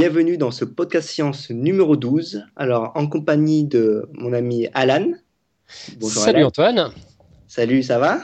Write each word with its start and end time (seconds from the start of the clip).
Bienvenue 0.00 0.38
dans 0.38 0.50
ce 0.50 0.64
podcast 0.64 1.10
science 1.10 1.50
numéro 1.50 1.94
12. 1.94 2.46
Alors, 2.56 2.90
en 2.94 3.06
compagnie 3.06 3.64
de 3.64 4.08
mon 4.14 4.32
ami 4.32 4.66
Alan. 4.72 5.12
Bonjour 5.98 6.22
Salut 6.22 6.42
Antoine. 6.42 6.90
Salut, 7.48 7.82
ça 7.82 7.98
va? 7.98 8.22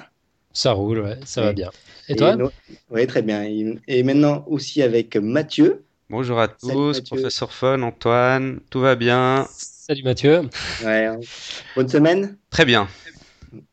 Ça 0.54 0.72
roule, 0.72 1.00
ouais, 1.00 1.18
ça 1.26 1.42
va 1.42 1.52
bien. 1.52 1.70
Et, 2.08 2.16
toi? 2.16 2.34
Oui, 2.88 3.06
très 3.06 3.20
bien. 3.20 3.44
Et 3.86 4.02
maintenant 4.04 4.46
aussi 4.48 4.80
avec 4.80 5.16
Mathieu. 5.16 5.84
Bonjour 6.08 6.40
à 6.40 6.48
tous, 6.48 7.02
professeur 7.02 7.52
Fun, 7.52 7.82
Antoine, 7.82 8.60
tout 8.70 8.80
va 8.80 8.94
bien? 8.94 9.46
Salut 9.50 10.02
Mathieu. 10.02 10.48
Ouais, 10.82 11.10
bonne 11.76 11.90
semaine? 11.90 12.38
Très 12.48 12.64
bien. 12.64 12.88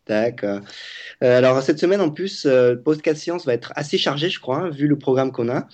D'accord. 0.08 0.60
Euh, 1.24 1.38
alors 1.38 1.62
cette 1.62 1.80
semaine 1.80 2.02
en 2.02 2.10
plus, 2.10 2.46
euh, 2.46 2.74
le 2.74 2.82
podcast 2.82 3.22
science 3.22 3.46
va 3.46 3.54
être 3.54 3.72
assez 3.78 3.98
chargé, 3.98 4.30
je 4.30 4.42
crois, 4.42 4.58
hein, 4.58 4.70
vu 4.72 4.88
le 4.88 4.98
programme 4.98 5.32
qu'on 5.32 5.48
a. 5.48 5.70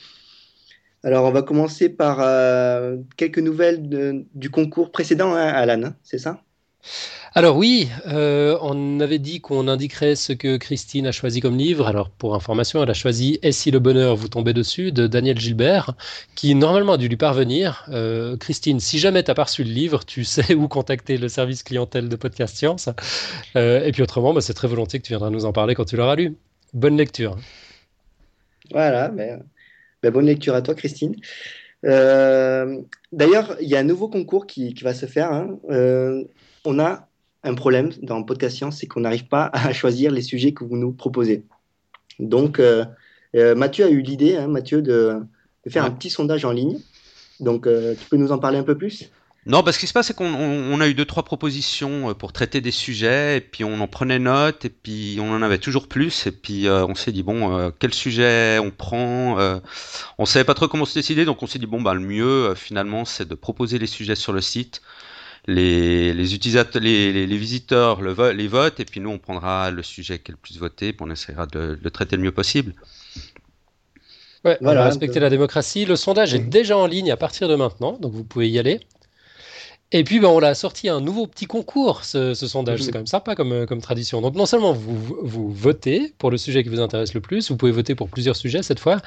Alors 1.03 1.26
on 1.26 1.31
va 1.31 1.41
commencer 1.41 1.89
par 1.89 2.20
euh, 2.21 2.98
quelques 3.16 3.39
nouvelles 3.39 4.26
du 4.34 4.49
concours 4.49 4.91
précédent, 4.91 5.34
hein, 5.34 5.48
Alan, 5.48 5.84
hein, 5.84 5.95
c'est 6.03 6.17
ça? 6.17 6.41
Alors 7.35 7.58
oui, 7.58 7.89
euh, 8.08 8.58
on 8.62 8.99
avait 8.99 9.20
dit 9.20 9.39
qu'on 9.39 9.67
indiquerait 9.67 10.16
ce 10.16 10.34
que 10.34 10.58
Christine 10.58 11.05
a 11.05 11.12
choisi 11.12 11.41
comme 11.41 11.58
livre. 11.58 11.88
Alors 11.88 12.09
pour 12.09 12.34
information, 12.34 12.81
elle 12.81 12.89
a 12.89 12.95
choisi 12.95 13.39
Et 13.44 13.52
si 13.52 13.70
le 13.70 13.80
bonheur 13.80 14.16
vous 14.16 14.30
tombait 14.30 14.53
dessus 14.53 14.91
de 14.91 15.05
Daniel 15.05 15.39
Gilbert, 15.39 15.94
qui 16.35 16.55
normalement 16.55 16.94
a 16.94 16.98
dû 16.98 17.08
lui 17.08 17.17
parvenir. 17.17 17.86
Euh, 17.89 18.36
Christine, 18.38 18.80
si 18.80 18.97
jamais 18.97 19.23
tu 19.23 19.30
n'as 19.30 19.36
pas 19.36 19.44
reçu 19.44 19.63
le 19.63 19.69
livre, 19.69 20.06
tu 20.06 20.23
sais 20.23 20.56
où 20.56 20.67
contacter 20.67 21.17
le 21.17 21.30
service 21.30 21.61
clientèle 21.61 22.09
de 22.09 22.16
Podcast 22.16 22.58
Science. 22.58 22.89
Euh, 23.56 23.86
et 23.86 23.91
puis 23.91 24.02
autrement, 24.02 24.34
bah, 24.34 24.41
c'est 24.41 24.53
très 24.53 24.67
volontiers 24.67 25.00
que 25.00 25.06
tu 25.06 25.11
viendras 25.11 25.30
nous 25.30 25.45
en 25.45 25.53
parler 25.53 25.75
quand 25.75 25.86
tu 25.86 25.97
l'auras 25.97 26.16
lu. 26.16 26.36
Bonne 26.73 26.97
lecture. 26.97 27.38
Voilà, 28.72 29.09
ben, 29.09 29.44
ben, 30.03 30.11
bonne 30.11 30.25
lecture 30.25 30.55
à 30.55 30.61
toi 30.61 30.75
Christine. 30.75 31.16
D'ailleurs, 31.83 33.55
il 33.61 33.67
y 33.67 33.75
a 33.75 33.80
un 33.80 33.83
nouveau 33.83 34.09
concours 34.09 34.47
qui, 34.47 34.73
va 34.81 34.94
se 34.94 35.06
faire. 35.06 35.31
Hein. 35.31 35.58
on 36.66 36.80
a 36.80 37.09
un 37.44 37.53
problème 37.53 37.91
dans 38.02 38.22
Podcast 38.23 38.58
Science, 38.58 38.78
c'est 38.78 38.88
qu'on 38.88 39.02
n'arrive 39.02 39.28
pas 39.28 39.50
à 39.53 39.73
choisir 39.73 40.11
les 40.11 40.22
sujets 40.22 40.53
que 40.53 40.64
vous 40.64 40.78
nous 40.78 40.91
proposez. 40.91 41.44
Donc, 42.19 42.59
euh, 42.59 42.86
euh, 43.36 43.56
Mathieu 43.56 43.86
a 43.86 43.89
eu 43.89 44.02
l'idée, 44.02 44.36
hein, 44.36 44.47
Mathieu, 44.47 44.81
de, 44.81 45.22
faire 45.67 45.86
un 45.86 45.91
petit 45.91 46.09
sondage 46.09 46.45
en 46.45 46.52
ligne. 46.52 46.80
Donc, 47.39 47.67
euh, 47.67 47.95
tu 48.00 48.09
peux 48.09 48.17
nous 48.17 48.31
en 48.31 48.39
parler 48.39 48.58
un 48.58 48.63
peu 48.63 48.78
plus? 48.78 49.11
Non, 49.50 49.64
parce 49.64 49.78
ce 49.78 49.80
qui 49.80 49.88
se 49.88 49.94
passe, 49.94 50.08
c'est 50.08 50.16
qu'on 50.16 50.80
a 50.80 50.88
eu 50.88 50.94
deux, 50.94 51.05
trois 51.05 51.23
propositions 51.23 52.14
pour 52.14 52.31
traiter 52.33 52.61
des 52.61 52.69
sujets, 52.69 53.38
et 53.38 53.42
puis 53.42 53.64
on 53.64 53.81
en 53.81 53.88
prenait 53.88 54.19
note, 54.19 54.64
et 54.66 54.69
puis 54.69 55.17
on 55.19 55.31
en 55.33 55.41
avait 55.41 55.58
toujours 55.58 55.88
plus, 55.88 56.28
et 56.28 56.31
puis 56.31 56.69
on 56.69 56.94
s'est 56.94 57.11
dit, 57.11 57.23
bon, 57.23 57.72
quel 57.80 57.91
sujet 57.91 58.59
on 58.59 58.69
prend 58.69 59.38
On 60.19 60.25
savait 60.25 60.45
pas 60.45 60.53
trop 60.53 60.67
comment 60.67 60.86
se 60.86 60.94
décider, 60.94 61.25
donc 61.25 61.41
on 61.41 61.47
s'est 61.47 61.58
dit, 61.58 61.66
bon, 61.66 61.81
bah, 61.81 61.95
le 61.95 62.00
mieux, 62.00 62.53
finalement, 62.53 63.06
c'est 63.06 63.28
de 63.28 63.33
proposer 63.33 63.80
les 63.80 63.88
sujets 63.88 64.14
sur 64.14 64.33
le 64.33 64.41
site, 64.41 64.83
les, 65.47 66.36
utilisateurs, 66.36 66.81
les, 66.81 67.25
visiteurs 67.25 68.02
le 68.02 68.31
les 68.31 68.47
votent, 68.47 68.80
et 68.80 68.86
puis 68.86 69.00
nous, 69.00 69.09
on 69.09 69.17
prendra 69.17 69.72
le 69.72 69.81
sujet 69.81 70.19
qui 70.19 70.31
est 70.31 70.34
le 70.34 70.38
plus 70.38 70.59
voté, 70.59 70.94
puis 70.94 71.03
on 71.08 71.11
essaiera 71.11 71.47
de, 71.47 71.80
le 71.81 71.91
traiter 71.91 72.16
le 72.17 72.22
mieux 72.22 72.31
possible. 72.31 72.73
Ouais, 74.45 74.58
voilà, 74.61 74.86
respecter 74.86 75.19
la 75.19 75.30
démocratie. 75.30 75.86
Le 75.86 75.95
sondage 75.95 76.34
est 76.34 76.39
déjà 76.39 76.78
en 76.78 76.86
ligne 76.86 77.11
à 77.11 77.17
partir 77.17 77.47
de 77.47 77.56
maintenant, 77.56 77.97
donc 78.00 78.13
vous 78.13 78.23
pouvez 78.23 78.47
y 78.50 78.59
aller. 78.59 78.80
Et 79.91 80.03
puis, 80.03 80.19
ben, 80.19 80.27
on 80.27 80.39
l'a 80.39 80.53
sorti 80.53 80.87
un 80.87 81.01
nouveau 81.01 81.25
petit 81.25 81.47
concours, 81.47 82.03
ce, 82.03 82.35
sondage. 82.35 82.83
C'est 82.83 82.91
quand 82.91 83.00
même 83.00 83.07
sympa 83.07 83.33
comme, 83.33 83.51
euh, 83.51 83.66
comme 83.66 83.81
tradition. 83.81 84.22
Donc, 84.22 84.35
non 84.35 84.45
seulement 84.45 84.72
vous, 84.72 85.17
vous 85.23 85.51
votez 85.51 86.13
pour 86.19 86.29
le 86.29 86.38
sujet 86.38 86.61
qui 86.61 86.69
vous 86.69 86.79
intéresse 86.79 87.16
le 87.16 87.22
plus, 87.22 87.50
vous 87.50 87.57
pouvez 87.57 87.72
voter 87.72 87.95
pour 87.95 88.07
plusieurs 88.07 88.35
sujets 88.35 88.61
cette 88.61 88.79
fois, 88.79 89.01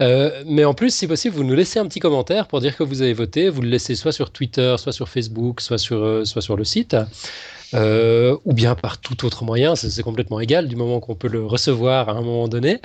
euh, 0.00 0.42
mais 0.44 0.64
en 0.64 0.74
plus, 0.74 0.92
si 0.92 1.06
possible, 1.06 1.36
vous 1.36 1.44
nous 1.44 1.54
laissez 1.54 1.78
un 1.78 1.86
petit 1.86 2.00
commentaire 2.00 2.48
pour 2.48 2.60
dire 2.60 2.76
que 2.76 2.82
vous 2.82 3.00
avez 3.00 3.12
voté. 3.12 3.48
Vous 3.48 3.62
le 3.62 3.68
laissez 3.68 3.94
soit 3.94 4.10
sur 4.10 4.30
Twitter, 4.30 4.74
soit 4.76 4.92
sur 4.92 5.08
Facebook, 5.08 5.60
soit 5.60 5.78
sur, 5.78 6.02
euh, 6.02 6.24
soit 6.24 6.42
sur 6.42 6.56
le 6.56 6.64
site. 6.64 6.96
Euh, 7.74 8.36
ou 8.44 8.52
bien 8.52 8.74
par 8.74 8.98
tout 8.98 9.24
autre 9.24 9.44
moyen, 9.44 9.74
c'est 9.76 10.02
complètement 10.02 10.40
égal 10.40 10.68
du 10.68 10.76
moment 10.76 11.00
qu'on 11.00 11.14
peut 11.14 11.28
le 11.28 11.44
recevoir 11.44 12.08
à 12.08 12.12
un 12.12 12.22
moment 12.22 12.48
donné. 12.48 12.80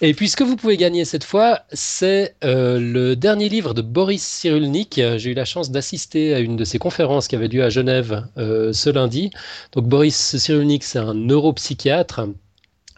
Et 0.00 0.14
puis 0.14 0.28
ce 0.28 0.36
que 0.36 0.44
vous 0.44 0.56
pouvez 0.56 0.76
gagner 0.76 1.04
cette 1.04 1.24
fois, 1.24 1.60
c'est 1.72 2.36
euh, 2.44 2.78
le 2.78 3.16
dernier 3.16 3.48
livre 3.48 3.74
de 3.74 3.82
Boris 3.82 4.22
Cyrulnik. 4.22 5.00
J'ai 5.16 5.30
eu 5.30 5.34
la 5.34 5.44
chance 5.44 5.70
d'assister 5.70 6.34
à 6.34 6.40
une 6.40 6.56
de 6.56 6.64
ses 6.64 6.78
conférences 6.78 7.28
qui 7.28 7.36
avait 7.36 7.48
lieu 7.48 7.64
à 7.64 7.70
Genève 7.70 8.24
euh, 8.38 8.72
ce 8.72 8.90
lundi. 8.90 9.30
Donc 9.72 9.86
Boris 9.86 10.36
Cyrulnik, 10.36 10.84
c'est 10.84 10.98
un 10.98 11.14
neuropsychiatre 11.14 12.20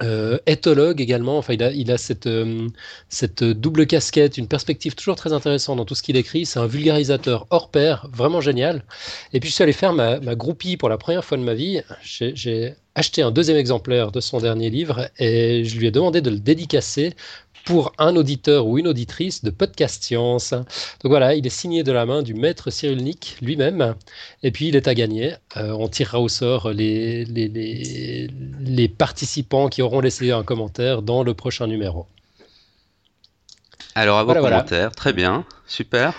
euh, 0.03 0.39
éthologue 0.47 1.01
également, 1.01 1.39
enfin, 1.39 1.55
il 1.55 1.62
a, 1.91 1.97
euh, 2.27 2.69
cette 3.09 3.45
double 3.45 3.87
casquette, 3.87 4.37
une 4.37 4.49
perspective 4.49 4.95
toujours 4.95 5.17
très 5.17 5.33
intéressante 5.33 5.79
dans 5.79 5.84
tout 5.84 5.95
ce 5.95 6.03
qu'il 6.03 6.17
écrit. 6.17 6.45
C'est 6.47 6.59
un 6.59 6.67
vulgarisateur 6.67 7.47
hors 7.51 7.71
pair, 7.71 8.09
vraiment 8.12 8.41
génial. 8.41 8.84
Et 9.33 9.41
puis 9.41 9.49
je 9.49 9.55
suis 9.55 9.62
allé 9.62 9.73
faire 9.73 9.93
ma, 9.93 10.21
ma 10.21 10.34
groupie 10.34 10.77
pour 10.77 10.89
la 10.89 10.99
première 10.99 11.25
fois 11.25 11.39
de 11.39 11.43
ma 11.43 11.55
vie. 11.55 11.81
J'ai 12.03 12.75
acheté 12.95 13.23
un 13.23 13.31
deuxième 13.31 13.59
exemplaire 13.59 14.11
de 14.11 14.21
son 14.21 14.39
dernier 14.39 14.71
livre 14.71 15.11
et 15.19 15.65
je 15.65 15.79
lui 15.79 15.87
ai 15.87 15.91
demandé 15.91 16.23
de 16.23 16.31
le 16.31 16.39
dédicacer 16.39 17.15
pour 17.66 17.93
un 17.99 18.15
auditeur 18.16 18.66
ou 18.66 18.78
une 18.78 18.87
auditrice 18.87 19.44
de 19.44 19.50
Podcast 19.50 20.03
Science. 20.03 20.53
Donc 20.53 21.10
voilà, 21.10 21.34
il 21.34 21.47
est 21.47 21.50
signé 21.50 21.82
de 21.82 21.93
la 21.93 22.06
main 22.06 22.22
du 22.22 22.32
maître 22.32 22.71
Cyrulnik 22.71 23.37
lui-même. 23.43 23.97
Et 24.43 24.53
puis 24.53 24.69
il 24.69 24.77
est 24.77 24.88
à 24.88 24.94
gagner. 24.94 25.34
Euh, 25.56 25.72
on 25.72 25.88
tirera 25.88 26.21
au 26.21 26.28
sort 26.28 26.71
les, 26.71 27.25
les, 27.25 28.28
les, 28.60 28.88
participants 28.88 29.69
qui 29.69 29.82
auront 29.82 30.00
laissé 30.00 30.31
un 30.31 30.44
commentaire 30.44 31.03
dans 31.03 31.25
le 31.25 31.34
prochain 31.34 31.66
numéro. 31.66 32.06
Alors 33.97 34.19
à 34.19 34.25
vos 34.25 34.33
commentaires, 34.33 34.93
très 34.93 35.12
bien, 35.12 35.44
super. 35.66 36.15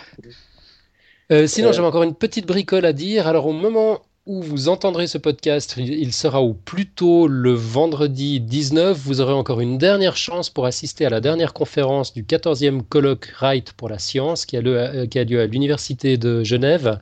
Euh, 1.32 1.48
sinon, 1.48 1.70
euh, 1.70 1.74
j'avais 1.74 1.88
encore 1.88 2.04
une 2.04 2.16
petite 2.16 2.46
bricole 2.46 2.86
à 2.86 2.94
dire. 2.94 3.28
Alors, 3.28 3.48
au 3.48 3.54
moment 3.54 4.02
où 4.28 4.44
vous 4.44 4.68
entendrez 4.68 5.08
ce 5.08 5.18
podcast, 5.18 5.76
il 5.78 6.12
sera 6.12 6.42
au 6.42 6.54
plus 6.54 6.86
tôt 6.86 7.28
le 7.28 7.54
vendredi 7.54 8.42
19. 8.42 8.98
Vous 8.98 9.22
aurez 9.22 9.32
encore 9.32 9.62
une 9.62 9.78
dernière 9.78 10.18
chance 10.18 10.50
pour 10.50 10.66
assister 10.66 11.06
à 11.06 11.10
la 11.10 11.22
dernière 11.22 11.54
conférence 11.54 12.14
du 12.14 12.24
14e 12.24 12.82
colloque 12.82 13.34
Wright 13.40 13.72
pour 13.72 13.88
la 13.88 14.00
science 14.00 14.46
qui 14.46 14.58
a, 14.58 14.62
lieu 14.62 14.80
à, 14.80 15.08
qui 15.08 15.18
a 15.18 15.24
lieu 15.24 15.40
à 15.40 15.46
l'Université 15.46 16.18
de 16.18 16.44
Genève. 16.44 17.00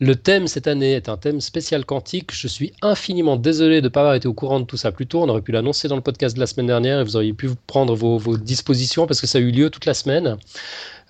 Le 0.00 0.16
thème 0.16 0.48
cette 0.48 0.66
année 0.66 0.94
est 0.94 1.08
un 1.08 1.16
thème 1.16 1.40
spécial 1.40 1.84
quantique. 1.84 2.32
Je 2.32 2.48
suis 2.48 2.72
infiniment 2.82 3.36
désolé 3.36 3.80
de 3.80 3.86
ne 3.86 3.90
pas 3.90 4.00
avoir 4.00 4.16
été 4.16 4.26
au 4.26 4.34
courant 4.34 4.58
de 4.58 4.66
tout 4.66 4.76
ça 4.76 4.90
plus 4.90 5.06
tôt. 5.06 5.22
On 5.22 5.28
aurait 5.28 5.42
pu 5.42 5.52
l'annoncer 5.52 5.86
dans 5.86 5.96
le 5.96 6.02
podcast 6.02 6.34
de 6.34 6.40
la 6.40 6.48
semaine 6.48 6.66
dernière 6.66 6.98
et 6.98 7.04
vous 7.04 7.14
auriez 7.14 7.34
pu 7.34 7.50
prendre 7.68 7.94
vos 7.94 8.36
dispositions 8.36 9.06
parce 9.06 9.20
que 9.20 9.28
ça 9.28 9.38
a 9.38 9.40
eu 9.40 9.52
lieu 9.52 9.70
toute 9.70 9.86
la 9.86 9.94
semaine. 9.94 10.36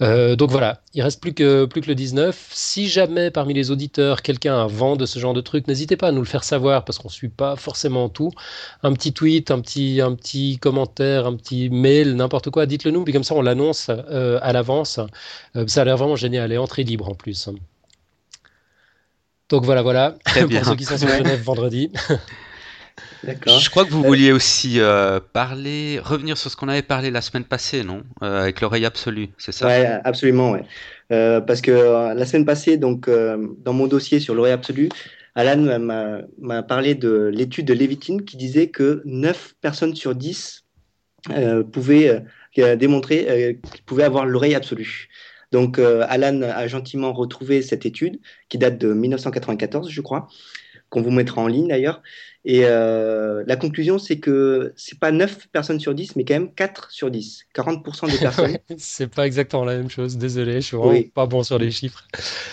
Euh, 0.01 0.35
donc 0.37 0.51
voilà, 0.51 0.81
il 0.93 1.03
reste 1.03 1.21
plus 1.21 1.35
que, 1.35 1.67
plus 1.67 1.81
que 1.81 1.87
le 1.87 1.95
19. 1.95 2.51
Si 2.53 2.89
jamais 2.89 3.31
parmi 3.31 3.55
les 3.55 3.71
auditeurs 3.71 4.23
quelqu'un 4.23 4.63
a 4.63 4.67
vent 4.67 4.97
de 4.97 5.07
ce 5.07 5.19
genre 5.19 5.35
de 5.35 5.41
truc, 5.41 5.69
n'hésitez 5.69 5.97
pas 5.97 6.09
à 6.09 6.13
nous 6.13 6.21
le 6.21 6.27
faire 6.27 6.45
savoir 6.45 6.85
parce 6.85 6.99
qu'on 6.99 7.09
ne 7.09 7.13
suit 7.13 7.29
pas 7.29 7.57
forcément 7.57 8.09
tout. 8.09 8.31
Un 8.83 8.93
petit 8.93 9.13
tweet, 9.13 9.51
un 9.51 9.61
petit, 9.61 10.01
un 10.01 10.15
petit 10.15 10.59
commentaire, 10.59 11.27
un 11.27 11.37
petit 11.37 11.71
mail, 11.71 12.17
n'importe 12.17 12.51
quoi, 12.51 12.67
dites-le 12.67 12.91
nous, 12.91 13.05
puis 13.05 13.13
comme 13.13 13.25
ça 13.25 13.35
on 13.35 13.43
l'annonce 13.43 13.91
euh, 13.91 14.39
à 14.43 14.53
l'avance. 14.53 15.01
Euh, 15.57 15.67
ça 15.67 15.83
a 15.83 15.85
l'air 15.85 15.97
vraiment 15.97 16.17
génial 16.17 16.53
et 16.53 16.59
entrée 16.59 16.83
libre 16.85 17.09
en 17.09 17.15
plus. 17.15 17.49
Donc 19.49 19.65
voilà, 19.65 19.83
voilà, 19.83 20.17
pour 20.35 20.65
ceux 20.65 20.77
qui 20.77 20.85
sont 20.85 20.99
sur 20.99 21.09
Genève 21.09 21.43
vendredi. 21.45 21.91
Je 23.47 23.71
crois 23.71 23.85
que 23.85 23.91
vous 23.91 24.03
vouliez 24.03 24.33
aussi 24.33 24.81
euh, 24.81 25.21
parler, 25.33 25.99
revenir 26.03 26.37
sur 26.37 26.51
ce 26.51 26.57
qu'on 26.57 26.69
avait 26.69 26.83
parlé 26.83 27.11
la 27.11 27.21
semaine 27.21 27.45
passée, 27.45 27.85
non? 27.85 28.03
Euh, 28.23 28.43
Avec 28.43 28.61
l'oreille 28.61 28.85
absolue, 28.85 29.31
c'est 29.39 29.53
ça? 29.53 29.67
Oui, 29.67 29.85
absolument, 30.05 30.53
ouais. 30.53 30.65
Euh, 31.13 31.41
parce 31.41 31.61
que 31.61 31.71
la 32.15 32.27
semaine 32.27 32.45
passée, 32.45 32.77
donc 32.77 33.09
dans 33.09 33.73
mon 33.73 33.87
dossier 33.87 34.21
sur 34.21 34.35
l'oreille 34.35 34.53
absolue, 34.53 34.89
Alan 35.35 35.79
m'a 36.39 36.63
parlé 36.63 36.95
de 36.95 37.31
l'étude 37.33 37.67
de 37.67 37.75
Levitine 37.75 38.25
qui 38.25 38.37
disait 38.37 38.69
que 38.69 39.03
9 39.05 39.55
personnes 39.61 39.95
sur 39.95 40.15
10 40.15 40.65
pouvaient 41.73 42.23
démontrer 42.57 43.59
qu'ils 43.73 43.83
pouvaient 43.85 44.05
avoir 44.05 44.27
l'oreille 44.27 44.55
absolue. 44.55 45.09
Donc 45.53 45.79
Alan 45.79 46.43
a 46.43 46.67
gentiment 46.67 47.13
retrouvé 47.13 47.63
cette 47.63 47.85
étude 47.85 48.21
qui 48.49 48.59
date 48.59 48.79
de 48.79 48.93
1994, 48.93 49.91
je 49.91 50.01
crois, 50.01 50.29
qu'on 50.89 51.03
vous 51.03 51.11
mettra 51.11 51.43
en 51.43 51.49
ligne 51.49 51.69
d'ailleurs. 51.69 52.03
Et 52.47 52.63
euh, 52.65 53.43
la 53.47 53.57
conclusion, 53.57 53.99
c'est 53.99 54.19
que 54.19 54.75
c'est 54.77 54.99
pas 54.99 55.13
9 55.13 55.49
personnes 55.49 55.81
sur 55.81 55.95
10, 55.95 56.17
mais 56.17 56.25
quand 56.25 56.35
même 56.35 56.53
4 56.53 56.91
sur 56.91 57.11
10. 57.11 57.47
40% 57.55 58.11
des 58.11 58.19
personnes. 58.21 58.59
c'est 58.77 59.07
pas 59.07 59.27
exactement 59.27 59.65
la 59.65 59.77
même 59.77 59.89
chose, 59.89 60.19
désolé, 60.19 60.55
je 60.55 60.67
suis 60.67 60.77
vraiment 60.77 61.01
pas 61.15 61.27
bon 61.27 61.43
sur 61.43 61.59
les 61.59 61.71
chiffres. 61.71 62.07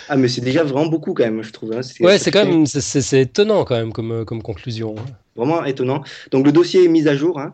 Ah, 0.07 0.15
mais 0.15 0.29
c'est 0.29 0.41
déjà 0.41 0.63
vraiment 0.63 0.87
beaucoup 0.87 1.13
quand 1.13 1.25
même, 1.25 1.43
je 1.43 1.51
trouve. 1.51 1.73
Hein. 1.73 1.81
Ouais, 1.99 2.17
c'est 2.19 2.31
quand 2.31 2.45
même, 2.45 2.65
c'est 2.65 3.21
étonnant 3.21 3.65
quand 3.65 3.75
même 3.75 3.91
comme, 3.91 4.23
comme 4.23 4.41
conclusion. 4.41 4.95
Hein. 4.97 5.05
Vraiment 5.35 5.63
étonnant. 5.65 6.03
Donc 6.31 6.45
le 6.45 6.51
dossier 6.51 6.85
est 6.85 6.89
mis 6.89 7.07
à 7.07 7.15
jour. 7.15 7.39
Hein. 7.39 7.53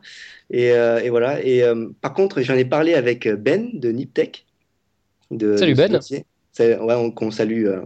Et, 0.50 0.72
euh, 0.72 1.00
et, 1.00 1.10
voilà. 1.10 1.44
Et 1.44 1.64
euh, 1.64 1.88
par 2.02 2.14
contre, 2.14 2.42
j'en 2.42 2.56
ai 2.56 2.66
parlé 2.66 2.94
avec 2.94 3.28
Ben 3.28 3.70
de 3.74 3.92
Niptech. 3.92 4.46
De, 5.32 5.58
Salut 5.58 5.76
Ben. 5.76 6.00
Ouais, 6.60 6.96
on, 6.96 7.14
on 7.22 7.32
salue 7.32 7.66
euh, 7.66 7.82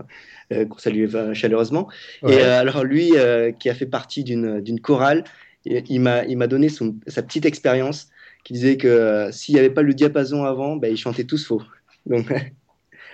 qu'on 0.69 0.77
salue 0.77 1.05
chaleureusement. 1.33 1.89
Et 2.27 2.33
euh, 2.33 2.59
alors 2.59 2.83
lui, 2.83 3.11
euh, 3.15 3.51
qui 3.51 3.69
a 3.69 3.73
fait 3.73 3.85
partie 3.85 4.23
d'une 4.23 4.79
chorale, 4.81 5.23
il 5.65 5.99
m'a 6.01 6.47
donné 6.47 6.69
son, 6.69 6.95
sa 7.07 7.21
petite 7.21 7.45
expérience 7.45 8.09
qui 8.43 8.53
disait 8.53 8.77
que 8.77 9.29
s'il 9.31 9.53
n'y 9.53 9.59
avait 9.59 9.69
pas 9.69 9.83
le 9.83 9.93
diapason 9.93 10.45
avant, 10.45 10.75
ben, 10.75 10.91
ils 10.91 10.97
chantaient 10.97 11.25
tous 11.25 11.45
faux. 11.45 11.61
Donc, 12.05 12.33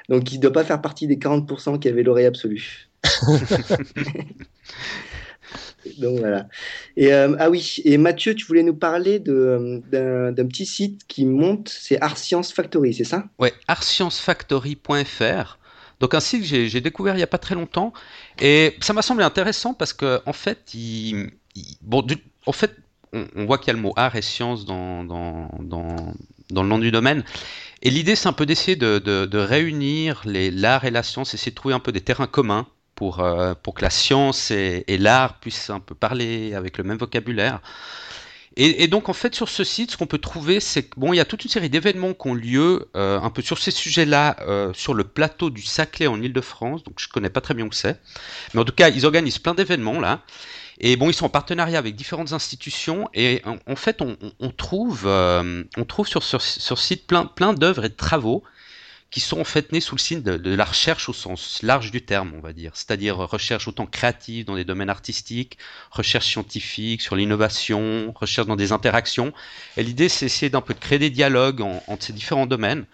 Donc, 0.10 0.32
il 0.32 0.38
ne 0.38 0.42
doit 0.42 0.54
pas 0.54 0.64
faire 0.64 0.82
partie 0.82 1.08
des 1.08 1.18
40% 1.18 1.80
qui 1.80 1.90
avaient 1.90 2.04
l'oreille 2.04 2.26
absolue. 2.26 2.88
Donc 6.00 6.20
voilà. 6.20 6.48
Et, 6.98 7.14
euh, 7.14 7.36
ah 7.40 7.50
oui, 7.50 7.78
et 7.86 7.98
Mathieu, 7.98 8.36
tu 8.36 8.46
voulais 8.46 8.64
nous 8.64 8.76
parler 8.76 9.20
d'un 9.20 9.82
petit 9.92 10.66
site 10.66 11.02
qui 11.08 11.26
monte, 11.26 11.70
c'est 11.70 12.02
Art 12.02 12.18
Science 12.18 12.52
Factory, 12.52 12.94
c'est 12.94 13.06
ça? 13.06 13.26
Ouais, 13.40 13.54
artsciencefactory.fr. 13.68 15.60
Donc 16.00 16.14
un 16.14 16.20
site 16.20 16.42
que 16.42 16.68
j'ai 16.68 16.82
découvert 16.82 17.16
il 17.16 17.18
n'y 17.18 17.24
a 17.24 17.28
pas 17.28 17.38
très 17.38 17.56
longtemps 17.56 17.92
et 18.40 18.76
ça 18.82 18.94
m'a 18.94 19.02
semblé 19.02 19.24
intéressant 19.24 19.74
parce 19.74 19.94
qu'en 19.94 20.20
en 20.26 20.34
fait, 20.34 20.76
bon, 21.82 22.06
en 22.46 22.52
fait, 22.52 22.76
on, 23.14 23.46
voit 23.46 23.58
qu'il 23.58 23.68
y 23.68 23.72
a 23.72 23.74
le 23.74 23.80
mot 23.80 23.94
art 23.96 24.16
et 24.16 24.22
science 24.22 24.66
dans, 24.66 25.04
dans, 25.04 25.50
dans, 25.60 26.14
dans 26.52 26.64
le 26.64 26.70
nom 26.70 26.78
du 26.78 26.92
domaine. 26.92 27.24
Et 27.82 27.90
l'idée, 27.90 28.16
c'est 28.16 28.28
un 28.28 28.34
peu 28.34 28.46
d'essayer 28.46 28.76
de, 28.76 29.00
de, 29.00 29.26
de, 29.26 29.38
réunir 29.38 30.22
l'art 30.26 30.86
et 30.86 30.92
la 30.92 31.04
science, 31.04 31.34
essayer 31.34 31.52
de 31.52 31.56
trouver 31.56 31.74
un 31.74 31.80
peu 31.80 31.92
des 31.92 32.02
terrains 32.02 32.28
communs 32.28 32.68
pour, 32.96 33.20
euh, 33.20 33.54
pour 33.62 33.74
que 33.76 33.82
la 33.82 33.90
science 33.90 34.52
et 34.52 34.98
l'art 35.00 35.40
puissent 35.40 35.70
un 35.70 35.80
peu 35.80 35.96
parler 35.96 36.54
avec 36.54 36.78
le 36.78 36.84
même 36.84 36.98
vocabulaire. 36.98 37.62
Et, 38.60 38.88
donc 38.88 39.08
en 39.08 39.14
fait 39.14 39.36
sur 39.36 39.50
ce 39.50 39.64
site, 39.64 39.92
ce 39.92 39.98
qu'on 39.98 40.08
peut 40.08 40.18
trouver, 40.18 40.60
c'est 40.60 40.82
que 40.82 41.00
bon, 41.00 41.14
il 41.14 41.18
y 41.18 41.20
a 41.20 41.26
toute 41.26 41.44
une 41.44 41.52
série 41.52 41.70
d'événements 41.70 42.16
qui 42.16 42.28
ont 42.28 42.34
lieu 42.34 42.90
euh, 42.96 43.20
un 43.20 43.30
peu 43.30 43.44
sur 43.44 43.60
ces 43.60 43.70
sujets-là 43.70 44.36
euh, 44.42 44.74
sur 44.74 44.96
le 44.96 45.04
plateau 45.04 45.52
du 45.52 45.62
Saclay 45.62 46.08
en 46.08 46.20
Ile-de-France. 46.20 46.84
Donc 46.84 46.96
je 46.98 47.08
connais 47.08 47.30
pas 47.30 47.40
très 47.40 47.54
bien 47.54 47.68
où 47.68 47.72
c'est, 47.72 48.02
mais 48.56 48.62
en 48.62 48.66
tout 48.66 48.74
cas 48.74 48.90
ils 48.90 49.06
organisent 49.06 49.38
plein 49.38 49.54
d'événements 49.54 50.00
là. 50.00 50.24
Et 50.80 50.96
bon, 50.96 51.08
ils 51.10 51.14
sont 51.14 51.26
en 51.26 51.30
partenariat 51.30 51.78
avec 51.78 51.96
différentes 51.96 52.34
institutions 52.34 53.08
et 53.14 53.44
en, 53.46 53.76
fait 53.76 54.02
on, 54.02 54.50
trouve 54.50 55.04
euh, 55.06 55.64
on 55.78 55.86
trouve 55.86 56.08
sur, 56.08 56.24
sur, 56.24 56.42
sur 56.42 56.80
ce 56.80 56.84
site 56.84 57.06
plein 57.06 57.26
plein 57.26 57.54
d'œuvres 57.54 57.86
et 57.86 57.90
de 57.90 57.96
travaux 57.96 58.44
qui 59.10 59.20
sont 59.22 59.40
en 59.40 59.46
fait 59.46 59.72
nés 59.72 59.80
sous 59.80 59.96
le 59.96 60.02
signe 60.02 60.22
de, 60.22 60.56
la 60.56 60.66
recherche 60.66 61.08
au 61.08 61.14
sens 61.14 61.62
large 61.64 61.92
du 61.92 62.02
terme, 62.02 62.34
on 62.36 62.42
va 62.42 62.52
dire, 62.52 62.72
c'est-à-dire 62.76 63.18
recherche 63.18 63.68
autant 63.68 63.86
créative 63.86 64.46
dans 64.46 64.56
des 64.56 64.66
domaines 64.66 64.90
artistiques, 64.90 65.58
recherche 65.92 66.28
scientifique 66.28 67.02
sur 67.02 67.16
l'innovation, 67.16 68.12
recherche 68.16 68.48
dans 68.48 68.58
des 68.58 68.72
interactions. 68.72 69.34
Et 69.78 69.84
l'idée, 69.84 70.10
c'est 70.10 70.26
essayer 70.26 70.50
d'un 70.50 70.62
peu 70.62 70.74
de 70.74 70.80
créer 70.80 71.00
des 71.00 71.10
dialogues 71.10 71.62
entre 71.62 72.04
ces 72.04 72.14
différents 72.14 72.48
domaines. 72.48 72.86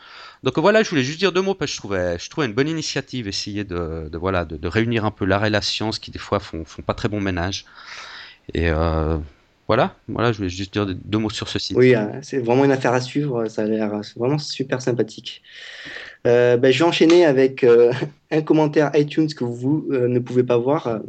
Donc 0.44 0.60
voilà, 0.60 0.84
je 0.84 0.90
voulais 0.90 1.04
juste 1.04 1.20
dire 1.20 1.32
deux 1.32 1.42
mots 1.42 1.56
parce 1.56 1.72
que 1.72 1.76
je 1.76 1.80
trouvais, 1.80 2.20
je 2.20 2.30
trouvais 2.30 2.48
une 2.48 2.54
bonne 2.54 2.68
initiative, 2.68 3.28
essayer 3.28 3.64
de, 3.64 4.10
voilà, 4.14 4.46
de, 4.46 4.68
réunir 4.68 5.06
un 5.06 5.12
peu 5.12 5.26
l'art 5.26 5.46
et 5.46 5.50
la 5.50 5.62
science 5.62 6.00
qui 6.00 6.12
des 6.12 6.20
fois 6.20 6.40
font, 6.40 6.66
font 6.66 6.82
pas 6.82 6.94
très 6.94 7.08
bon 7.08 7.22
ménage. 7.22 7.66
Et 8.54 8.70
euh, 8.70 9.18
voilà, 9.68 9.96
voilà, 10.10 10.34
je 10.34 10.38
voulais 10.38 10.50
juste 10.50 10.74
dire 10.74 10.86
deux 10.86 11.18
mots 11.18 11.30
sur 11.30 11.48
ce 11.48 11.58
site. 11.58 11.78
Oui, 11.78 11.96
euh, 11.96 12.08
c'est 12.22 12.40
vraiment 12.40 12.66
une 12.66 12.72
affaire 12.72 12.94
à 12.94 13.00
suivre, 13.00 13.48
ça 13.48 13.62
a 13.62 13.66
l'air 13.66 14.02
vraiment 14.18 14.38
super 14.38 14.82
sympathique. 14.82 15.42
Euh, 16.28 16.58
ben, 16.58 16.72
je 16.72 16.80
vais 16.80 16.86
enchaîner 16.86 17.26
avec 17.26 17.64
euh, 17.64 17.94
un 18.32 18.42
commentaire 18.42 18.92
iTunes 18.94 19.30
que 19.34 19.46
vous 19.46 19.88
ne 19.90 20.20
pouvez 20.20 20.44
pas 20.44 20.58
voir, 20.58 21.00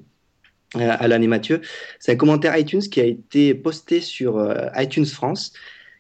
Alan 0.75 1.21
et 1.21 1.27
Mathieu. 1.27 1.62
C'est 1.99 2.12
un 2.12 2.17
commentaire 2.17 2.56
iTunes 2.56 2.81
qui 2.81 3.01
a 3.01 3.05
été 3.05 3.55
posté 3.55 4.01
sur 4.01 4.55
iTunes 4.77 5.06
France, 5.06 5.53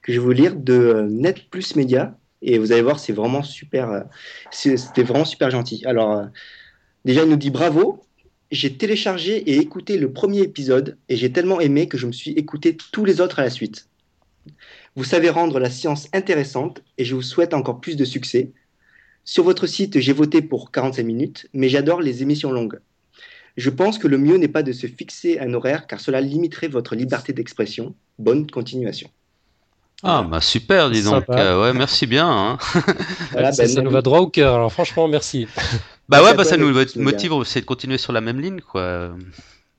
que 0.02 0.12
je 0.12 0.20
vais 0.20 0.24
vous 0.24 0.32
lire, 0.32 0.54
de 0.54 1.06
Net 1.10 1.50
Plus 1.50 1.74
Media. 1.74 2.16
Et 2.42 2.58
vous 2.58 2.72
allez 2.72 2.82
voir, 2.82 2.98
c'est 2.98 3.12
vraiment 3.12 3.42
super, 3.42 4.04
c'était 4.50 5.02
vraiment 5.02 5.24
super 5.24 5.50
gentil. 5.50 5.82
Alors, 5.86 6.26
déjà, 7.04 7.24
il 7.24 7.30
nous 7.30 7.36
dit 7.36 7.50
bravo, 7.50 8.03
j'ai 8.54 8.76
téléchargé 8.76 9.36
et 9.50 9.56
écouté 9.56 9.98
le 9.98 10.12
premier 10.12 10.40
épisode 10.40 10.96
et 11.08 11.16
j'ai 11.16 11.32
tellement 11.32 11.60
aimé 11.60 11.88
que 11.88 11.98
je 11.98 12.06
me 12.06 12.12
suis 12.12 12.30
écouté 12.30 12.76
tous 12.92 13.04
les 13.04 13.20
autres 13.20 13.40
à 13.40 13.42
la 13.42 13.50
suite. 13.50 13.88
Vous 14.94 15.02
savez 15.02 15.28
rendre 15.28 15.58
la 15.58 15.70
science 15.70 16.08
intéressante 16.12 16.80
et 16.96 17.04
je 17.04 17.16
vous 17.16 17.22
souhaite 17.22 17.52
encore 17.52 17.80
plus 17.80 17.96
de 17.96 18.04
succès. 18.04 18.52
Sur 19.24 19.42
votre 19.42 19.66
site, 19.66 19.98
j'ai 19.98 20.12
voté 20.12 20.40
pour 20.40 20.70
45 20.70 21.02
minutes, 21.04 21.48
mais 21.52 21.68
j'adore 21.68 22.00
les 22.00 22.22
émissions 22.22 22.52
longues. 22.52 22.78
Je 23.56 23.70
pense 23.70 23.98
que 23.98 24.06
le 24.06 24.18
mieux 24.18 24.36
n'est 24.36 24.46
pas 24.46 24.62
de 24.62 24.72
se 24.72 24.86
fixer 24.86 25.40
un 25.40 25.52
horaire 25.52 25.88
car 25.88 25.98
cela 25.98 26.20
limiterait 26.20 26.68
votre 26.68 26.94
liberté 26.94 27.32
d'expression. 27.32 27.94
Bonne 28.20 28.48
continuation. 28.48 29.10
Ah 30.04 30.22
bah 30.22 30.40
super, 30.40 30.90
dis 30.90 31.02
donc. 31.02 31.24
Euh, 31.30 31.60
ouais, 31.60 31.72
merci 31.72 32.06
bien. 32.06 32.28
Hein. 32.28 32.58
ça, 33.52 33.64
ben, 33.66 33.82
nous 33.82 33.90
va 33.90 34.02
droit 34.02 34.20
au 34.20 34.28
cœur. 34.28 34.54
Alors 34.54 34.72
franchement, 34.72 35.08
merci. 35.08 35.48
Bah 36.08 36.22
ouais, 36.22 36.34
bah 36.34 36.44
ça 36.44 36.56
nous 36.56 36.72
motive 36.96 37.32
aussi 37.32 37.60
de 37.60 37.66
continuer 37.66 37.98
sur 37.98 38.12
la 38.12 38.20
même 38.20 38.40
ligne, 38.40 38.60
quoi. 38.60 39.14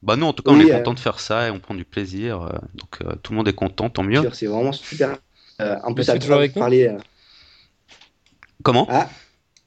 Bah 0.06 0.16
nous, 0.16 0.27
en 0.27 0.33
tout 0.33 0.44
cas, 0.44 0.51
on 0.51 0.60
est 0.60 0.72
euh, 0.72 0.77
content 0.77 0.94
de 0.94 1.00
faire 1.00 1.19
ça 1.19 1.48
et 1.48 1.51
on 1.51 1.60
prend 1.60 1.74
du 1.74 1.83
plaisir. 1.83 2.44
Euh, 2.44 2.50
donc 2.75 3.00
euh, 3.01 3.16
tout 3.24 3.31
le 3.31 3.38
monde 3.38 3.48
est 3.48 3.54
content, 3.54 3.89
tant 3.89 4.04
mieux. 4.04 4.22
C'est 4.33 4.45
vraiment 4.45 4.72
super. 4.72 5.18
en 5.60 5.94
plus, 5.94 6.04
ça 6.04 6.19
toujours 6.19 6.36
avec 6.36 6.54
parler. 6.54 6.95
Comment? 8.62 8.88
Ah. 8.89 9.10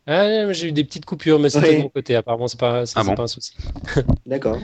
ah 0.07 0.53
j'ai 0.53 0.69
eu 0.69 0.73
des 0.73 0.85
petites 0.85 1.05
coupures, 1.05 1.41
mais 1.41 1.51
c'était 1.51 1.79
de 1.79 1.83
mon 1.83 1.89
côté. 1.89 2.15
Apparemment, 2.15 2.47
c'est 2.47 2.59
pas, 2.59 2.85
ah 2.95 3.05
pas 3.05 3.23
un 3.23 3.27
souci. 3.27 3.57
D'accord. 4.27 4.59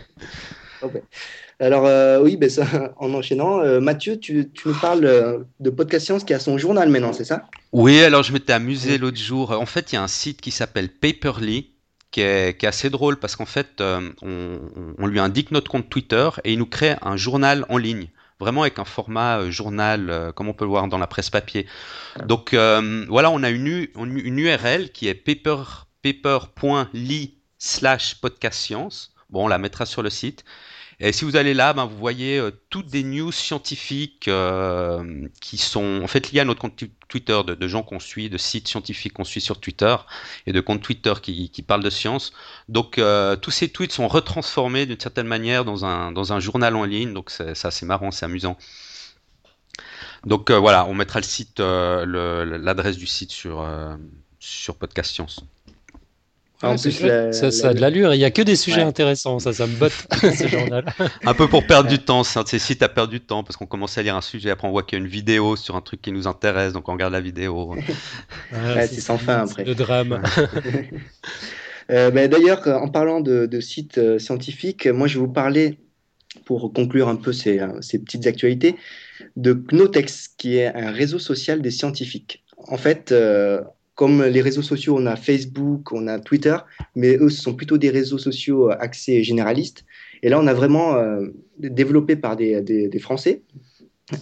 Alors 1.59 2.23
oui, 2.23 2.37
ben 2.37 2.49
ça, 2.49 2.95
en 2.99 3.13
enchaînant, 3.13 3.81
Mathieu, 3.81 4.19
tu, 4.19 4.51
tu, 4.53 4.69
nous 4.69 4.75
parles 4.75 5.45
de 5.59 5.71
Podcast 5.71 6.07
Science 6.07 6.23
qui 6.23 6.35
a 6.35 6.39
son 6.39 6.57
journal 6.57 6.89
maintenant, 6.89 7.13
c'est 7.13 7.25
ça? 7.25 7.49
Oui, 7.73 8.01
alors 8.01 8.23
je 8.23 8.33
m'étais 8.33 8.53
amusé 8.53 8.97
l'autre 8.97 9.19
jour. 9.19 9.51
En 9.51 9.67
fait, 9.67 9.93
il 9.93 9.97
y 9.97 9.99
a 9.99 10.03
un 10.03 10.09
site 10.09 10.41
qui 10.41 10.53
s'appelle 10.53 10.89
Paperly 10.89 11.74
qui 12.15 12.21
est, 12.21 12.63
assez 12.63 12.91
drôle 12.91 13.17
parce 13.17 13.35
qu'en 13.35 13.45
fait, 13.45 13.81
euh, 13.81 14.13
on, 14.23 15.07
lui 15.09 15.19
indique 15.19 15.51
notre 15.51 15.69
compte 15.69 15.91
Twitter 15.91 16.31
et 16.45 16.53
il 16.53 16.61
nous 16.61 16.67
crée 16.67 16.95
un 17.03 17.17
journal 17.17 17.67
en 17.69 17.77
ligne, 17.77 18.07
vraiment 18.39 18.63
avec 18.63 18.79
un 18.79 18.85
format 18.85 19.41
euh, 19.41 19.51
journal 19.51 20.11
euh, 20.11 20.31
comme 20.31 20.47
on 20.49 20.53
peut 20.53 20.65
le 20.65 20.71
voir 20.71 20.87
dans 20.87 20.99
la 20.99 21.09
presse 21.09 21.29
papier. 21.29 21.67
Donc 22.25 22.55
voilà, 22.55 23.33
on 23.33 23.43
a 23.43 23.51
une, 23.51 23.89
une, 23.97 24.39
URL 24.39 24.93
qui 24.93 25.09
est 25.09 25.15
paper, 25.15 25.65
paper.ly 26.05 27.35
slash 27.59 28.21
podcast 28.21 28.61
science. 28.61 29.13
Bon, 29.29 29.47
on 29.47 29.49
la 29.49 29.59
mettra 29.59 29.85
sur 29.85 30.05
le 30.05 30.11
site. 30.11 30.45
Et 31.01 31.13
si 31.13 31.25
vous 31.25 31.37
allez 31.37 31.55
là, 31.55 31.73
ben, 31.73 31.87
vous 31.87 31.97
voyez 31.97 32.39
euh, 32.39 32.51
toutes 32.71 32.87
des 32.87 33.03
news 33.03 33.33
scientifiques 33.33 34.29
euh, 34.29 35.29
qui 35.41 35.59
sont 35.59 36.01
en 36.03 36.07
fait 36.07 36.31
liées 36.33 36.41
à 36.41 36.45
notre 36.45 36.61
compte 36.61 36.83
Twitter, 37.09 37.41
de, 37.47 37.69
gens 37.69 37.83
qu'on 37.83 38.01
suit, 38.01 38.31
de 38.31 38.39
sites 38.39 38.69
scientifiques 38.69 39.15
qu'on 39.15 39.25
suit 39.25 39.41
sur 39.41 39.61
Twitter 39.61 39.97
et 40.47 40.53
de 40.53 40.61
comptes 40.61 40.83
Twitter 40.83 41.15
qui, 41.21 41.65
parlent 41.67 41.83
de 41.83 41.91
science. 41.91 42.33
Donc 42.69 42.99
euh, 42.99 43.37
tous 43.37 43.51
ces 43.51 43.69
tweets 43.69 43.93
sont 43.93 44.09
retransformés 44.09 44.87
d'une 44.87 45.01
certaine 45.01 45.27
manière 45.27 45.65
dans 45.65 45.85
un, 45.85 46.13
dans 46.13 46.33
un 46.33 46.41
journal 46.41 46.77
en 46.77 46.85
ligne. 46.85 47.13
Donc 47.13 47.31
c'est 47.31 47.65
assez 47.65 47.87
marrant, 47.87 48.11
c'est 48.11 48.25
amusant. 48.27 48.57
Donc 50.25 50.51
voilà, 50.51 50.87
on 50.87 50.95
mettra 50.95 51.21
le 51.21 51.25
site, 51.25 51.61
l'adresse 51.61 52.97
du 52.97 53.07
site 53.07 53.31
sur, 53.31 53.69
sur 54.39 54.77
Podcast 54.77 55.13
Science 55.13 55.45
ça, 56.61 57.69
a 57.69 57.75
de 57.75 57.81
l'allure. 57.81 58.15
Il 58.15 58.19
n'y 58.19 58.25
a 58.25 58.31
que 58.31 58.43
des 58.43 58.57
sujets 58.57 58.83
intéressants. 58.83 59.39
Ça, 59.39 59.53
ça 59.53 59.67
me 59.67 59.75
botte, 59.77 59.93
ce 60.21 60.49
journal. 60.49 60.85
Un 61.25 61.35
peu 61.35 61.49
pour 61.49 61.67
perdre 61.67 61.89
du 61.89 61.99
temps. 61.99 62.25
C'est 62.25 62.59
si 62.59 62.77
tu 62.77 62.85
as 62.85 62.89
perdu 62.89 63.19
du 63.19 63.21
temps 63.21 63.45
parce 63.45 63.57
qu'on 63.57 63.67
commence 63.67 63.99
à 63.99 64.03
lire 64.03 64.17
un 64.17 64.21
sujet, 64.21 64.51
après 64.51 64.67
on 64.67 64.71
voit 64.71 64.83
qu'il 64.83 64.99
y 64.99 65.01
a 65.01 65.05
une 65.05 65.11
vidéo 65.11 65.57
sur 65.57 65.77
un 65.77 65.81
truc 65.81 66.03
qui 66.03 66.11
nous 66.11 66.27
intéresse, 66.27 66.73
donc 66.73 66.89
on 66.89 66.93
regarde 66.93 67.13
la 67.13 67.21
vidéo. 67.21 67.75
c'est 68.53 69.01
sans 69.01 69.19
fin 69.19 69.43
après. 69.45 69.65
Le 69.65 69.75
drame. 69.75 70.23
euh, 71.91 72.11
ben, 72.11 72.29
D'ailleurs, 72.29 72.67
en 72.67 72.89
parlant 72.89 73.21
de, 73.21 73.47
de 73.47 73.61
sites 73.61 73.99
euh, 73.99 74.19
scientifiques, 74.19 74.87
moi 74.87 75.07
je 75.07 75.15
vais 75.15 75.27
vous 75.27 75.33
parler, 75.33 75.79
pour 76.45 76.73
conclure 76.73 77.09
un 77.09 77.17
peu 77.17 77.33
ces, 77.33 77.61
euh, 77.61 77.81
ces 77.81 77.99
petites 77.99 78.27
actualités, 78.27 78.77
de 79.37 79.53
Knotex, 79.53 80.29
qui 80.37 80.57
est 80.57 80.75
un 80.75 80.91
réseau 80.91 81.19
social 81.19 81.63
des 81.63 81.71
scientifiques. 81.71 82.45
En 82.57 82.77
fait, 82.77 83.13
euh, 83.13 83.63
comme 83.95 84.25
les 84.25 84.41
réseaux 84.41 84.63
sociaux, 84.63 84.97
on 84.99 85.07
a 85.07 85.17
Facebook, 85.17 85.93
on 85.93 86.07
a 86.09 86.19
Twitter, 86.19 86.57
mais 86.97 87.17
eux, 87.17 87.29
ce 87.29 87.41
sont 87.41 87.55
plutôt 87.55 87.79
des 87.79 87.91
réseaux 87.91 88.19
sociaux 88.19 88.71
euh, 88.71 88.77
axés 88.79 89.23
généralistes. 89.23 89.85
Et 90.23 90.29
là, 90.29 90.41
on 90.41 90.47
a 90.47 90.55
vraiment 90.55 90.97
euh, 90.97 91.29
développé 91.59 92.17
par 92.17 92.37
des, 92.37 92.61
des, 92.61 92.99
Français 92.99 93.43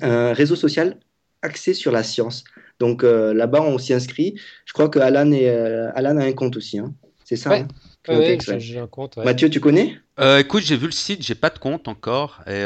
un 0.00 0.32
réseau 0.32 0.56
social 0.56 0.98
axé 1.42 1.74
sur 1.74 1.90
la 1.90 2.02
science. 2.02 2.44
Donc 2.78 3.02
euh, 3.02 3.32
là-bas, 3.32 3.62
on 3.62 3.78
s'y 3.78 3.94
inscrit. 3.94 4.34
Je 4.66 4.72
crois 4.72 4.88
que 4.88 4.98
Alan, 4.98 5.32
est, 5.32 5.48
Alan 5.94 6.16
a 6.18 6.24
un 6.24 6.32
compte 6.32 6.56
aussi. 6.56 6.78
Hein. 6.78 6.94
C'est 7.24 7.36
ça 7.36 7.54
hein 7.54 7.68
oui, 8.08 8.38
j'ai 8.58 8.78
un 8.78 8.86
compte. 8.88 9.16
Mathieu, 9.16 9.48
tu 9.48 9.60
connais? 9.60 9.96
Écoute, 10.38 10.62
j'ai 10.62 10.76
vu 10.76 10.86
le 10.86 10.92
site, 10.92 11.22
j'ai 11.22 11.34
pas 11.34 11.50
de 11.50 11.58
compte 11.58 11.88
encore. 11.88 12.42
Et 12.46 12.64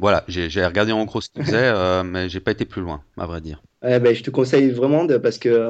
voilà, 0.00 0.24
j'ai 0.28 0.64
regardé 0.64 0.92
en 0.92 1.04
gros 1.04 1.20
ce 1.20 1.30
qu'il 1.30 1.44
faisait, 1.44 2.02
mais 2.04 2.28
j'ai 2.28 2.40
pas 2.40 2.50
été 2.52 2.64
plus 2.64 2.82
loin, 2.82 3.02
à 3.16 3.26
vrai 3.26 3.40
dire. 3.40 3.62
Ben, 3.82 4.14
je 4.14 4.22
te 4.22 4.30
conseille 4.30 4.70
vraiment 4.70 5.04
de, 5.04 5.16
parce 5.16 5.38
que 5.38 5.68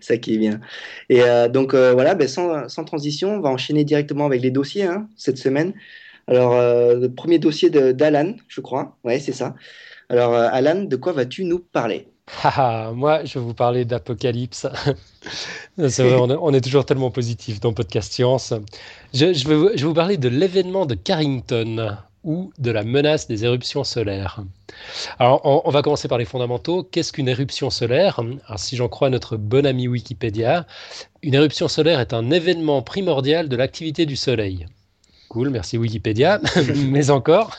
ça 0.01 0.17
qui 0.17 0.35
est 0.35 0.37
bien. 0.37 0.59
Et 1.07 1.21
euh, 1.21 1.47
donc 1.47 1.73
euh, 1.73 1.93
voilà, 1.93 2.15
ben, 2.15 2.27
sans, 2.27 2.67
sans, 2.67 2.83
transition, 2.83 3.35
on 3.35 3.39
va 3.39 3.49
enchaîner 3.49 3.85
directement 3.85 4.25
avec 4.25 4.41
les 4.41 4.51
dossiers 4.51 4.83
hein, 4.83 5.07
cette 5.15 5.37
semaine. 5.37 5.73
Alors, 6.27 6.53
euh, 6.53 6.95
le 6.95 7.09
premier 7.09 7.39
dossier 7.39 7.69
d'Alan, 7.69 8.35
je 8.49 8.59
crois. 8.59 8.97
Ouais, 9.05 9.19
c'est 9.19 9.31
ça. 9.31 9.55
Alors, 10.09 10.33
Alan, 10.33 10.83
de 10.83 10.95
quoi 10.95 11.11
vas-tu 11.11 11.43
nous 11.43 11.59
parler? 11.59 12.07
Ah, 12.43 12.91
moi, 12.93 13.23
je 13.25 13.39
vais 13.39 13.45
vous 13.45 13.53
parler 13.53 13.85
d'Apocalypse. 13.85 14.67
c'est 15.77 16.03
vrai, 16.03 16.37
on 16.39 16.53
est, 16.53 16.61
toujours 16.61 16.85
tellement 16.85 17.11
positif 17.11 17.59
dans 17.59 17.73
Podcast 17.73 18.11
Science. 18.11 18.53
Je, 19.13 19.33
je, 19.33 19.47
vais, 19.47 19.83
vous 19.83 19.93
parler 19.93 20.17
de 20.17 20.29
l'événement 20.29 20.85
de 20.85 20.95
Carrington 20.95 21.97
ou 22.23 22.51
de 22.57 22.71
la 22.71 22.83
menace 22.83 23.27
des 23.27 23.45
éruptions 23.45 23.85
solaires. 23.85 24.41
Alors, 25.19 25.41
on, 25.45 25.69
va 25.71 25.81
commencer 25.81 26.09
par 26.09 26.17
les 26.17 26.25
fondamentaux. 26.25 26.83
Qu'est-ce 26.83 27.13
qu'une 27.13 27.29
éruption 27.29 27.69
solaire? 27.69 28.19
Alors, 28.47 28.59
Si 28.59 28.75
j'en 28.75 28.89
crois 28.89 29.09
notre 29.09 29.37
bon 29.37 29.65
ami 29.65 29.87
Wikipédia, 29.87 30.67
une 31.23 31.33
éruption 31.33 31.69
solaire 31.69 32.01
est 32.01 32.13
un 32.13 32.29
événement 32.29 32.81
primordial 32.81 33.47
de 33.47 33.55
l'activité 33.55 34.05
du 34.05 34.17
Soleil. 34.17 34.67
Cool, 35.29 35.49
merci 35.49 35.77
Wikipédia. 35.77 36.41
Mais 36.75 37.09
encore, 37.09 37.55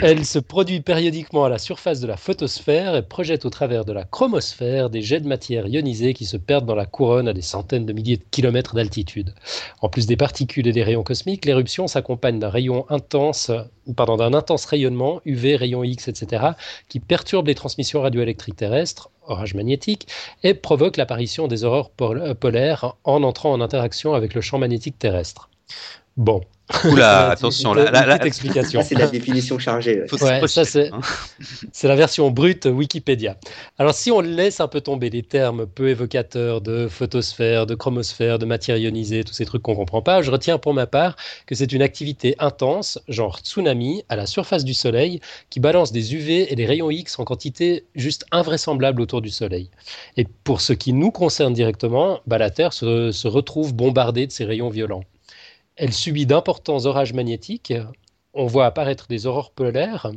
elle 0.00 0.24
se 0.24 0.38
produit 0.38 0.80
périodiquement 0.80 1.44
à 1.44 1.48
la 1.48 1.58
surface 1.58 2.00
de 2.00 2.06
la 2.06 2.16
photosphère 2.16 2.94
et 2.94 3.02
projette 3.02 3.44
au 3.44 3.50
travers 3.50 3.84
de 3.84 3.92
la 3.92 4.04
chromosphère 4.04 4.90
des 4.90 5.02
jets 5.02 5.20
de 5.20 5.26
matière 5.26 5.66
ionisée 5.66 6.14
qui 6.14 6.24
se 6.24 6.36
perdent 6.36 6.66
dans 6.66 6.76
la 6.76 6.86
couronne 6.86 7.26
à 7.26 7.32
des 7.32 7.42
centaines 7.42 7.86
de 7.86 7.92
milliers 7.92 8.16
de 8.16 8.24
kilomètres 8.30 8.74
d'altitude. 8.74 9.34
En 9.80 9.88
plus 9.88 10.06
des 10.06 10.16
particules 10.16 10.68
et 10.68 10.72
des 10.72 10.84
rayons 10.84 11.02
cosmiques, 11.02 11.46
l'éruption 11.46 11.88
s'accompagne 11.88 12.38
d'un 12.38 12.48
rayon 12.48 12.86
intense, 12.90 13.50
pardon, 13.96 14.16
d'un 14.16 14.34
intense 14.34 14.66
rayonnement 14.66 15.20
UV, 15.24 15.56
rayons 15.56 15.82
X, 15.82 16.06
etc., 16.06 16.50
qui 16.88 17.00
perturbe 17.00 17.48
les 17.48 17.56
transmissions 17.56 18.02
radioélectriques 18.02 18.56
terrestres, 18.56 19.10
orages 19.26 19.54
magnétiques, 19.54 20.06
et 20.44 20.54
provoque 20.54 20.96
l'apparition 20.96 21.48
des 21.48 21.64
aurores 21.64 21.90
polaires 21.90 22.94
en 23.02 23.22
entrant 23.24 23.52
en 23.52 23.60
interaction 23.60 24.14
avec 24.14 24.34
le 24.34 24.40
champ 24.42 24.58
magnétique 24.58 24.98
terrestre. 24.98 25.48
Bon, 26.16 26.42
Oula, 26.84 27.30
attention, 27.30 27.74
la, 27.74 27.90
la, 27.90 28.24
explication. 28.24 28.82
c'est 28.82 28.94
la 28.94 29.06
définition 29.06 29.58
chargée. 29.58 30.04
ça, 30.08 30.38
hein. 30.38 31.00
c'est 31.72 31.88
la 31.88 31.96
version 31.96 32.30
brute 32.30 32.66
Wikipédia. 32.66 33.36
Alors, 33.78 33.94
si 33.94 34.10
on 34.10 34.20
laisse 34.20 34.60
un 34.60 34.68
peu 34.68 34.80
tomber 34.80 35.10
les 35.10 35.22
termes 35.22 35.66
peu 35.66 35.88
évocateurs 35.88 36.60
de 36.60 36.88
photosphère, 36.88 37.66
de 37.66 37.74
chromosphère, 37.74 38.38
de 38.38 38.46
matière 38.46 38.76
ionisée, 38.76 39.24
tous 39.24 39.34
ces 39.34 39.44
trucs 39.44 39.62
qu'on 39.62 39.74
comprend 39.74 40.02
pas, 40.02 40.22
je 40.22 40.30
retiens 40.30 40.58
pour 40.58 40.72
ma 40.74 40.86
part 40.86 41.16
que 41.46 41.54
c'est 41.54 41.72
une 41.72 41.82
activité 41.82 42.34
intense, 42.38 42.98
genre 43.08 43.38
tsunami, 43.38 44.04
à 44.08 44.16
la 44.16 44.26
surface 44.26 44.64
du 44.64 44.74
Soleil, 44.74 45.20
qui 45.50 45.60
balance 45.60 45.92
des 45.92 46.14
UV 46.14 46.52
et 46.52 46.56
des 46.56 46.66
rayons 46.66 46.90
X 46.90 47.18
en 47.18 47.24
quantité 47.24 47.84
juste 47.94 48.24
invraisemblable 48.32 49.00
autour 49.02 49.20
du 49.20 49.30
Soleil. 49.30 49.70
Et 50.16 50.26
pour 50.44 50.60
ce 50.60 50.72
qui 50.72 50.92
nous 50.92 51.10
concerne 51.10 51.52
directement, 51.52 52.20
bah, 52.26 52.38
la 52.38 52.50
Terre 52.50 52.72
se, 52.72 53.12
se 53.12 53.28
retrouve 53.28 53.74
bombardée 53.74 54.26
de 54.26 54.32
ces 54.32 54.44
rayons 54.44 54.70
violents 54.70 55.04
elle 55.76 55.92
subit 55.92 56.26
d'importants 56.26 56.84
orages 56.86 57.12
magnétiques, 57.12 57.72
on 58.34 58.46
voit 58.46 58.66
apparaître 58.66 59.06
des 59.08 59.26
aurores 59.26 59.50
polaires, 59.50 60.10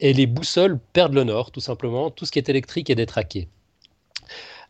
et 0.00 0.12
les 0.12 0.26
boussoles 0.26 0.78
perdent 0.92 1.14
le 1.14 1.24
nord, 1.24 1.50
tout 1.50 1.60
simplement, 1.60 2.10
tout 2.10 2.26
ce 2.26 2.32
qui 2.32 2.38
est 2.38 2.48
électrique 2.48 2.90
est 2.90 2.94
détraqué. 2.94 3.48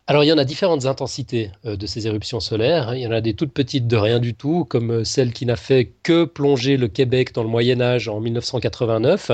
Alors 0.08 0.24
il 0.24 0.26
y 0.26 0.32
en 0.32 0.38
a 0.38 0.44
différentes 0.44 0.84
intensités 0.84 1.52
euh, 1.64 1.76
de 1.76 1.86
ces 1.86 2.08
éruptions 2.08 2.40
solaires. 2.40 2.92
Il 2.94 3.00
y 3.00 3.06
en 3.06 3.12
a 3.12 3.20
des 3.20 3.34
toutes 3.34 3.52
petites 3.52 3.86
de 3.86 3.96
rien 3.96 4.18
du 4.18 4.34
tout, 4.34 4.64
comme 4.64 4.90
euh, 4.90 5.04
celle 5.04 5.32
qui 5.32 5.46
n'a 5.46 5.54
fait 5.54 5.92
que 6.02 6.24
plonger 6.24 6.76
le 6.76 6.88
Québec 6.88 7.32
dans 7.32 7.44
le 7.44 7.48
Moyen 7.48 7.80
Âge 7.80 8.08
en 8.08 8.20
1989, 8.20 9.30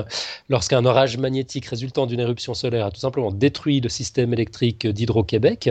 lorsqu'un 0.51 0.85
orage 0.85 1.17
magnétique 1.17 1.65
résultant 1.67 2.07
d'une 2.07 2.21
éruption 2.21 2.53
solaire 2.53 2.85
a 2.85 2.91
tout 2.91 3.01
simplement 3.01 3.33
détruit 3.33 3.81
le 3.81 3.89
système 3.89 4.35
électrique 4.35 4.87
d'Hydro-Québec. 4.87 5.71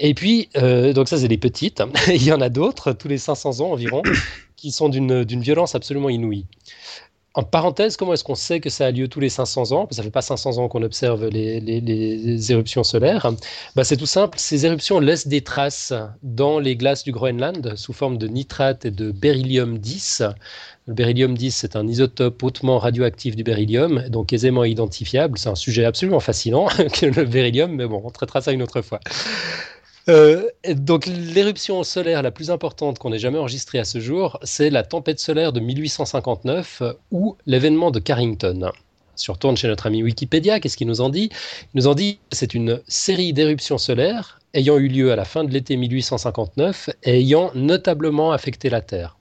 Et 0.00 0.14
puis, 0.14 0.48
euh, 0.56 0.92
donc 0.94 1.08
ça, 1.08 1.18
c'est 1.18 1.28
les 1.28 1.38
petites. 1.38 1.82
Il 2.08 2.24
y 2.24 2.32
en 2.32 2.40
a 2.40 2.48
d'autres, 2.48 2.92
tous 2.92 3.08
les 3.08 3.18
500 3.18 3.60
ans 3.60 3.72
environ, 3.72 4.02
qui 4.56 4.72
sont 4.72 4.88
d'une 4.88 5.24
violence 5.40 5.74
absolument 5.74 6.08
inouïe. 6.08 6.46
En 7.34 7.44
parenthèse, 7.44 7.96
comment 7.96 8.12
est-ce 8.12 8.24
qu'on 8.24 8.34
sait 8.34 8.58
que 8.58 8.70
ça 8.70 8.86
a 8.86 8.90
lieu 8.90 9.06
tous 9.06 9.20
les 9.20 9.28
500 9.28 9.70
ans? 9.70 9.86
Ça 9.92 10.02
fait 10.02 10.10
pas 10.10 10.20
500 10.20 10.58
ans 10.58 10.68
qu'on 10.68 10.82
observe 10.82 11.28
les, 11.28 11.60
les, 11.60 12.52
éruptions 12.52 12.82
solaires. 12.82 13.30
Bah, 13.76 13.84
c'est 13.84 13.96
tout 13.96 14.06
simple, 14.06 14.36
ces 14.40 14.66
éruptions 14.66 14.98
laissent 14.98 15.28
des 15.28 15.40
traces 15.40 15.92
dans 16.24 16.58
les 16.58 16.74
glaces 16.74 17.04
du 17.04 17.12
Groenland 17.12 17.76
sous 17.76 17.92
forme 17.92 18.18
de 18.18 18.26
nitrate 18.26 18.84
et 18.84 18.90
de 18.90 19.12
beryllium 19.12 19.78
10. 19.78 20.24
Le 20.88 20.94
beryllium 20.94 21.38
10, 21.38 21.54
c'est 21.54 21.76
un 21.76 21.86
isotope 21.86 22.42
hautement 22.42 22.78
radioactif 22.78 23.36
du 23.36 23.44
beryllium, 23.44 24.02
donc 24.08 24.32
aisément 24.32 24.64
identifiable. 24.64 25.38
C'est 25.38 25.50
un 25.50 25.54
sujet 25.54 25.84
absolument 25.84 26.18
fascinant 26.18 26.66
que 26.92 27.06
le 27.06 27.24
beryllium, 27.26 27.76
mais 27.76 27.86
bon, 27.86 28.02
on 28.04 28.10
traitera 28.10 28.40
ça 28.40 28.50
une 28.50 28.62
autre 28.62 28.82
fois. 28.82 28.98
Euh, 30.08 30.48
donc 30.68 31.06
l'éruption 31.06 31.82
solaire 31.82 32.22
la 32.22 32.30
plus 32.30 32.50
importante 32.50 32.98
qu'on 32.98 33.12
ait 33.12 33.18
jamais 33.18 33.38
enregistrée 33.38 33.78
à 33.78 33.84
ce 33.84 34.00
jour, 34.00 34.38
c'est 34.42 34.70
la 34.70 34.82
tempête 34.82 35.20
solaire 35.20 35.52
de 35.52 35.60
1859 35.60 36.82
ou 37.10 37.36
l'événement 37.46 37.90
de 37.90 37.98
Carrington. 37.98 38.72
Si 39.16 39.28
on 39.28 39.34
retourne 39.34 39.56
chez 39.56 39.68
notre 39.68 39.86
ami 39.86 40.02
Wikipédia, 40.02 40.60
qu'est-ce 40.60 40.78
qu'il 40.78 40.86
nous 40.86 41.02
en 41.02 41.10
dit? 41.10 41.28
Il 41.74 41.76
nous 41.76 41.86
en 41.86 41.94
dit 41.94 42.18
que 42.30 42.36
c'est 42.36 42.54
une 42.54 42.80
série 42.88 43.32
d'éruptions 43.34 43.76
solaires 43.76 44.40
ayant 44.54 44.78
eu 44.78 44.88
lieu 44.88 45.12
à 45.12 45.16
la 45.16 45.24
fin 45.24 45.44
de 45.44 45.52
l'été 45.52 45.76
1859 45.76 46.90
et 47.04 47.18
ayant 47.18 47.50
notablement 47.54 48.32
affecté 48.32 48.70
la 48.70 48.80
Terre. 48.80 49.18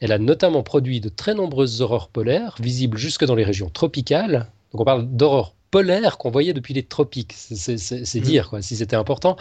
Elle 0.00 0.12
a 0.12 0.18
notamment 0.18 0.62
produit 0.62 1.00
de 1.00 1.08
très 1.08 1.34
nombreuses 1.34 1.82
aurores 1.82 2.08
polaires, 2.08 2.56
visibles 2.60 2.98
jusque 2.98 3.24
dans 3.24 3.34
les 3.34 3.44
régions 3.44 3.70
tropicales. 3.70 4.46
Donc 4.72 4.82
on 4.82 4.84
parle 4.84 5.06
d'aurores 5.06 5.54
polaire 5.70 6.18
qu'on 6.18 6.30
voyait 6.30 6.52
depuis 6.52 6.74
les 6.74 6.82
tropiques. 6.82 7.34
C'est 7.34 8.18
mm. 8.18 8.22
dire 8.22 8.48
quoi, 8.48 8.62
si 8.62 8.76
c'était 8.76 8.96
important. 8.96 9.36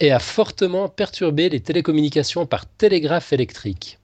Et 0.00 0.12
a 0.12 0.18
fortement 0.18 0.88
perturbé 0.88 1.48
les 1.48 1.60
télécommunications 1.60 2.46
par 2.46 2.66
télégraphe 2.66 3.32
électrique. 3.32 3.98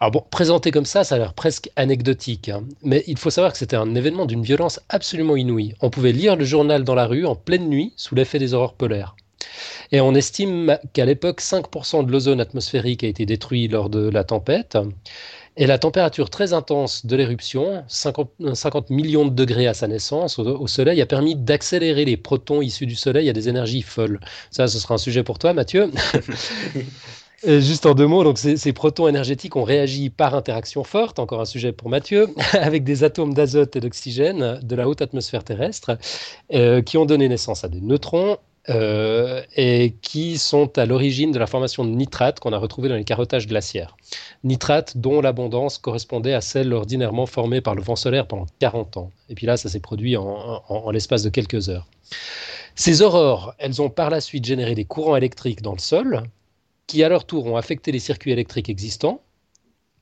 Alors 0.00 0.12
bon, 0.12 0.24
présenté 0.30 0.70
comme 0.70 0.84
ça, 0.84 1.02
ça 1.02 1.16
a 1.16 1.18
l'air 1.18 1.34
presque 1.34 1.70
anecdotique, 1.74 2.50
hein. 2.50 2.62
mais 2.84 3.02
il 3.08 3.18
faut 3.18 3.30
savoir 3.30 3.50
que 3.50 3.58
c'était 3.58 3.74
un 3.74 3.96
événement 3.96 4.26
d'une 4.26 4.44
violence 4.44 4.78
absolument 4.88 5.34
inouïe. 5.34 5.74
On 5.80 5.90
pouvait 5.90 6.12
lire 6.12 6.36
le 6.36 6.44
journal 6.44 6.84
dans 6.84 6.94
la 6.94 7.06
rue 7.06 7.26
en 7.26 7.34
pleine 7.34 7.68
nuit 7.68 7.92
sous 7.96 8.14
l'effet 8.14 8.38
des 8.38 8.54
aurores 8.54 8.74
polaires. 8.74 9.16
Et 9.90 10.00
on 10.00 10.14
estime 10.14 10.78
qu'à 10.92 11.04
l'époque, 11.04 11.40
5% 11.40 12.06
de 12.06 12.12
l'ozone 12.12 12.40
atmosphérique 12.40 13.02
a 13.02 13.08
été 13.08 13.26
détruit 13.26 13.66
lors 13.66 13.90
de 13.90 14.08
la 14.08 14.22
tempête. 14.22 14.78
Et 15.60 15.66
la 15.66 15.76
température 15.76 16.30
très 16.30 16.52
intense 16.52 17.04
de 17.04 17.16
l'éruption, 17.16 17.82
50, 17.88 18.54
50, 18.54 18.90
millions 18.90 19.24
de 19.24 19.30
degrés 19.30 19.66
à 19.66 19.74
sa 19.74 19.88
naissance 19.88 20.38
au, 20.38 20.66
Soleil, 20.68 21.02
a 21.02 21.06
permis 21.06 21.34
d'accélérer 21.34 22.04
les 22.04 22.16
protons 22.16 22.62
issus 22.62 22.86
du 22.86 22.94
Soleil 22.94 23.28
à 23.28 23.32
des 23.32 23.48
énergies 23.48 23.82
folles. 23.82 24.20
Ça, 24.52 24.68
ce 24.68 24.78
sera 24.78 24.94
un 24.94 24.98
sujet 24.98 25.24
pour 25.24 25.40
toi, 25.40 25.54
Mathieu. 25.54 25.90
juste 27.44 27.86
en 27.86 27.94
deux 27.94 28.06
mots, 28.06 28.22
donc 28.22 28.38
ces, 28.38 28.72
protons 28.72 29.08
énergétiques 29.08 29.56
ont 29.56 29.64
réagi 29.64 30.10
par 30.10 30.36
interaction 30.36 30.84
forte, 30.84 31.18
encore 31.18 31.40
un 31.40 31.44
sujet 31.44 31.72
pour 31.72 31.88
Mathieu, 31.88 32.28
avec 32.52 32.84
des 32.84 33.02
atomes 33.02 33.34
d'azote 33.34 33.74
et 33.74 33.80
d'oxygène 33.80 34.60
de 34.62 34.76
la 34.76 34.88
haute 34.88 35.02
atmosphère 35.02 35.42
terrestre, 35.42 35.98
euh, 36.52 36.82
qui 36.82 36.98
ont 36.98 37.04
donné 37.04 37.28
naissance 37.28 37.64
à 37.64 37.68
des 37.68 37.80
neutrons 37.80 38.38
euh, 38.70 39.42
et 39.56 39.94
qui 40.02 40.36
sont 40.36 40.78
à 40.78 40.84
l'origine 40.84 41.32
de 41.32 41.38
la 41.38 41.46
formation 41.46 41.86
de 41.86 41.90
nitrates 41.90 42.38
qu'on 42.38 42.52
a 42.52 42.58
retrouvé 42.58 42.90
dans 42.90 42.96
les 42.96 43.04
carottages 43.04 43.46
glaciaires. 43.46 43.96
Nitrates 44.44 44.98
dont 44.98 45.22
l'abondance 45.22 45.78
correspondait 45.78 46.34
à 46.34 46.42
celle 46.42 46.74
ordinairement 46.74 47.24
formée 47.24 47.62
par 47.62 47.74
le 47.74 47.80
vent 47.80 47.96
solaire 47.96 48.26
pendant 48.26 48.44
40 48.58 48.98
ans. 48.98 49.10
Et 49.30 49.34
puis 49.34 49.46
là, 49.46 49.56
ça 49.56 49.70
s'est 49.70 49.80
produit 49.80 50.18
en, 50.18 50.90
l'espace 50.90 51.22
de 51.22 51.30
quelques 51.30 51.70
heures. 51.70 51.86
Ces 52.74 53.00
aurores, 53.00 53.54
elles 53.58 53.80
ont 53.80 53.88
par 53.88 54.10
la 54.10 54.20
suite 54.20 54.44
généré 54.44 54.74
des 54.74 54.84
courants 54.84 55.16
électriques 55.16 55.62
dans 55.62 55.72
le 55.72 55.78
sol, 55.78 56.24
qui 56.86 57.02
à 57.02 57.08
leur 57.08 57.24
tour 57.24 57.46
ont 57.46 57.56
affecté 57.56 57.90
les 57.90 57.98
circuits 57.98 58.32
électriques 58.32 58.68
existants. 58.68 59.22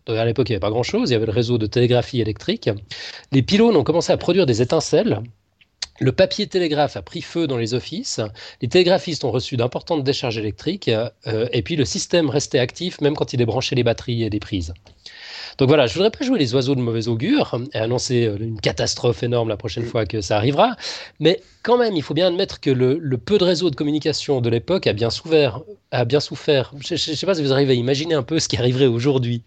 À 0.09 0.25
l'époque, 0.25 0.49
il 0.49 0.53
n'y 0.53 0.57
avait 0.57 0.61
pas 0.61 0.71
grand-chose, 0.71 1.11
il 1.11 1.13
y 1.13 1.17
avait 1.17 1.27
le 1.27 1.33
réseau 1.33 1.57
de 1.57 1.67
télégraphie 1.67 2.21
électrique. 2.21 2.69
Les 3.31 3.43
pylônes 3.43 3.77
ont 3.77 3.85
commencé 3.85 4.13
à 4.13 4.17
produire 4.17 4.47
des 4.47 4.61
étincelles 4.61 5.23
le 6.01 6.13
papier 6.13 6.47
télégraphe 6.47 6.97
a 6.97 7.03
pris 7.03 7.23
feu 7.23 7.47
dans 7.47 7.57
les 7.57 7.75
offices, 7.75 8.21
les 8.61 8.69
télégraphistes 8.69 9.25
ont 9.25 9.31
reçu 9.31 9.57
d'importantes 9.57 10.05
décharges 10.05 10.39
électriques, 10.39 10.89
euh, 10.89 11.49
et 11.53 11.63
puis 11.63 11.77
le 11.77 11.85
système 11.85 12.31
restait 12.31 12.59
actif 12.59 13.01
même 13.01 13.15
quand 13.15 13.33
il 13.33 13.39
débranchait 13.39 13.77
les 13.77 13.85
batteries 13.85 14.23
et 14.23 14.31
les 14.31 14.41
prises. 14.41 14.75
Donc 15.59 15.69
voilà, 15.69 15.87
je 15.87 15.95
voudrais 15.95 16.11
pas 16.11 16.25
jouer 16.25 16.39
les 16.39 16.55
oiseaux 16.55 16.75
de 16.75 16.81
mauvais 16.81 17.09
augure 17.09 17.59
et 17.73 17.79
annoncer 17.79 18.27
euh, 18.27 18.37
une 18.39 18.61
catastrophe 18.61 19.23
énorme 19.23 19.49
la 19.49 19.57
prochaine 19.57 19.85
fois 19.85 20.05
que 20.05 20.21
ça 20.21 20.37
arrivera, 20.37 20.77
mais 21.19 21.41
quand 21.63 21.79
même, 21.79 21.97
il 21.97 22.03
faut 22.03 22.15
bien 22.15 22.29
admettre 22.29 22.61
que 22.61 22.71
le, 22.71 22.99
peu 23.19 23.39
de 23.39 23.45
réseaux 23.45 23.71
de 23.71 23.77
communication 23.77 24.41
de 24.41 24.49
l'époque 24.49 24.87
a 24.87 24.93
bien 24.93 25.11
souffert. 25.11 25.63
A 25.91 26.05
bien 26.05 26.21
souffert. 26.21 26.73
Je 26.79 26.95
ne 26.95 26.99
sais 26.99 27.27
pas 27.27 27.35
si 27.35 27.43
vous 27.43 27.53
arrivez 27.53 27.73
à 27.73 27.77
imaginer 27.77 28.15
un 28.15 28.23
peu 28.23 28.39
ce 28.39 28.49
qui 28.49 28.57
arriverait 28.57 28.87
aujourd'hui. 28.87 29.43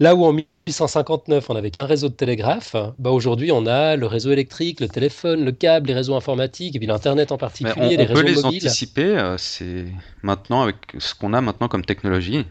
Là 0.00 0.14
où 0.14 0.24
en 0.24 0.32
1859, 0.32 1.50
on 1.50 1.56
avait 1.56 1.70
un 1.78 1.86
réseau 1.86 2.08
de 2.08 2.14
télégraphe, 2.14 2.74
bah 2.98 3.10
aujourd'hui, 3.10 3.52
on 3.52 3.66
a 3.66 3.96
le 3.96 4.06
réseau 4.06 4.32
électrique, 4.32 4.80
le 4.80 4.88
téléphone, 4.88 5.44
le 5.44 5.52
câble, 5.52 5.88
les 5.88 5.94
réseaux 5.94 6.16
informatiques, 6.16 6.74
et 6.74 6.78
puis 6.78 6.88
l'Internet 6.88 7.30
en 7.30 7.38
particulier, 7.38 7.74
on, 7.76 7.88
les 7.88 8.10
on 8.10 8.12
peut 8.12 8.22
les 8.22 8.44
anticiper, 8.44 9.18
euh, 9.18 9.36
c'est 9.38 9.86
maintenant 10.22 10.62
avec 10.62 10.76
ce 10.98 11.14
qu'on 11.14 11.32
a 11.32 11.40
maintenant 11.40 11.68
comme 11.68 11.84
technologie? 11.84 12.44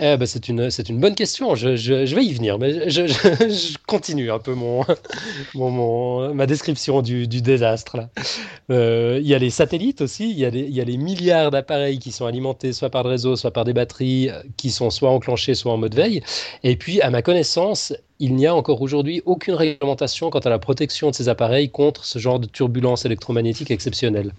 Eh 0.00 0.16
ben, 0.16 0.26
c'est 0.26 0.48
une, 0.48 0.70
c'est 0.70 0.88
une 0.88 1.00
bonne 1.00 1.14
question. 1.14 1.54
Je, 1.54 1.76
je, 1.76 2.14
vais 2.14 2.24
y 2.24 2.32
venir, 2.32 2.58
mais 2.58 2.88
je, 2.88 3.76
continue 3.86 4.30
un 4.30 4.38
peu 4.38 4.54
mon, 4.54 4.84
mon, 5.54 6.34
ma 6.34 6.46
description 6.46 7.02
du, 7.02 7.26
du 7.26 7.42
désastre. 7.42 8.08
Euh, 8.70 9.18
il 9.20 9.26
y 9.26 9.34
a 9.34 9.38
les 9.38 9.50
satellites 9.50 10.00
aussi. 10.00 10.30
Il 10.30 10.38
y 10.38 10.44
a 10.44 10.50
les, 10.50 10.68
y 10.68 10.80
a 10.80 10.84
les 10.84 10.96
milliards 10.96 11.50
d'appareils 11.50 11.98
qui 11.98 12.12
sont 12.12 12.26
alimentés 12.26 12.72
soit 12.72 12.90
par 12.90 13.02
le 13.02 13.10
réseau, 13.10 13.36
soit 13.36 13.50
par 13.50 13.64
des 13.64 13.72
batteries 13.72 14.30
qui 14.56 14.70
sont 14.70 14.90
soit 14.90 15.10
enclenchés, 15.10 15.54
soit 15.54 15.72
en 15.72 15.78
mode 15.78 15.94
veille. 15.94 16.22
Et 16.62 16.76
puis, 16.76 17.00
à 17.00 17.10
ma 17.10 17.22
connaissance, 17.22 17.92
il 18.20 18.34
n'y 18.34 18.46
a 18.46 18.54
encore 18.54 18.82
aujourd'hui 18.82 19.22
aucune 19.26 19.54
réglementation 19.54 20.30
quant 20.30 20.40
à 20.40 20.50
la 20.50 20.58
protection 20.58 21.10
de 21.10 21.14
ces 21.14 21.28
appareils 21.28 21.70
contre 21.70 22.04
ce 22.04 22.18
genre 22.18 22.40
de 22.40 22.46
turbulences 22.46 23.04
électromagnétiques 23.04 23.70
exceptionnelles. 23.70 24.32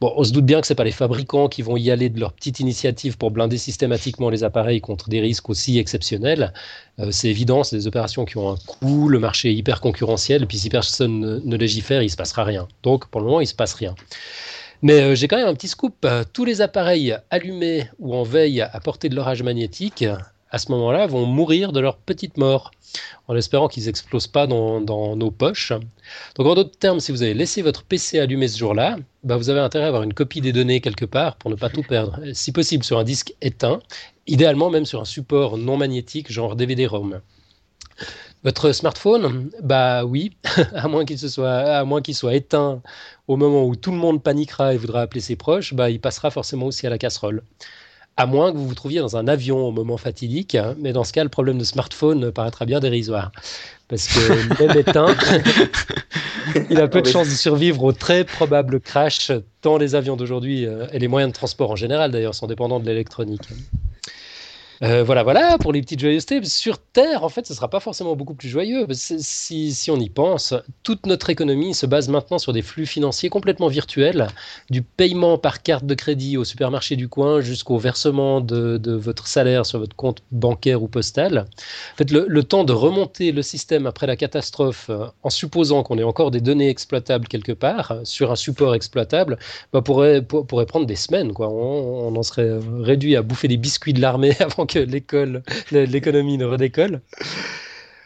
Bon, 0.00 0.12
on 0.16 0.24
se 0.24 0.32
doute 0.32 0.44
bien 0.44 0.60
que 0.60 0.66
ce 0.66 0.74
pas 0.74 0.84
les 0.84 0.90
fabricants 0.90 1.48
qui 1.48 1.62
vont 1.62 1.76
y 1.76 1.90
aller 1.90 2.08
de 2.08 2.18
leur 2.18 2.32
petite 2.32 2.60
initiative 2.60 3.16
pour 3.16 3.30
blinder 3.30 3.58
systématiquement 3.58 4.30
les 4.30 4.42
appareils 4.42 4.80
contre 4.80 5.08
des 5.08 5.20
risques 5.20 5.48
aussi 5.50 5.78
exceptionnels. 5.78 6.52
Euh, 6.98 7.10
c'est 7.10 7.28
évident, 7.28 7.62
c'est 7.62 7.76
des 7.76 7.86
opérations 7.86 8.24
qui 8.24 8.38
ont 8.38 8.50
un 8.50 8.56
coût, 8.66 9.08
le 9.08 9.18
marché 9.18 9.50
est 9.50 9.54
hyper 9.54 9.80
concurrentiel, 9.80 10.42
et 10.42 10.46
puis 10.46 10.58
si 10.58 10.68
personne 10.68 11.40
ne, 11.44 11.56
légifère, 11.56 12.02
il 12.02 12.06
ne 12.06 12.10
se 12.10 12.16
passera 12.16 12.44
rien. 12.44 12.66
Donc 12.82 13.06
pour 13.06 13.20
le 13.20 13.26
moment, 13.26 13.40
il 13.40 13.44
ne 13.44 13.48
se 13.48 13.54
passe 13.54 13.74
rien. 13.74 13.94
Mais 14.82 15.00
euh, 15.00 15.14
j'ai 15.14 15.28
quand 15.28 15.36
même 15.36 15.46
un 15.46 15.54
petit 15.54 15.68
scoop. 15.68 16.06
Tous 16.32 16.44
les 16.44 16.60
appareils 16.60 17.16
allumés 17.30 17.88
ou 18.00 18.16
en 18.16 18.24
veille 18.24 18.62
à 18.62 18.80
portée 18.80 19.08
de 19.08 19.14
l'orage 19.14 19.44
magnétique, 19.44 20.04
à 20.52 20.58
ce 20.58 20.70
moment-là, 20.72 21.06
vont 21.06 21.24
mourir 21.24 21.72
de 21.72 21.80
leur 21.80 21.96
petite 21.96 22.36
mort 22.36 22.70
en 23.26 23.34
espérant 23.34 23.68
qu'ils 23.68 23.86
n'explosent 23.86 24.26
pas 24.26 24.46
dans, 24.46 25.16
nos 25.16 25.30
poches. 25.30 25.72
Donc 26.36 26.46
en 26.46 26.54
d'autres 26.54 26.78
termes, 26.78 27.00
si 27.00 27.10
vous 27.10 27.22
avez 27.22 27.32
laissé 27.32 27.62
votre 27.62 27.82
PC 27.84 28.18
allumé 28.18 28.48
ce 28.48 28.58
jour-là, 28.58 28.98
bah, 29.24 29.38
vous 29.38 29.48
avez 29.48 29.60
intérêt 29.60 29.86
à 29.86 29.88
avoir 29.88 30.02
une 30.02 30.12
copie 30.12 30.42
des 30.42 30.52
données 30.52 30.82
quelque 30.82 31.06
part 31.06 31.36
pour 31.36 31.50
ne 31.50 31.56
pas 31.56 31.70
tout 31.70 31.82
perdre. 31.82 32.20
Si 32.34 32.52
possible 32.52 32.84
sur 32.84 32.98
un 32.98 33.04
disque 33.04 33.34
éteint, 33.40 33.80
idéalement 34.26 34.68
même 34.68 34.84
sur 34.84 35.00
un 35.00 35.06
support 35.06 35.56
non 35.56 35.78
magnétique 35.78 36.30
genre 36.30 36.54
DVD-ROM. 36.54 37.20
Votre 38.44 38.72
smartphone, 38.72 39.50
bah 39.62 40.04
oui, 40.04 40.36
à 40.74 40.86
moins 40.88 41.06
qu'il 41.06 41.18
soit, 41.18 41.84
soit 42.12 42.34
éteint 42.34 42.82
au 43.26 43.36
moment 43.36 43.64
où 43.64 43.74
tout 43.74 43.92
le 43.92 43.96
monde 43.96 44.22
paniquera 44.22 44.74
et 44.74 44.76
voudra 44.76 45.00
appeler 45.00 45.20
ses 45.22 45.36
proches, 45.36 45.72
bah 45.72 45.88
il 45.88 46.00
passera 46.00 46.30
forcément 46.30 46.66
aussi 46.66 46.86
à 46.86 46.90
la 46.90 46.98
casserole 46.98 47.42
à 48.16 48.26
moins 48.26 48.52
que 48.52 48.56
vous 48.56 48.68
vous 48.68 48.74
trouviez 48.74 49.00
dans 49.00 49.16
un 49.16 49.26
avion 49.26 49.68
au 49.68 49.72
moment 49.72 49.96
fatidique. 49.96 50.56
Mais 50.78 50.92
dans 50.92 51.04
ce 51.04 51.12
cas, 51.12 51.22
le 51.22 51.30
problème 51.30 51.58
de 51.58 51.64
smartphone 51.64 52.30
paraîtra 52.30 52.66
bien 52.66 52.80
dérisoire. 52.80 53.32
Parce 53.88 54.08
que 54.08 54.62
même 54.62 54.78
éteint, 54.78 55.14
il 56.70 56.80
a 56.80 56.88
peu 56.88 57.02
de 57.02 57.06
chances 57.06 57.28
de 57.28 57.34
survivre 57.34 57.82
au 57.84 57.92
très 57.92 58.24
probable 58.24 58.80
crash, 58.80 59.32
tant 59.60 59.76
les 59.76 59.94
avions 59.94 60.16
d'aujourd'hui 60.16 60.66
euh, 60.66 60.86
et 60.92 60.98
les 60.98 61.08
moyens 61.08 61.32
de 61.32 61.36
transport 61.36 61.70
en 61.70 61.76
général 61.76 62.10
d'ailleurs 62.10 62.34
sont 62.34 62.46
dépendants 62.46 62.80
de 62.80 62.86
l'électronique. 62.86 63.48
Euh, 64.82 65.04
voilà, 65.04 65.22
voilà, 65.22 65.58
pour 65.58 65.72
les 65.72 65.80
petites 65.80 66.00
joyeusetés. 66.00 66.42
Sur 66.44 66.78
Terre, 66.78 67.22
en 67.22 67.28
fait, 67.28 67.46
ce 67.46 67.52
ne 67.52 67.56
sera 67.56 67.68
pas 67.68 67.78
forcément 67.78 68.16
beaucoup 68.16 68.34
plus 68.34 68.48
joyeux. 68.48 68.84
Si, 68.90 69.72
si, 69.72 69.90
on 69.92 69.96
y 69.96 70.08
pense, 70.08 70.54
toute 70.82 71.06
notre 71.06 71.30
économie 71.30 71.72
se 71.72 71.86
base 71.86 72.08
maintenant 72.08 72.38
sur 72.38 72.52
des 72.52 72.62
flux 72.62 72.86
financiers 72.86 73.28
complètement 73.28 73.68
virtuels, 73.68 74.26
du 74.70 74.82
paiement 74.82 75.38
par 75.38 75.62
carte 75.62 75.84
de 75.84 75.94
crédit 75.94 76.36
au 76.36 76.42
supermarché 76.42 76.96
du 76.96 77.08
coin 77.08 77.40
jusqu'au 77.40 77.78
versement 77.78 78.40
de, 78.40 78.80
votre 78.92 79.28
salaire 79.28 79.66
sur 79.66 79.78
votre 79.78 79.94
compte 79.94 80.22
bancaire 80.32 80.82
ou 80.82 80.88
postal. 80.88 81.46
En 81.94 81.96
fait, 81.96 82.10
le, 82.10 82.42
temps 82.42 82.64
de 82.64 82.72
remonter 82.72 83.30
le 83.30 83.42
système 83.42 83.86
après 83.86 84.08
la 84.08 84.16
catastrophe, 84.16 84.86
euh, 84.90 85.06
en 85.22 85.30
supposant 85.30 85.84
qu'on 85.84 85.96
ait 85.96 86.02
encore 86.02 86.32
des 86.32 86.40
données 86.40 86.68
exploitables 86.68 87.28
quelque 87.28 87.52
part, 87.52 87.98
sur 88.02 88.32
un 88.32 88.36
support 88.36 88.74
exploitable, 88.74 89.38
bah, 89.72 89.80
pourrait, 89.80 90.22
prendre 90.66 90.86
des 90.86 90.96
semaines. 90.96 91.32
On, 91.38 91.44
on 91.44 92.16
en 92.16 92.22
serait 92.24 92.58
réduit 92.80 93.14
à 93.14 93.22
bouffer 93.22 93.46
des 93.46 93.56
biscuits 93.56 93.92
de 93.92 94.00
l'armée 94.00 94.36
avant 94.40 94.66
l'école, 94.74 95.42
l'économie 95.70 96.38
ne 96.38 96.44
redécolle. 96.44 97.00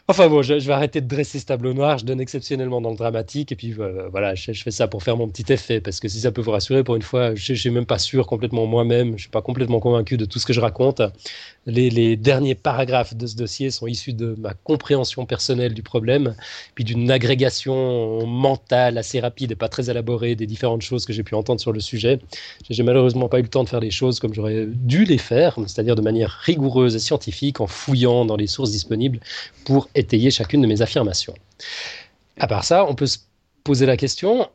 Enfin 0.09 0.29
bon, 0.29 0.41
je, 0.41 0.55
vais 0.55 0.73
arrêter 0.73 1.01
de 1.01 1.09
dresser 1.09 1.41
ce 1.41 1.47
tableau 1.47 1.73
noir. 1.73 1.99
Je 1.99 2.05
donne 2.05 2.21
exceptionnellement 2.21 2.81
dans 2.81 2.91
le 2.91 2.97
dramatique. 2.97 3.51
Et 3.51 3.57
puis 3.57 3.75
euh, 3.77 4.09
voilà, 4.09 4.37
je, 4.37 4.53
fais 4.53 4.71
ça 4.71 4.87
pour 4.87 5.03
faire 5.03 5.17
mon 5.17 5.27
petit 5.27 5.53
effet. 5.53 5.81
Parce 5.81 5.99
que 5.99 6.07
si 6.07 6.21
ça 6.21 6.31
peut 6.31 6.43
vous 6.43 6.53
rassurer, 6.53 6.85
pour 6.85 6.95
une 6.95 7.03
fois, 7.03 7.35
je 7.35 7.53
ne 7.53 7.59
suis 7.59 7.71
même 7.71 7.87
pas 7.87 7.99
sûr 7.99 8.29
complètement 8.29 8.67
moi-même. 8.67 9.09
Je 9.09 9.13
ne 9.13 9.19
suis 9.19 9.29
pas 9.31 9.43
complètement 9.43 9.81
convaincu 9.81 10.17
de 10.17 10.25
tout 10.25 10.39
ce 10.39 10.47
que 10.47 10.53
je 10.53 10.61
raconte. 10.61 11.03
Les, 11.67 12.17
derniers 12.17 12.55
paragraphes 12.55 13.17
de 13.17 13.27
ce 13.27 13.35
dossier 13.35 13.73
sont 13.73 13.89
issus 13.89 14.13
de 14.13 14.37
ma 14.39 14.55
compréhension 14.55 15.27
personnelle 15.27 15.75
du 15.75 15.83
problème, 15.83 16.37
puis 16.77 16.85
d'une 16.85 17.11
agrégation 17.11 18.25
mentale 18.25 18.99
assez 18.99 19.19
rapide 19.19 19.51
et 19.51 19.57
pas 19.57 19.69
très 19.69 19.91
élaborée 19.91 20.37
des 20.37 20.47
différentes 20.47 20.83
choses 20.83 21.05
que 21.05 21.13
j'ai 21.13 21.25
pu 21.25 21.35
entendre 21.35 21.61
sur 21.61 21.73
le 21.73 21.81
sujet. 21.81 22.21
J'ai 22.71 22.85
malheureusement 22.85 23.29
pas 23.29 23.41
eu 23.41 23.43
le 23.43 23.49
temps 23.49 23.65
de 23.65 23.69
faire 23.69 23.81
les 23.81 23.91
choses 23.91 24.21
comme 24.21 24.33
j'aurais 24.33 24.67
dû 24.69 25.05
les 25.05 25.19
faire, 25.19 25.57
c'est-à-dire 25.67 25.97
de 25.97 26.03
manière 26.03 26.31
rigoureuse 26.31 26.95
et 26.95 27.01
scientifique, 27.01 27.61
en 27.61 27.67
fouillant 27.67 28.25
dans 28.25 28.37
les 28.37 28.47
sources 28.47 28.71
disponibles 28.71 29.19
pour 29.65 29.89
étayer 29.97 30.31
chacune 30.31 30.63
de 30.63 30.67
mes 30.67 30.83
affirmations. 30.83 31.35
À 32.39 32.47
part 32.47 32.65
ça, 32.65 32.85
on 32.87 32.95
peut 32.95 33.07
se 33.07 33.19
poser 33.65 33.87
la 33.87 33.97
question 33.97 34.49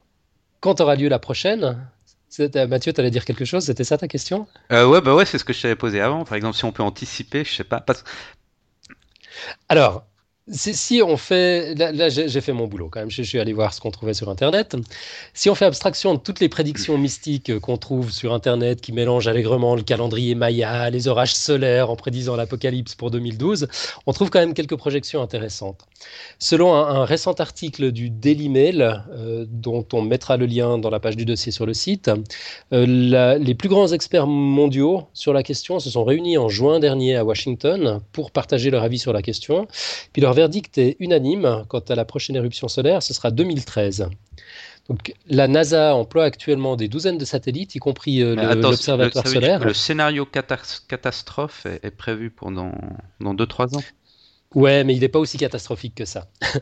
quand 0.62 0.80
aura 0.82 0.96
lieu 0.96 1.10
la 1.10 1.20
prochaine? 1.20 1.88
Mathieu, 2.70 2.94
tu 2.94 3.02
allais 3.02 3.12
dire 3.12 3.26
quelque 3.26 3.44
chose? 3.44 3.66
C'était 3.66 3.84
ça 3.84 3.98
ta 3.98 4.08
question? 4.08 4.48
Euh, 4.72 4.86
Ouais, 4.88 5.02
bah 5.02 5.14
ouais, 5.16 5.26
c'est 5.26 5.38
ce 5.38 5.44
que 5.44 5.52
je 5.54 5.62
t'avais 5.62 5.76
posé 5.76 6.00
avant. 6.00 6.24
Par 6.24 6.36
exemple, 6.36 6.56
si 6.56 6.64
on 6.64 6.72
peut 6.72 6.84
anticiper, 6.84 7.44
je 7.44 7.54
sais 7.54 7.64
pas. 7.66 7.84
Alors, 9.68 10.06
si 10.48 11.02
on 11.06 11.18
fait, 11.18 11.76
là, 11.76 12.10
j'ai 12.10 12.42
fait 12.42 12.52
mon 12.52 12.66
boulot 12.66 12.90
quand 12.90 13.00
même, 13.00 13.12
je, 13.12 13.22
suis 13.22 13.40
allé 13.40 13.54
voir 13.54 13.74
ce 13.74 13.80
qu'on 13.80 13.92
trouvait 13.92 14.16
sur 14.16 14.30
Internet. 14.30 14.76
Si 15.34 15.50
on 15.50 15.56
fait 15.56 15.66
abstraction 15.66 16.16
de 16.16 16.20
toutes 16.20 16.40
les 16.40 16.50
prédictions 16.50 16.98
mystiques 16.98 17.60
qu'on 17.60 17.78
trouve 17.78 18.12
sur 18.12 18.34
Internet 18.34 18.82
qui 18.82 18.92
mélangent 18.92 19.28
allègrement 19.28 19.76
le 19.76 19.84
calendrier 19.84 20.34
Maya, 20.34 20.90
les 20.90 21.08
orages 21.08 21.36
solaires 21.36 21.92
en 21.92 21.96
prédisant 21.96 22.36
l'apocalypse 22.36 22.96
pour 22.96 23.12
2012, 23.12 23.68
on 24.08 24.14
trouve 24.14 24.32
quand 24.32 24.40
même 24.40 24.56
quelques 24.56 24.76
projections 24.76 25.22
intéressantes. 25.22 25.86
Selon 26.40 26.74
un, 26.74 27.06
récent 27.06 27.34
article 27.34 27.92
du 27.92 28.10
Daily 28.10 28.50
Mail, 28.50 29.04
euh, 29.12 29.46
dont 29.48 29.86
on 29.94 30.02
mettra 30.02 30.38
le 30.38 30.48
lien 30.48 30.80
dans 30.80 30.90
la 30.90 31.00
page 31.00 31.16
du 31.16 31.26
dossier 31.26 31.52
sur 31.52 31.66
le 31.66 31.74
site, 31.74 32.10
euh, 32.74 33.38
les 33.38 33.56
plus 33.56 33.70
grands 33.70 33.88
experts 33.90 34.28
mondiaux 34.28 35.08
sur 35.14 35.34
la 35.34 35.44
question 35.44 35.80
se 35.80 35.90
sont 35.92 36.04
réunis 36.04 36.38
en 36.38 36.50
juin 36.50 36.80
dernier 36.80 37.16
à 37.16 37.24
Washington 37.24 38.02
pour 38.12 38.32
partager 38.32 38.72
leur 38.72 38.84
avis 38.84 38.98
sur 38.98 39.14
la 39.14 39.22
question. 39.22 39.68
Puis 40.14 40.22
leur 40.22 40.32
verdict 40.42 40.78
est 40.80 40.96
unanime 41.00 41.66
quant 41.68 41.84
à 41.88 41.96
la 41.96 42.04
prochaine 42.04 42.36
éruption 42.36 42.68
solaire, 42.68 43.04
ce 43.04 43.14
sera 43.14 43.30
2013. 43.30 44.10
Donc, 44.90 45.14
la 45.28 45.48
NASA 45.48 45.96
emploie 45.96 46.24
actuellement 46.24 46.76
des 46.76 46.88
douzaines 46.88 47.20
de 47.20 47.26
satellites, 47.26 47.76
y 47.76 47.80
compris 47.80 48.24
euh, 48.24 48.36
l'observatoire 48.56 49.28
solaire. 49.28 49.64
Le 49.64 49.74
scénario 49.74 50.26
catastrophe 50.26 51.68
est, 51.84 51.96
prévu 51.96 52.32
pendant 52.32 52.72
dans 53.20 53.36
2-3 53.36 53.78
ans? 53.78 53.84
Ouais, 54.56 54.84
mais 54.84 54.96
il 54.96 55.02
n'est 55.02 55.10
pas 55.10 55.20
aussi 55.20 55.38
catastrophique 55.38 55.96
que 55.96 56.06
ça. 56.06 56.28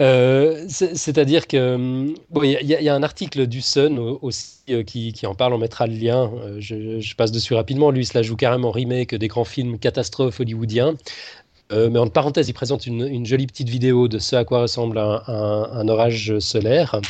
Euh, 0.00 0.64
c'est-à-dire 0.68 1.46
que 1.46 2.12
bon, 2.30 2.42
il 2.42 2.66
y, 2.66 2.88
a 2.88 2.94
un 2.94 3.02
article 3.04 3.46
du 3.46 3.60
Sun 3.60 3.98
aussi 3.98 4.62
euh, 4.70 4.82
qui, 4.82 5.14
en 5.24 5.36
parle, 5.36 5.52
on 5.52 5.58
mettra 5.58 5.86
le 5.86 5.94
lien. 5.94 6.32
je, 6.58 7.14
passe 7.14 7.30
dessus 7.30 7.54
rapidement. 7.54 7.92
Lui, 7.92 8.04
cela 8.04 8.22
joue 8.22 8.34
carrément 8.34 8.72
remake 8.72 9.14
des 9.14 9.28
grands 9.28 9.44
films 9.44 9.78
catastrophes 9.78 10.40
hollywoodiens. 10.40 10.96
Euh, 11.74 11.90
mais 11.90 11.98
en 11.98 12.06
parenthèse, 12.06 12.48
il 12.48 12.52
présente 12.52 12.86
une, 12.86 13.26
jolie 13.26 13.46
petite 13.46 13.68
vidéo 13.68 14.08
de 14.08 14.18
ce 14.18 14.36
à 14.36 14.44
quoi 14.44 14.60
ressemble 14.62 14.98
un, 14.98 15.88
orage 15.88 16.38
solaire. 16.38 17.00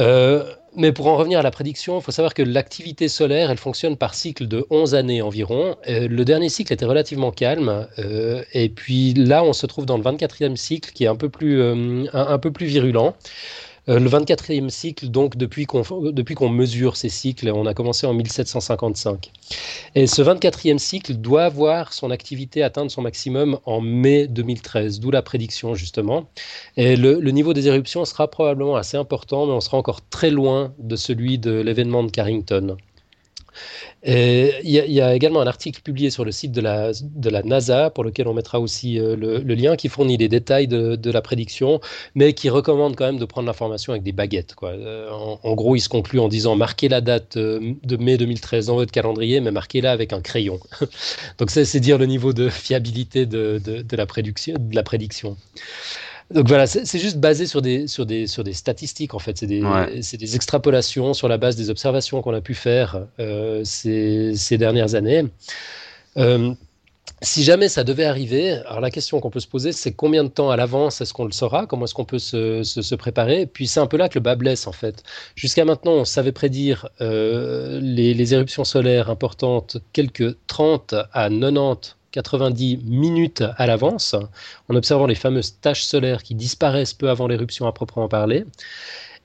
Euh, 0.00 0.44
mais 0.76 0.92
pour 0.92 1.06
en 1.08 1.16
revenir 1.16 1.38
à 1.38 1.42
la 1.42 1.50
prédiction, 1.50 1.98
il 1.98 2.02
faut 2.02 2.12
savoir 2.12 2.34
que 2.34 2.42
l'activité 2.42 3.08
solaire, 3.08 3.50
elle 3.50 3.58
fonctionne 3.58 3.96
par 3.96 4.14
cycle 4.14 4.46
de 4.46 4.66
11 4.70 4.94
années 4.94 5.22
environ. 5.22 5.76
Euh, 5.88 6.08
le 6.08 6.24
dernier 6.24 6.48
cycle 6.48 6.72
était 6.72 6.84
relativement 6.84 7.30
calme. 7.30 7.86
et 8.52 8.68
puis 8.68 9.14
là, 9.14 9.44
on 9.44 9.52
se 9.52 9.66
trouve 9.66 9.86
dans 9.86 9.96
le 9.96 10.04
24e 10.04 10.56
cycle 10.56 10.92
qui 10.92 11.04
est 11.04 11.08
un 11.08 11.16
peu 11.16 11.28
plus, 11.28 11.62
un 12.12 12.38
peu 12.38 12.50
plus 12.50 12.66
virulent. 12.66 13.14
Euh, 13.88 13.98
le 13.98 14.10
24e 14.10 14.68
cycle, 14.68 15.08
donc 15.08 15.36
depuis 15.36 15.64
qu'on 15.64 15.82
depuis 16.10 16.34
qu'on 16.34 16.50
mesure 16.50 16.96
ces 16.96 17.08
cycles, 17.08 17.50
on 17.54 17.64
a 17.64 17.72
commencé 17.72 18.06
en 18.06 18.12
1755. 18.12 19.30
Et 19.94 20.06
ce 20.06 20.20
24e 20.20 20.78
cycle 20.78 21.14
doit 21.14 21.48
voir 21.48 21.92
son 21.94 22.10
activité 22.10 22.62
atteindre 22.62 22.90
son 22.90 23.00
maximum 23.00 23.58
en 23.64 23.80
mai 23.80 24.26
2013, 24.26 25.00
d'où 25.00 25.10
la 25.10 25.22
prédiction 25.22 25.74
justement. 25.74 26.28
Et 26.76 26.96
le, 26.96 27.18
niveau 27.30 27.54
des 27.54 27.68
éruptions 27.68 28.04
sera 28.04 28.28
probablement 28.28 28.76
assez 28.76 28.96
important, 28.96 29.46
mais 29.46 29.52
on 29.52 29.60
sera 29.60 29.78
encore 29.78 30.06
très 30.08 30.30
loin 30.30 30.74
de 30.78 30.96
celui 30.96 31.38
de 31.38 31.52
l'événement 31.52 32.04
de 32.04 32.10
Carrington. 32.10 32.76
Il 34.04 34.70
y, 34.70 35.00
a 35.00 35.14
également 35.14 35.40
un 35.40 35.46
article 35.46 35.82
publié 35.82 36.10
sur 36.10 36.24
le 36.24 36.30
site 36.30 36.52
de 36.52 36.60
la, 36.60 36.92
de 36.92 37.30
la 37.30 37.42
NASA, 37.42 37.90
pour 37.90 38.04
lequel 38.04 38.28
on 38.28 38.34
mettra 38.34 38.60
aussi 38.60 38.98
euh, 38.98 39.16
le, 39.16 39.54
lien, 39.54 39.74
qui 39.76 39.88
fournit 39.88 40.16
les 40.16 40.28
détails 40.28 40.68
de, 40.68 41.10
la 41.10 41.20
prédiction, 41.20 41.80
mais 42.14 42.32
qui 42.32 42.48
recommande 42.48 42.94
quand 42.94 43.06
même 43.06 43.18
de 43.18 43.24
prendre 43.24 43.46
l'information 43.46 43.92
avec 43.92 44.02
des 44.04 44.12
baguettes. 44.12 44.54
Quoi. 44.54 44.70
Euh, 44.70 45.10
en, 45.10 45.54
gros, 45.54 45.74
il 45.74 45.80
se 45.80 45.88
conclut 45.88 46.20
en 46.20 46.28
disant 46.28 46.54
marquez 46.54 46.88
la 46.88 47.00
date 47.00 47.36
euh, 47.36 47.74
de 47.82 47.96
mai 47.96 48.16
2013 48.18 48.66
dans 48.66 48.76
votre 48.76 48.92
calendrier, 48.92 49.40
mais 49.40 49.50
marquez-la 49.50 49.90
avec 49.90 50.12
un 50.12 50.20
crayon. 50.20 50.60
Donc 51.38 51.50
c'est 51.50 51.80
dire 51.80 51.98
le 51.98 52.06
niveau 52.06 52.32
de 52.32 52.48
fiabilité 52.48 53.26
de, 53.26 53.60
de 53.64 53.96
la, 53.96 54.06
prédiction, 54.06 54.54
de 54.58 54.74
la 54.74 54.82
prédiction. 54.82 55.36
Donc 56.30 56.46
voilà, 56.46 56.66
c'est 56.66 56.98
juste 56.98 57.18
basé 57.18 57.46
sur 57.46 57.62
des, 57.62 57.86
sur, 57.86 58.04
des, 58.04 58.26
sur 58.26 58.44
des 58.44 58.52
statistiques 58.52 59.14
en 59.14 59.18
fait. 59.18 59.38
C'est 59.38 59.46
des, 59.46 59.62
des, 59.62 60.36
extrapolations 60.36 61.14
sur 61.14 61.26
la 61.26 61.38
base 61.38 61.56
des 61.56 61.70
observations 61.70 62.20
qu'on 62.20 62.34
a 62.34 62.42
pu 62.42 62.54
faire 62.54 63.06
euh, 63.18 63.62
ces, 63.64 64.34
ces, 64.36 64.58
dernières 64.58 64.94
années. 64.94 65.24
si 67.22 67.42
jamais 67.44 67.70
ça 67.70 67.82
devait 67.82 68.04
arriver, 68.04 68.52
alors 68.52 68.80
la 68.80 68.90
question 68.90 69.20
qu'on 69.20 69.30
peut 69.30 69.40
se 69.40 69.48
poser, 69.48 69.72
c'est 69.72 69.92
combien 69.92 70.22
de 70.22 70.28
temps 70.28 70.50
à 70.50 70.56
l'avance 70.56 71.00
est-ce 71.00 71.14
qu'on 71.14 71.24
le 71.24 71.32
saura? 71.32 71.64
Comment 71.66 71.86
est-ce 71.86 71.94
qu'on 71.94 72.04
peut 72.04 72.18
se, 72.18 72.62
se, 72.62 72.94
préparer? 72.94 73.46
Puis 73.46 73.66
c'est 73.66 73.80
un 73.80 73.86
peu 73.86 73.96
là 73.96 74.10
que 74.10 74.18
le 74.18 74.22
bas 74.22 74.36
blesse 74.36 74.66
en 74.66 74.72
fait. 74.72 75.04
Jusqu'à 75.34 75.64
maintenant, 75.64 75.92
on 75.92 76.04
savait 76.04 76.32
prédire 76.32 76.90
euh, 77.00 77.80
les, 77.80 78.12
les, 78.12 78.34
éruptions 78.34 78.64
solaires 78.64 79.08
importantes 79.08 79.78
quelques 79.94 80.36
30 80.46 80.94
à 81.14 81.30
90 81.30 81.97
90 82.12 82.78
minutes 82.84 83.42
à 83.56 83.66
l'avance, 83.66 84.14
en 84.68 84.74
observant 84.74 85.06
les 85.06 85.14
fameuses 85.14 85.58
taches 85.60 85.82
solaires 85.82 86.22
qui 86.22 86.34
disparaissent 86.34 86.94
peu 86.94 87.10
avant 87.10 87.26
l'éruption 87.26 87.66
à 87.66 87.72
proprement 87.72 88.08
parler. 88.08 88.44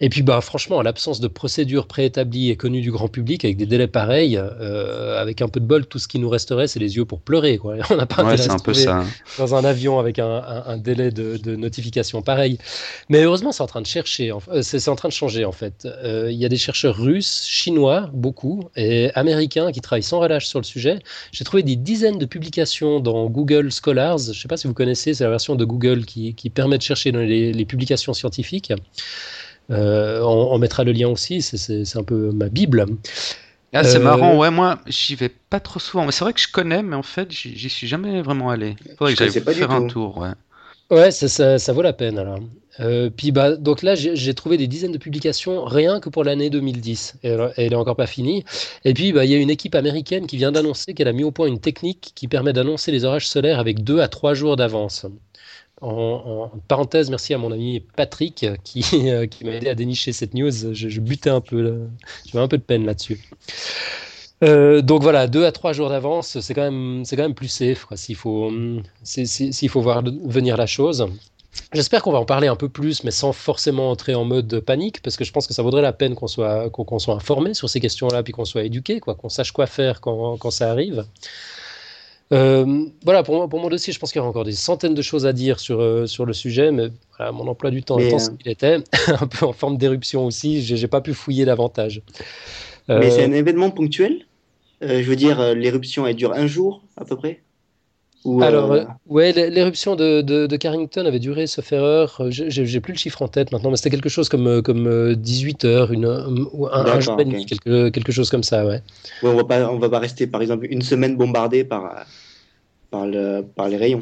Et 0.01 0.09
puis, 0.09 0.21
bah, 0.21 0.41
franchement, 0.41 0.79
à 0.79 0.83
l'absence 0.83 1.19
de 1.19 1.27
procédures 1.27 1.87
préétablies 1.87 2.49
et 2.49 2.55
connues 2.55 2.81
du 2.81 2.91
grand 2.91 3.07
public, 3.07 3.45
avec 3.45 3.57
des 3.57 3.65
délais 3.65 3.87
pareils, 3.87 4.37
euh, 4.37 5.21
avec 5.21 5.41
un 5.41 5.47
peu 5.47 5.59
de 5.59 5.65
bol, 5.65 5.85
tout 5.85 5.99
ce 5.99 6.07
qui 6.07 6.19
nous 6.19 6.29
resterait, 6.29 6.67
c'est 6.67 6.79
les 6.79 6.95
yeux 6.97 7.05
pour 7.05 7.21
pleurer. 7.21 7.57
Quoi. 7.57 7.75
On 7.89 7.95
n'a 7.95 8.05
pas 8.05 8.23
ouais, 8.23 8.49
un 8.49 8.59
peu 8.59 8.73
ça. 8.73 9.03
dans 9.37 9.55
un 9.55 9.63
avion 9.63 9.99
avec 9.99 10.19
un, 10.19 10.43
un, 10.65 10.77
délai 10.77 11.11
de, 11.11 11.37
de, 11.37 11.55
notification 11.55 12.21
pareil. 12.21 12.57
Mais 13.09 13.23
heureusement, 13.23 13.51
c'est 13.51 13.63
en 13.63 13.67
train 13.67 13.81
de 13.81 13.87
chercher, 13.87 14.31
euh, 14.31 14.61
c'est 14.61 14.87
en 14.89 14.95
train 14.95 15.09
de 15.09 15.13
changer 15.13 15.45
en 15.45 15.51
fait. 15.51 15.85
Euh, 15.85 16.29
il 16.31 16.37
y 16.37 16.45
a 16.45 16.49
des 16.49 16.57
chercheurs 16.57 16.97
russes, 16.97 17.45
chinois, 17.47 18.09
beaucoup, 18.13 18.63
et 18.75 19.11
américains 19.15 19.71
qui 19.71 19.81
travaillent 19.81 20.03
sans 20.03 20.19
relâche 20.19 20.47
sur 20.47 20.59
le 20.59 20.65
sujet. 20.65 20.99
J'ai 21.31 21.43
trouvé 21.43 21.63
des 21.63 21.75
dizaines 21.75 22.17
de 22.17 22.25
publications 22.25 22.99
dans 22.99 23.29
Google 23.29 23.71
Scholars. 23.71 24.19
Je 24.19 24.29
ne 24.29 24.33
sais 24.33 24.47
pas 24.47 24.57
si 24.57 24.67
vous 24.67 24.73
connaissez, 24.73 25.13
c'est 25.13 25.23
la 25.23 25.29
version 25.29 25.55
de 25.55 25.65
Google 25.65 26.05
qui, 26.05 26.33
qui 26.33 26.49
permet 26.49 26.77
de 26.77 26.83
chercher 26.83 27.11
dans 27.11 27.19
les, 27.19 27.53
les 27.53 27.65
publications 27.65 28.13
scientifiques. 28.13 28.73
Euh, 29.71 30.21
on, 30.21 30.57
mettra 30.57 30.83
le 30.83 30.91
lien 30.91 31.07
aussi, 31.07 31.41
c'est 31.41 31.97
un 31.97 32.03
peu 32.03 32.31
ma 32.31 32.49
Bible. 32.49 32.85
Ah, 33.73 33.83
c'est 33.83 33.97
euh, 33.97 34.01
marrant, 34.01 34.37
ouais, 34.37 34.51
moi 34.51 34.79
j'y 34.85 35.15
vais 35.15 35.29
pas 35.29 35.59
trop 35.59 35.79
souvent. 35.79 36.09
C'est 36.11 36.23
vrai 36.23 36.33
que 36.33 36.39
je 36.39 36.51
connais, 36.51 36.83
mais 36.83 36.95
en 36.95 37.03
fait 37.03 37.31
j'y 37.31 37.69
suis 37.69 37.87
jamais 37.87 38.21
vraiment 38.21 38.49
allé. 38.49 38.75
Faudrait 38.97 39.15
que 39.15 39.25
j'aille 39.25 39.31
faire 39.31 39.71
un 39.71 39.87
tour, 39.87 40.17
ouais. 40.17 40.29
Ouais, 40.91 41.09
ça, 41.11 41.57
ça, 41.57 41.73
vaut 41.73 41.81
la 41.81 41.93
peine 41.93 42.19
alors. 42.19 42.39
Euh, 42.79 43.09
puis 43.09 43.31
bah, 43.31 43.55
donc 43.55 43.81
là, 43.81 43.95
j'ai 43.95 44.33
trouvé 44.33 44.57
des 44.57 44.67
dizaines 44.67 44.91
de 44.91 44.97
publications 44.97 45.63
rien 45.63 45.99
que 45.99 46.09
pour 46.09 46.23
l'année 46.23 46.49
2010. 46.49 47.15
Et 47.23 47.29
elle 47.29 47.69
n'est 47.69 47.75
encore 47.75 47.95
pas 47.95 48.05
finie. 48.05 48.43
Et 48.85 48.93
puis, 48.93 49.11
bah, 49.11 49.25
il 49.25 49.31
y 49.31 49.33
a 49.33 49.37
une 49.37 49.49
équipe 49.49 49.73
américaine 49.75 50.27
qui 50.27 50.37
vient 50.37 50.51
d'annoncer 50.51 50.93
qu'elle 50.93 51.07
a 51.07 51.13
mis 51.13 51.23
au 51.23 51.31
point 51.31 51.47
une 51.47 51.59
technique 51.59 52.11
qui 52.13 52.27
permet 52.27 52.53
d'annoncer 52.53 52.91
les 52.91 53.05
orages 53.05 53.27
solaires 53.27 53.59
avec 53.59 53.83
deux 53.83 54.01
à 54.01 54.07
trois 54.07 54.33
jours 54.33 54.55
d'avance. 54.55 55.05
En, 55.81 56.51
parenthèse, 56.67 57.09
merci 57.09 57.33
à 57.33 57.37
mon 57.37 57.51
ami 57.51 57.81
Patrick 57.95 58.45
qui, 58.63 58.85
euh, 59.09 59.27
m'a 59.43 59.51
aidé 59.51 59.67
à 59.67 59.75
dénicher 59.75 60.13
cette 60.13 60.33
news. 60.33 60.73
Je, 60.73 60.99
butais 60.99 61.29
un 61.29 61.41
peu, 61.41 61.87
j'avais 62.25 62.43
un 62.43 62.47
peu 62.47 62.57
de 62.57 62.63
peine 62.63 62.85
là-dessus. 62.85 63.19
Euh, 64.43 64.81
donc 64.81 65.01
voilà, 65.01 65.27
deux 65.27 65.45
à 65.45 65.51
trois 65.51 65.73
jours 65.73 65.89
d'avance, 65.89 66.39
c'est 66.39 66.53
quand 66.53 66.71
même, 66.71 67.33
plus 67.33 67.47
safe 67.47 67.85
s'il 67.95 68.15
faut, 68.15 68.51
s'il 69.03 69.69
faut 69.69 69.81
voir 69.81 70.03
venir 70.03 70.57
la 70.57 70.65
chose. 70.65 71.07
J'espère 71.71 72.01
qu'on 72.01 72.11
va 72.11 72.19
en 72.19 72.25
parler 72.25 72.47
un 72.47 72.55
peu 72.55 72.67
plus, 72.67 73.03
mais 73.03 73.11
sans 73.11 73.31
forcément 73.31 73.91
entrer 73.91 74.15
en 74.15 74.25
mode 74.25 74.59
panique, 74.61 75.01
parce 75.01 75.17
que 75.17 75.23
je 75.23 75.31
pense 75.31 75.47
que 75.47 75.53
ça 75.53 75.61
vaudrait 75.61 75.81
la 75.81 75.93
peine 75.93 76.15
qu'on 76.15 76.27
soit, 76.27 76.69
informé 77.09 77.53
sur 77.53 77.69
ces 77.69 77.79
questions-là, 77.79 78.23
puis 78.23 78.33
qu'on 78.33 78.45
soit 78.45 78.63
éduqué, 78.63 78.99
qu'on 78.99 79.29
sache 79.29 79.51
quoi 79.51 79.67
faire 79.67 80.01
quand 80.01 80.51
ça 80.51 80.71
arrive. 80.71 81.05
Euh, 82.31 82.85
voilà, 83.03 83.23
pour, 83.23 83.47
pour, 83.49 83.59
mon 83.59 83.69
dossier, 83.69 83.93
je 83.93 83.99
pense 83.99 84.11
qu'il 84.11 84.19
y 84.19 84.21
aura 84.21 84.29
encore 84.29 84.45
des 84.45 84.53
centaines 84.53 84.93
de 84.93 85.01
choses 85.01 85.25
à 85.25 85.33
dire 85.33 85.59
sur, 85.59 85.81
euh, 85.81 86.07
sur 86.07 86.25
le 86.25 86.33
sujet, 86.33 86.71
mais 86.71 86.87
voilà, 87.17 87.31
mon 87.31 87.47
emploi 87.47 87.69
du 87.69 87.83
temps 87.83 87.99
étant 87.99 88.19
ce 88.19 88.31
qu'il 88.31 88.49
était, 88.49 88.77
un 89.07 89.27
peu 89.27 89.45
en 89.45 89.53
forme 89.53 89.77
d'éruption 89.77 90.25
aussi, 90.25 90.63
j'ai 90.63 90.87
pas 90.87 91.01
pu 91.01 91.13
fouiller 91.13 91.45
davantage. 91.45 92.01
Mais 92.87 93.11
c'est 93.11 93.23
euh, 93.23 93.27
un 93.27 93.31
événement 93.31 93.71
ponctuel? 93.71 94.25
Je 94.81 95.03
veux 95.03 95.15
dire, 95.15 95.55
l'éruption, 95.55 96.05
elle 96.05 96.15
dure 96.15 96.33
un 96.33 96.47
jour 96.47 96.83
à 96.97 97.05
peu 97.05 97.15
près? 97.15 97.41
Alors, 98.41 98.85
ouais, 99.07 99.31
l'éruption 99.31 99.95
de, 99.95 100.21
de, 100.21 100.55
Carrington 100.55 101.05
avait 101.05 101.19
duré, 101.19 101.47
sauf 101.47 101.71
erreur, 101.71 102.21
j'ai 102.29 102.79
plus 102.79 102.93
le 102.93 102.97
chiffre 102.97 103.21
en 103.21 103.27
tête 103.27 103.51
maintenant, 103.51 103.69
mais 103.69 103.77
c'était 103.77 103.89
quelque 103.89 104.09
chose 104.09 104.29
comme, 104.29 104.61
comme 104.61 105.15
18 105.15 105.65
heures, 105.65 105.91
une, 105.91 106.05
ou 106.53 106.67
un, 106.67 106.99
jour 106.99 107.19
et 107.19 107.25
demi, 107.25 107.45
quelque, 107.45 107.89
quelque, 107.89 108.11
chose 108.11 108.29
comme 108.29 108.43
ça, 108.43 108.65
ouais. 108.65 108.81
ouais 109.23 109.29
on 109.29 109.35
va 109.35 109.43
pas, 109.43 109.69
on 109.69 109.77
va 109.77 109.89
pas 109.89 109.99
rester, 109.99 110.27
par 110.27 110.41
exemple, 110.41 110.67
une 110.69 110.81
semaine 110.81 111.17
bombardé 111.17 111.63
par, 111.63 112.05
par, 112.89 113.05
le, 113.05 113.41
par 113.41 113.67
les 113.67 113.77
rayons 113.77 114.01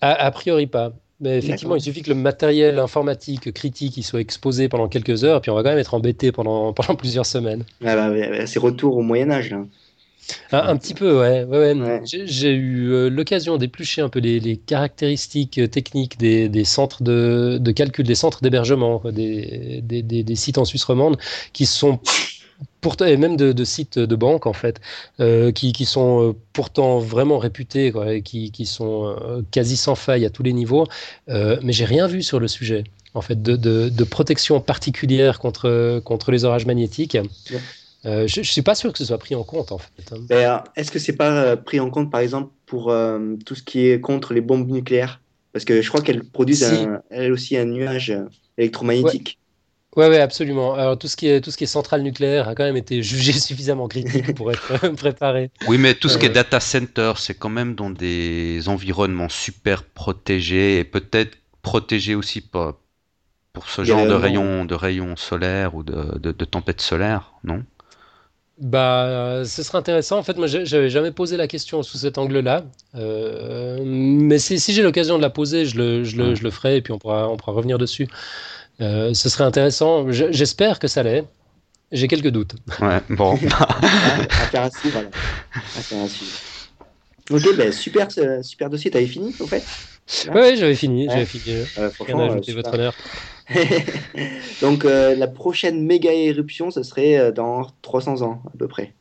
a, 0.00 0.30
priori 0.30 0.66
pas. 0.66 0.92
Mais 1.20 1.38
effectivement, 1.38 1.76
il 1.76 1.80
suffit 1.80 2.02
que 2.02 2.10
le 2.10 2.14
matériel 2.14 2.78
informatique 2.78 3.52
critique 3.54 3.96
il 3.96 4.02
soit 4.02 4.20
exposé 4.20 4.68
pendant 4.68 4.86
quelques 4.86 5.24
heures, 5.24 5.40
puis 5.40 5.50
on 5.50 5.54
va 5.54 5.62
quand 5.62 5.70
même 5.70 5.78
être 5.78 5.94
embêté 5.94 6.30
pendant, 6.30 6.72
pendant 6.74 6.94
plusieurs 6.94 7.24
semaines. 7.24 7.64
Ah 7.84 7.96
bah, 7.96 8.46
c'est 8.46 8.58
retour 8.58 8.96
au 8.96 9.02
Moyen 9.02 9.30
Âge. 9.30 9.50
Là. 9.50 9.64
Un, 10.52 10.76
petit 10.76 10.94
peu, 10.94 11.20
ouais. 11.20 11.44
ouais, 11.44 12.00
J'ai 12.04 12.52
eu 12.52 12.92
euh, 12.92 13.08
l'occasion 13.08 13.56
d'éplucher 13.56 14.02
un 14.02 14.08
peu 14.08 14.18
les, 14.18 14.56
caractéristiques 14.56 15.60
techniques 15.70 16.18
des, 16.18 16.48
des 16.48 16.64
centres 16.64 17.02
de, 17.02 17.58
de, 17.60 17.72
calcul, 17.72 18.06
des 18.06 18.14
centres 18.14 18.42
d'hébergement, 18.42 19.02
des, 19.04 19.80
des, 19.82 20.02
des, 20.02 20.34
sites 20.36 20.58
en 20.58 20.64
Suisse 20.64 20.84
romande, 20.84 21.16
qui 21.52 21.66
sont 21.66 22.00
pourtant, 22.80 23.06
et 23.06 23.16
même 23.16 23.36
de, 23.36 23.64
sites 23.64 23.98
de 23.98 24.16
banque 24.16 24.46
en 24.46 24.52
fait, 24.52 24.80
euh, 25.20 25.52
qui, 25.52 25.72
qui, 25.72 25.84
sont 25.84 26.22
euh, 26.22 26.32
pourtant 26.52 26.98
vraiment 26.98 27.38
réputés, 27.38 27.92
quoi, 27.92 28.14
et 28.14 28.22
qui, 28.22 28.50
qui 28.50 28.66
sont 28.66 29.06
euh, 29.06 29.42
quasi 29.50 29.76
sans 29.76 29.94
faille 29.94 30.24
à 30.24 30.30
tous 30.30 30.42
les 30.42 30.52
niveaux, 30.52 30.86
mais 31.28 31.72
j'ai 31.72 31.84
rien 31.84 32.06
vu 32.06 32.22
sur 32.22 32.40
le 32.40 32.48
sujet 32.48 32.84
en 33.14 33.22
fait 33.22 33.42
de, 33.42 34.04
protection 34.04 34.60
particulière 34.60 35.38
contre, 35.38 36.00
contre 36.04 36.30
les 36.30 36.44
orages 36.44 36.66
magnétiques. 36.66 37.16
Je 38.06 38.40
ne 38.40 38.44
suis 38.44 38.62
pas 38.62 38.74
sûr 38.74 38.92
que 38.92 38.98
ce 38.98 39.04
soit 39.04 39.18
pris 39.18 39.34
en 39.34 39.42
compte 39.42 39.72
en 39.72 39.78
fait. 39.78 40.12
Hein. 40.12 40.18
Ben, 40.28 40.64
est-ce 40.76 40.90
que 40.90 40.98
c'est 40.98 41.16
pas 41.16 41.56
pris 41.56 41.80
en 41.80 41.90
compte 41.90 42.10
par 42.10 42.20
exemple 42.20 42.52
pour 42.66 42.94
tout 43.44 43.54
ce 43.54 43.62
qui 43.62 43.86
est 43.88 44.00
contre 44.00 44.32
les 44.32 44.40
bombes 44.40 44.70
nucléaires? 44.70 45.20
Parce 45.52 45.64
que 45.64 45.82
je 45.82 45.88
crois 45.88 46.02
qu'elles 46.02 46.24
produisent 46.24 46.88
elles 47.10 47.32
aussi 47.32 47.56
un 47.56 47.64
nuage 47.64 48.16
électromagnétique. 48.58 49.38
Ouais, 49.96 50.10
ouais, 50.10 50.20
absolument. 50.20 50.74
Alors 50.74 50.98
tout 50.98 51.08
ce 51.08 51.16
qui 51.16 51.26
est 51.26 51.40
tout 51.40 51.50
ce 51.50 51.56
qui 51.56 51.64
est 51.64 51.66
centrale 51.66 52.02
nucléaire 52.02 52.48
a 52.48 52.54
quand 52.54 52.64
même 52.64 52.76
été 52.76 53.02
jugé 53.02 53.32
suffisamment 53.32 53.88
critique 53.88 54.34
pour 54.34 54.52
être 54.52 54.88
préparé. 54.94 55.50
Oui, 55.68 55.78
mais 55.78 55.94
tout 55.94 56.10
ce 56.10 56.18
qui 56.18 56.26
est 56.26 56.30
euh, 56.30 56.34
data 56.34 56.60
center, 56.60 57.14
c'est 57.16 57.34
quand 57.34 57.48
même 57.48 57.74
dans 57.74 57.88
des 57.88 58.68
environnements 58.68 59.30
super 59.30 59.82
protégés 59.82 60.78
et 60.78 60.84
peut-être 60.84 61.38
protégés 61.62 62.14
aussi 62.14 62.42
pour, 62.42 62.74
pour 63.54 63.68
ce 63.70 63.84
genre 63.84 64.06
de 64.06 64.12
rayons 64.12 64.66
de 64.66 64.74
rayons 64.74 65.16
solaires 65.16 65.74
ou 65.74 65.82
de, 65.82 66.18
de, 66.18 66.44
tempêtes 66.44 66.82
solaires, 66.82 67.32
non? 67.42 67.64
Bah, 68.58 69.42
ce 69.44 69.62
serait 69.62 69.78
intéressant. 69.78 70.18
En 70.18 70.22
fait, 70.22 70.36
moi, 70.36 70.46
j'avais 70.46 70.90
jamais 70.90 71.10
posé 71.10 71.36
la 71.36 71.46
question 71.46 71.82
sous 71.82 71.98
cet 71.98 72.18
angle-là. 72.18 72.64
Euh, 72.94 73.78
mais 73.84 74.38
si, 74.38 74.58
si 74.58 74.72
j'ai 74.72 74.82
l'occasion 74.82 75.16
de 75.16 75.22
la 75.22 75.30
poser, 75.30 75.66
je 75.66 75.76
le, 75.76 76.04
je, 76.04 76.16
le, 76.16 76.34
je 76.34 76.42
le 76.42 76.50
ferai 76.50 76.76
et 76.76 76.82
puis 76.82 76.92
on 76.92 76.98
pourra, 76.98 77.28
on 77.28 77.36
pourra 77.36 77.52
revenir 77.52 77.78
dessus. 77.78 78.08
Euh, 78.80 79.12
ce 79.14 79.28
serait 79.28 79.44
intéressant. 79.44 80.10
J'espère 80.10 80.78
que 80.78 80.88
ça 80.88 81.02
l'est. 81.02 81.24
J'ai 81.92 82.08
quelques 82.08 82.30
doutes. 82.30 82.54
Ouais, 82.80 83.00
bon. 83.10 83.34
Affaire 83.34 84.62
à 84.62 84.70
suivre, 84.70 85.00
Ok, 87.30 87.56
ben 87.56 87.72
super, 87.72 88.08
super 88.42 88.70
dossier. 88.70 88.90
T'avais 88.90 89.06
fini, 89.06 89.34
au 89.40 89.46
fait? 89.46 89.64
Oui, 90.32 90.56
j'avais 90.56 90.74
fini. 90.74 91.08
J'avais 91.08 91.26
fini. 91.26 91.56
Euh, 91.78 91.90
votre 92.54 92.74
honneur. 92.74 92.94
Donc, 94.60 94.84
euh, 94.84 95.14
la 95.14 95.26
prochaine 95.26 95.84
méga 95.84 96.12
éruption, 96.12 96.70
ce 96.70 96.82
serait 96.82 97.32
dans 97.32 97.66
300 97.82 98.22
ans, 98.22 98.42
à 98.46 98.56
peu 98.56 98.68
près. 98.68 98.92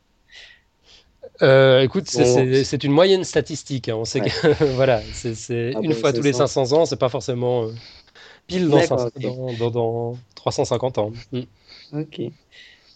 écoute, 1.83 2.07
c'est 2.07 2.83
une 2.83 2.91
moyenne 2.91 3.23
statistique. 3.23 3.89
Hein. 3.89 3.95
On 3.97 4.05
sait 4.05 4.21
que 4.21 4.63
voilà, 4.75 5.01
c'est 5.13 5.73
ah 5.75 5.79
une 5.81 5.93
fois 5.93 6.13
tous 6.13 6.21
les 6.21 6.33
500 6.33 6.73
ans, 6.73 6.85
c'est 6.85 6.99
pas 6.99 7.09
forcément 7.09 7.67
pile 8.47 8.69
dans, 8.69 9.69
dans, 9.69 10.17
350 10.35 10.97
ans. 10.97 11.11
Mm. 11.31 11.41
Ok. 11.93 12.21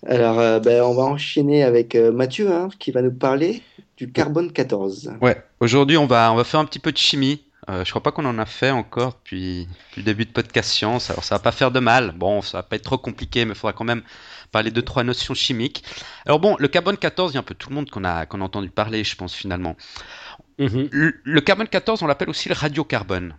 Alors, 0.08 0.40
euh, 0.40 0.60
ben, 0.60 0.82
on 0.84 0.94
va 0.94 1.04
enchaîner 1.04 1.64
avec 1.64 1.96
euh, 1.96 2.12
Mathieu, 2.12 2.52
hein, 2.52 2.70
qui 2.80 2.92
va 2.92 3.02
nous 3.02 3.12
parler 3.12 3.62
du 3.98 4.12
carbone 4.12 4.52
14. 4.52 5.12
Ouais, 5.22 5.42
aujourd'hui, 5.60 5.98
on 5.98 6.06
va, 6.06 6.32
on 6.32 6.36
va 6.36 6.44
faire 6.44 6.60
un 6.60 6.66
petit 6.66 6.80
peu 6.80 6.92
de 6.92 6.98
chimie. 6.98 7.42
Euh, 7.68 7.84
je 7.84 7.90
crois 7.90 8.02
pas 8.02 8.12
qu'on 8.12 8.26
en 8.26 8.40
a 8.40 8.46
fait 8.46 8.72
encore 8.72 9.14
depuis, 9.14 9.68
le 9.98 10.04
début 10.04 10.26
de 10.26 10.32
podcast 10.32 10.72
science. 10.72 11.10
Alors, 11.10 11.24
ça 11.24 11.36
va 11.36 11.40
pas 11.40 11.52
faire 11.52 11.72
de 11.72 11.80
mal. 11.80 12.14
Bon, 12.16 12.42
ça 12.42 12.60
va 12.60 12.64
pas 12.64 12.78
être 12.78 12.84
trop 12.84 12.98
compliqué, 12.98 13.44
mais 13.44 13.52
il 13.52 13.58
faudra 13.58 13.74
quand 13.74 13.84
même 13.84 14.02
parler 14.52 14.72
de 14.72 14.82
trois 14.82 15.04
notions 15.04 15.34
chimiques. 15.34 15.84
Alors, 16.26 16.40
bon, 16.40 16.56
le 16.58 16.68
carbone 16.68 16.98
14, 16.98 17.32
il 17.32 17.36
y 17.36 17.38
a 17.38 17.42
un 17.42 17.44
peu 17.44 17.56
tout 17.56 17.70
le 17.70 17.76
monde 17.76 17.90
qu'on 17.90 18.06
a, 18.06 18.22
a 18.22 18.38
entendu 18.38 18.70
parler, 18.70 19.04
je 19.04 19.16
pense, 19.16 19.34
finalement. 19.34 19.76
Mm-hmm. 20.58 20.90
Le, 20.92 21.20
le, 21.24 21.42
carbone 21.42 21.68
14, 21.68 22.02
on 22.02 22.08
l'appelle 22.08 22.30
aussi 22.30 22.50
le 22.50 22.56
radiocarbone. 22.56 23.36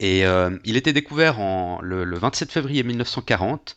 Et 0.00 0.24
euh, 0.24 0.56
il 0.64 0.76
était 0.76 0.92
découvert 0.92 1.40
en, 1.40 1.80
le, 1.82 2.16
27 2.16 2.52
février 2.52 2.82
1940 2.82 3.76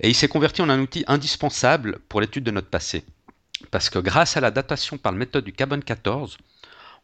et 0.00 0.08
il 0.08 0.14
s'est 0.14 0.28
converti 0.28 0.62
en 0.62 0.68
un 0.68 0.80
outil 0.80 1.04
indispensable 1.08 1.98
pour 2.08 2.20
l'étude 2.20 2.44
de 2.44 2.50
notre 2.50 2.68
passé. 2.68 3.04
Parce 3.72 3.90
que 3.90 3.98
grâce 3.98 4.36
à 4.36 4.40
la 4.40 4.52
datation 4.52 4.98
par 4.98 5.10
la 5.10 5.18
méthode 5.18 5.44
du 5.44 5.52
carbone 5.52 5.82
14, 5.82 6.38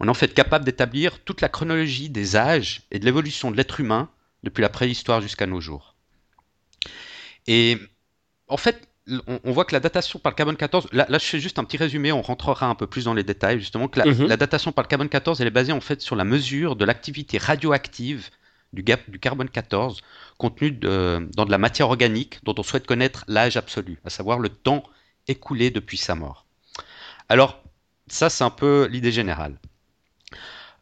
on 0.01 0.07
est 0.07 0.11
en 0.11 0.15
fait 0.15 0.35
capable 0.35 0.65
d'établir 0.65 1.21
toute 1.21 1.41
la 1.41 1.49
chronologie 1.49 2.11
des 2.11 2.37
âges 2.37 2.83
et 2.91 2.99
de 2.99 3.05
l'évolution 3.05 3.51
de 3.51 3.57
l'être 3.57 3.81
humain 3.81 4.09
depuis 4.43 4.63
la 4.63 4.69
préhistoire 4.69 5.21
jusqu'à 5.21 5.47
nos 5.47 5.61
jours. 5.61 5.95
Et 7.47 7.79
en 8.49 8.57
fait, 8.57 8.89
on, 9.27 9.53
voit 9.53 9.65
que 9.65 9.75
la 9.75 9.81
datation 9.81 10.19
par 10.19 10.33
le 10.33 10.37
carbone 10.37 10.57
14, 10.57 10.89
là, 10.93 11.07
je 11.11 11.19
fais 11.19 11.41
juste 11.41 11.59
un 11.59 11.65
petit 11.65 11.77
résumé, 11.77 12.13
on 12.13 12.23
rentrera 12.23 12.67
un 12.67 12.75
peu 12.75 12.87
plus 12.87 13.05
dans 13.05 13.15
les 13.15 13.23
détails, 13.23 13.59
justement, 13.59 13.89
que 13.89 13.99
la, 13.99 14.07
mhm. 14.07 14.29
datation 14.29 14.73
par 14.73 14.85
le 14.85 14.89
carbone 14.89 15.09
14, 15.09 15.41
elle 15.41 15.47
est 15.47 15.51
basée 15.51 15.73
en 15.73 15.81
fait 15.81 16.01
sur 16.01 16.17
la 16.17 16.25
mesure 16.25 16.77
de 16.77 16.85
l'activité 16.85 17.39
radioactive 17.39 18.31
du, 18.73 18.83
du, 18.83 19.19
carbone 19.19 19.49
14 19.49 20.01
contenu 20.39 20.73
dans 20.73 21.45
de 21.45 21.51
la 21.51 21.59
matière 21.59 21.89
organique 21.89 22.41
dont 22.45 22.55
on 22.59 22.63
souhaite 22.63 22.87
connaître 22.87 23.25
l'âge 23.29 23.57
absolu, 23.57 23.99
à 24.05 24.11
savoir 24.11 24.39
le 24.39 24.49
temps 24.49 24.83
écoulé 25.29 25.71
depuis 25.71 25.97
sa 25.97 26.15
mort. 26.15 26.47
Alors, 27.29 27.63
ça, 28.07 28.31
c'est 28.31 28.45
un 28.45 28.51
peu 28.51 28.87
l'idée 28.91 29.13
générale. 29.13 29.59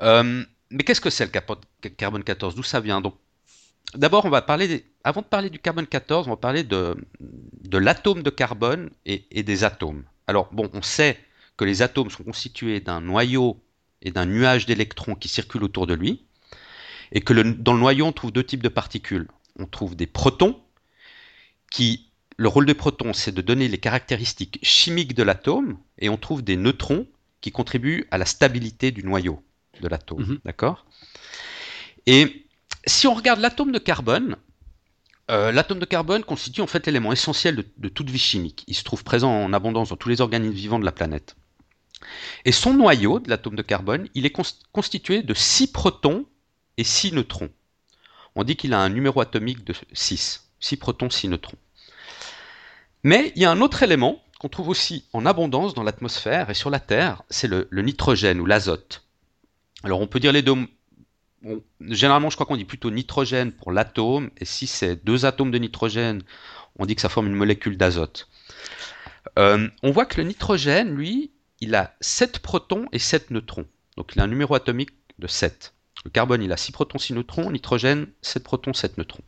Euh, 0.02 0.44
mais 0.70 0.84
qu'est-ce 0.84 1.00
que 1.00 1.10
c'est 1.10 1.24
le 1.24 1.90
carbone 1.90 2.24
14 2.24 2.54
D'où 2.54 2.62
ça 2.62 2.80
vient? 2.80 3.00
Donc, 3.00 3.16
D'abord, 3.94 4.24
on 4.24 4.30
va 4.30 4.40
parler, 4.40 4.86
avant 5.04 5.20
de 5.20 5.26
parler 5.26 5.50
du 5.50 5.58
carbone 5.58 5.86
14, 5.86 6.26
on 6.26 6.30
va 6.30 6.36
parler 6.36 6.64
de, 6.64 6.96
de 7.20 7.78
l'atome 7.78 8.22
de 8.22 8.30
carbone 8.30 8.88
et, 9.04 9.42
des 9.42 9.64
atomes. 9.64 10.04
Alors, 10.26 10.48
bon, 10.52 10.70
on 10.72 10.80
sait 10.80 11.18
que 11.58 11.64
les 11.64 11.82
atomes 11.82 12.08
sont 12.08 12.24
constitués 12.24 12.80
d'un 12.80 13.02
noyau 13.02 13.62
et 14.00 14.10
d'un 14.10 14.24
nuage 14.24 14.64
d'électrons 14.64 15.14
qui 15.14 15.28
circulent 15.28 15.64
autour 15.64 15.86
de 15.86 15.92
lui, 15.92 16.24
et 17.12 17.20
que 17.20 17.34
dans 17.34 17.74
le 17.74 17.80
noyau, 17.80 18.06
on 18.06 18.12
trouve 18.12 18.32
deux 18.32 18.44
types 18.44 18.62
de 18.62 18.70
particules. 18.70 19.28
On 19.58 19.66
trouve 19.66 19.94
des 19.94 20.06
protons, 20.06 20.58
qui, 21.70 22.08
le 22.38 22.48
rôle 22.48 22.64
des 22.64 22.74
protons, 22.74 23.12
c'est 23.12 23.32
de 23.32 23.42
donner 23.42 23.68
les 23.68 23.78
caractéristiques 23.78 24.58
chimiques 24.62 25.14
de 25.14 25.22
l'atome, 25.22 25.76
et 25.98 26.08
on 26.08 26.16
trouve 26.16 26.42
des 26.42 26.56
neutrons 26.56 27.06
qui 27.42 27.52
contribuent 27.52 28.06
à 28.10 28.16
la 28.16 28.24
stabilité 28.24 28.90
du 28.90 29.04
noyau 29.04 29.42
de 29.82 29.88
l'atome. 29.88 30.22
Mhm. 30.22 30.38
D'accord? 30.44 30.86
Et 32.06 32.46
si 32.86 33.06
on 33.06 33.14
regarde 33.14 33.40
l'atome 33.40 33.72
de 33.72 33.78
carbone, 33.78 34.36
euh, 35.30 35.52
l'atome 35.52 35.78
de 35.78 35.84
carbone 35.84 36.24
constitue 36.24 36.62
en 36.62 36.66
fait 36.66 36.86
l'élément 36.86 37.12
essentiel 37.12 37.64
de, 37.76 37.88
toute 37.88 38.10
vie 38.10 38.18
chimique. 38.18 38.64
Il 38.66 38.74
se 38.74 38.84
trouve 38.84 39.04
présent 39.04 39.30
en 39.30 39.52
abondance 39.52 39.90
dans 39.90 39.96
tous 39.96 40.08
les 40.08 40.20
organismes 40.20 40.54
vivants 40.54 40.78
de 40.78 40.84
la 40.84 40.92
planète. 40.92 41.36
Et 42.44 42.52
son 42.52 42.74
noyau 42.74 43.20
de 43.20 43.30
l'atome 43.30 43.54
de 43.54 43.62
carbone, 43.62 44.08
il 44.14 44.26
est 44.26 44.36
constitué 44.72 45.22
de 45.22 45.34
6 45.34 45.72
protons 45.72 46.26
et 46.76 46.84
6 46.84 47.12
neutrons. 47.12 47.50
On 48.34 48.44
dit 48.44 48.56
qu'il 48.56 48.74
a 48.74 48.80
un 48.80 48.88
numéro 48.88 49.20
atomique 49.20 49.64
de 49.64 49.74
6. 49.92 50.48
6 50.58 50.76
protons, 50.76 51.10
6 51.10 51.28
neutrons. 51.28 51.58
Mais 53.04 53.32
il 53.36 53.42
y 53.42 53.44
a 53.44 53.50
un 53.50 53.60
autre 53.60 53.82
élément 53.82 54.22
qu'on 54.40 54.48
trouve 54.48 54.68
aussi 54.68 55.04
en 55.12 55.24
abondance 55.24 55.74
dans 55.74 55.84
l'atmosphère 55.84 56.50
et 56.50 56.54
sur 56.54 56.70
la 56.70 56.80
Terre, 56.80 57.22
c'est 57.30 57.46
le, 57.46 57.68
le 57.70 57.82
nitrogène 57.82 58.40
ou 58.40 58.46
l'azote. 58.46 59.04
Alors 59.82 60.00
on 60.00 60.06
peut 60.06 60.20
dire 60.20 60.32
les 60.32 60.42
deux 60.42 60.54
généralement, 61.80 62.30
je 62.30 62.36
crois 62.36 62.46
qu'on 62.46 62.56
dit 62.56 62.64
plutôt 62.64 62.90
nitrogène 62.90 63.52
pour 63.52 63.72
l'atome, 63.72 64.30
et 64.38 64.44
si 64.44 64.66
c'est 64.66 65.04
deux 65.04 65.24
atomes 65.24 65.50
de 65.50 65.58
nitrogène, 65.58 66.22
on 66.76 66.86
dit 66.86 66.94
que 66.94 67.00
ça 67.00 67.08
forme 67.08 67.26
une 67.26 67.34
molécule 67.34 67.76
d'azote. 67.76 68.28
Euh, 69.38 69.68
on 69.82 69.90
voit 69.90 70.06
que 70.06 70.20
le 70.20 70.26
nitrogène, 70.26 70.94
lui, 70.94 71.32
il 71.60 71.74
a 71.74 71.94
7 72.00 72.38
protons 72.40 72.86
et 72.92 72.98
7 72.98 73.30
neutrons. 73.30 73.66
Donc 73.96 74.12
il 74.14 74.20
a 74.20 74.24
un 74.24 74.28
numéro 74.28 74.54
atomique 74.54 74.90
de 75.18 75.26
7. 75.26 75.74
Le 76.04 76.10
carbone, 76.10 76.42
il 76.42 76.52
a 76.52 76.56
6 76.56 76.72
protons, 76.72 76.98
6 76.98 77.14
neutrons. 77.14 77.50
Nitrogène, 77.50 78.06
7 78.22 78.42
protons, 78.42 78.72
7 78.72 78.98
neutrons. 78.98 79.22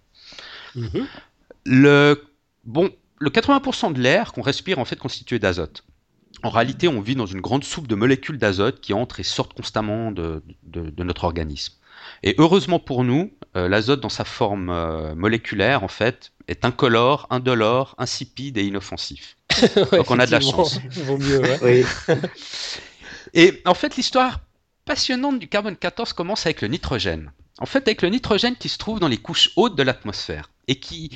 Mhm. 0.74 1.06
Le, 1.66 2.24
bon, 2.64 2.90
le 3.18 3.30
80% 3.30 3.92
de 3.92 4.00
l'air 4.00 4.32
qu'on 4.32 4.42
respire 4.42 4.78
en 4.78 4.84
fait 4.84 4.96
constitué 4.96 5.38
d'azote. 5.38 5.84
En 6.44 6.50
réalité, 6.50 6.87
on 6.87 7.00
vit 7.00 7.16
dans 7.16 7.26
une 7.26 7.40
grande 7.40 7.64
soupe 7.64 7.88
de 7.88 7.94
molécules 7.94 8.38
d'azote 8.38 8.80
qui 8.80 8.92
entrent 8.92 9.18
et 9.18 9.24
sortent 9.24 9.54
constamment 9.54 10.12
de 10.12 10.42
notre 10.98 11.24
organisme. 11.24 11.74
Et 12.22 12.35
heureusement 12.38 12.78
pour 12.78 13.04
nous, 13.04 13.33
euh, 13.57 13.68
l'azote 13.68 14.00
dans 14.00 14.09
sa 14.09 14.24
forme 14.24 14.70
euh, 14.70 15.14
moléculaire, 15.14 15.83
en 15.83 15.88
fait, 15.88 16.33
est 16.48 16.64
incolore, 16.64 17.26
indolore, 17.30 17.94
insipide 17.98 18.59
et 18.59 18.64
inoffensif. 18.64 19.37
Donc 19.92 20.11
on 20.11 20.18
a 20.18 20.26
de 20.26 20.33
la 20.33 20.40
chance. 20.40 20.80
Vaut 20.90 21.18
mieux, 21.18 21.40
ouais. 21.40 21.85
Et 23.35 23.62
en 23.64 23.74
fait, 23.74 23.96
l'histoire 23.96 24.40
passionnante 24.85 25.38
du 25.38 25.48
carbone 25.48 25.76
14 25.76 26.12
commence 26.12 26.46
avec 26.46 26.62
le 26.62 26.68
nitrogène. 26.68 27.33
En 27.59 27.66
fait, 27.66 27.87
avec 27.88 28.02
le 28.02 28.09
nitrogène 28.09 28.57
qui 28.57 28.68
se 28.68 28.78
trouve 28.78 29.00
dans 29.00 29.09
les 29.09 29.16
couches 29.16 29.50
hautes 29.57 29.76
de 29.76 29.83
l'atmosphère 29.83 30.50
et 30.68 30.76
qui, 30.76 31.11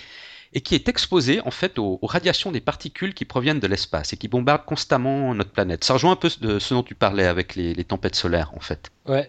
et 0.52 0.60
qui 0.60 0.74
est 0.74 0.88
exposé 0.88 1.40
en 1.40 1.50
fait 1.50 1.78
aux, 1.78 1.98
radiations 2.02 2.52
des 2.52 2.60
particules 2.60 3.14
qui 3.14 3.24
proviennent 3.24 3.60
de 3.60 3.66
l'espace 3.66 4.12
et 4.12 4.16
qui 4.16 4.28
bombardent 4.28 4.64
constamment 4.64 5.34
notre 5.34 5.50
planète. 5.50 5.84
Ça 5.84 5.94
rejoint 5.94 6.12
un 6.12 6.16
peu 6.16 6.30
de 6.40 6.58
ce 6.58 6.74
dont 6.74 6.82
tu 6.82 6.94
parlais 6.94 7.26
avec 7.26 7.54
les, 7.54 7.74
les 7.74 7.84
tempêtes 7.84 8.16
solaires 8.16 8.52
en 8.54 8.60
fait. 8.60 8.90
Ouais. 9.06 9.28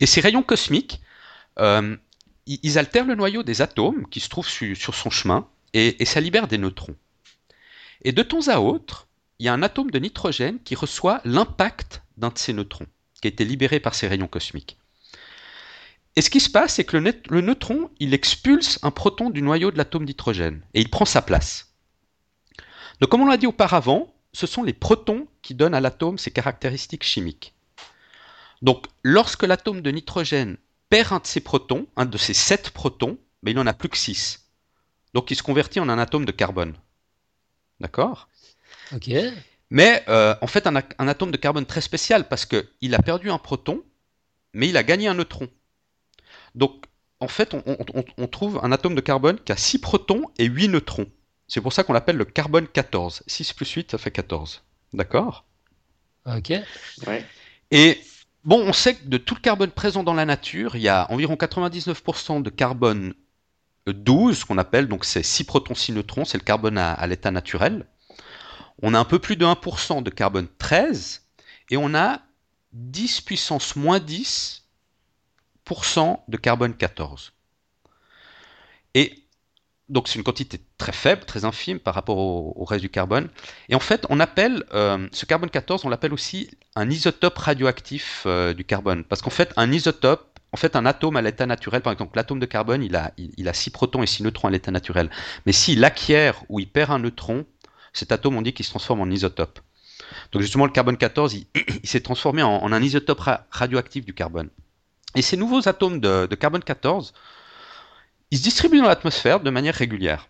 Et 0.00 0.06
ces 0.06 0.20
rayons 0.20 0.42
cosmiques, 0.42 1.00
euh, 1.58 1.96
ils 2.46 2.78
altèrent 2.78 3.06
le 3.06 3.14
noyau 3.14 3.42
des 3.42 3.62
atomes 3.62 4.06
qui 4.10 4.20
se 4.20 4.28
trouvent 4.28 4.48
sur 4.48 4.94
son 4.94 5.10
chemin 5.10 5.48
et, 5.72 6.04
ça 6.04 6.20
libère 6.20 6.46
des 6.46 6.58
neutrons. 6.58 6.94
Et 8.02 8.12
de 8.12 8.22
temps 8.22 8.48
à 8.48 8.58
autre, 8.58 9.08
il 9.38 9.46
y 9.46 9.48
a 9.48 9.52
un 9.52 9.62
atome 9.62 9.90
de 9.90 9.98
nitrogène 9.98 10.58
qui 10.62 10.74
reçoit 10.74 11.20
l'impact 11.24 12.02
d'un 12.16 12.28
de 12.28 12.38
ces 12.38 12.52
neutrons, 12.52 12.86
qui 13.20 13.26
a 13.26 13.30
été 13.30 13.44
libéré 13.44 13.80
par 13.80 13.94
ces 13.94 14.06
rayons 14.06 14.28
cosmiques. 14.28 14.78
Et 16.16 16.22
ce 16.22 16.30
qui 16.30 16.40
se 16.40 16.50
passe, 16.50 16.74
c'est 16.74 16.84
que 16.84 16.96
le, 16.96 17.12
le, 17.28 17.40
neutron, 17.40 17.90
il 17.98 18.14
expulse 18.14 18.78
un 18.82 18.90
proton 18.90 19.30
du 19.30 19.42
noyau 19.42 19.70
de 19.70 19.78
l'atome 19.78 20.04
d'hydrogène, 20.04 20.62
et 20.74 20.80
il 20.80 20.90
prend 20.90 21.04
sa 21.04 21.22
place. 21.22 21.74
Donc 23.00 23.10
comme 23.10 23.22
on 23.22 23.26
l'a 23.26 23.36
dit 23.36 23.46
auparavant, 23.46 24.14
ce 24.32 24.46
sont 24.46 24.62
les 24.62 24.72
protons 24.72 25.26
qui 25.42 25.54
donnent 25.54 25.74
à 25.74 25.80
l'atome 25.80 26.18
ses 26.18 26.30
caractéristiques 26.30 27.04
chimiques. 27.04 27.54
Donc 28.62 28.86
lorsque 29.02 29.42
l'atome 29.42 29.80
de 29.80 29.90
nitrogène 29.90 30.56
perd 30.88 31.12
un 31.12 31.18
de 31.18 31.26
ses 31.26 31.40
protons, 31.40 31.86
un 31.96 32.06
de 32.06 32.18
ses 32.18 32.34
sept 32.34 32.70
protons, 32.70 33.18
mais 33.42 33.50
il 33.50 33.54
n'en 33.56 33.66
a 33.66 33.74
plus 33.74 33.88
que 33.88 33.96
six. 33.96 34.48
Donc 35.12 35.30
il 35.30 35.36
se 35.36 35.42
convertit 35.42 35.80
en 35.80 35.88
un 35.88 35.98
atome 35.98 36.24
de 36.24 36.32
carbone. 36.32 36.74
D'accord? 37.80 38.28
Ok. 38.92 39.10
Mais 39.70 40.04
euh, 40.08 40.34
en 40.40 40.46
fait, 40.46 40.66
un, 40.66 40.76
atome 41.08 41.30
de 41.30 41.36
carbone 41.36 41.66
très 41.66 41.80
spécial 41.80 42.28
parce 42.28 42.46
qu'il 42.46 42.94
a 42.94 43.02
perdu 43.02 43.30
un 43.30 43.38
proton, 43.38 43.82
mais 44.52 44.68
il 44.68 44.76
a 44.76 44.82
gagné 44.82 45.08
un 45.08 45.14
neutron. 45.14 45.48
Donc, 46.54 46.84
en 47.20 47.28
fait, 47.28 47.54
on, 47.54 48.26
trouve 48.26 48.60
un 48.62 48.72
atome 48.72 48.94
de 48.94 49.00
carbone 49.00 49.38
qui 49.38 49.52
a 49.52 49.56
6 49.56 49.78
protons 49.78 50.24
et 50.38 50.44
8 50.44 50.68
neutrons. 50.68 51.06
C'est 51.48 51.60
pour 51.60 51.72
ça 51.72 51.84
qu'on 51.84 51.92
l'appelle 51.92 52.16
le 52.16 52.24
carbone 52.24 52.66
14. 52.66 53.22
6 53.26 53.52
plus 53.52 53.70
8, 53.70 53.90
ça 53.92 53.98
fait 53.98 54.10
14. 54.10 54.62
D'accord? 54.92 55.44
Ok. 56.26 56.52
Ouais. 57.06 57.24
Et 57.70 57.98
Bon, 58.44 58.60
on 58.60 58.74
sait 58.74 58.96
que 58.96 59.06
de 59.06 59.16
tout 59.16 59.34
le 59.34 59.40
carbone 59.40 59.70
présent 59.70 60.02
dans 60.02 60.12
la 60.12 60.26
nature, 60.26 60.76
il 60.76 60.82
y 60.82 60.88
a 60.88 61.10
environ 61.10 61.34
99% 61.34 62.42
de 62.42 62.50
carbone 62.50 63.14
12, 63.86 64.44
qu'on 64.44 64.58
appelle, 64.58 64.86
donc 64.86 65.06
c'est 65.06 65.22
6 65.22 65.44
protons, 65.44 65.74
6 65.74 65.92
neutrons, 65.92 66.26
c'est 66.26 66.36
le 66.36 66.44
carbone 66.44 66.76
à, 66.76 67.06
l'état 67.06 67.30
naturel. 67.30 67.86
On 68.82 68.92
a 68.92 68.98
un 68.98 69.04
peu 69.04 69.18
plus 69.18 69.36
de 69.36 69.46
1% 69.46 70.02
de 70.02 70.10
carbone 70.10 70.48
13, 70.58 71.22
et 71.70 71.78
on 71.78 71.94
a 71.94 72.20
10 72.74 73.22
puissance 73.22 73.76
moins 73.76 73.98
10% 73.98 74.60
de 76.28 76.36
carbone 76.36 76.74
14. 76.74 77.32
Et 78.94 79.24
donc 79.88 80.08
c'est 80.08 80.18
une 80.18 80.24
quantité 80.24 80.60
très 80.78 80.92
faible, 80.92 81.24
très 81.24 81.44
infime 81.44 81.78
par 81.78 81.94
rapport 81.94 82.18
au, 82.18 82.64
reste 82.64 82.82
du 82.82 82.90
carbone. 82.90 83.28
Et 83.68 83.74
en 83.74 83.80
fait, 83.80 84.06
on 84.08 84.20
appelle 84.20 84.64
euh, 84.72 85.08
ce 85.12 85.26
carbone 85.26 85.50
14, 85.50 85.84
on 85.84 85.88
l'appelle 85.88 86.12
aussi 86.12 86.50
un 86.74 86.90
isotope 86.90 87.36
radioactif 87.36 88.22
euh, 88.26 88.54
du 88.54 88.64
carbone. 88.64 89.04
Parce 89.04 89.22
qu'en 89.22 89.30
fait, 89.30 89.52
un 89.56 89.70
isotope, 89.72 90.38
en 90.52 90.56
fait, 90.56 90.76
un 90.76 90.86
atome 90.86 91.16
à 91.16 91.22
l'état 91.22 91.46
naturel, 91.46 91.82
par 91.82 91.92
exemple, 91.92 92.16
l'atome 92.16 92.38
de 92.38 92.46
carbone, 92.46 92.82
il 92.82 92.96
a, 92.96 93.12
il, 93.16 93.48
a 93.48 93.52
6 93.52 93.70
protons 93.70 94.02
et 94.02 94.06
6 94.06 94.22
neutrons 94.22 94.48
à 94.48 94.50
l'état 94.50 94.70
naturel. 94.70 95.10
Mais 95.46 95.52
s'il 95.52 95.84
acquiert 95.84 96.44
ou 96.48 96.60
il 96.60 96.68
perd 96.68 96.92
un 96.92 97.00
neutron, 97.00 97.44
cet 97.92 98.12
atome, 98.12 98.36
on 98.36 98.42
dit 98.42 98.52
qu'il 98.52 98.64
se 98.64 98.70
transforme 98.70 99.00
en 99.00 99.10
isotope. 99.10 99.60
Donc 100.32 100.42
justement, 100.42 100.66
le 100.66 100.72
carbone 100.72 100.96
14, 100.96 101.34
il, 101.82 101.88
s'est 101.88 102.00
transformé 102.00 102.42
en, 102.42 102.72
un 102.72 102.82
isotope 102.82 103.22
radioactif 103.50 104.04
du 104.04 104.14
carbone. 104.14 104.48
Et 105.14 105.22
ces 105.22 105.36
nouveaux 105.36 105.68
atomes 105.68 106.00
de, 106.00 106.26
carbone 106.34 106.62
14 106.62 107.12
il 108.30 108.38
se 108.38 108.42
distribue 108.42 108.78
dans 108.78 108.88
l'atmosphère 108.88 109.40
de 109.40 109.50
manière 109.50 109.74
régulière. 109.74 110.28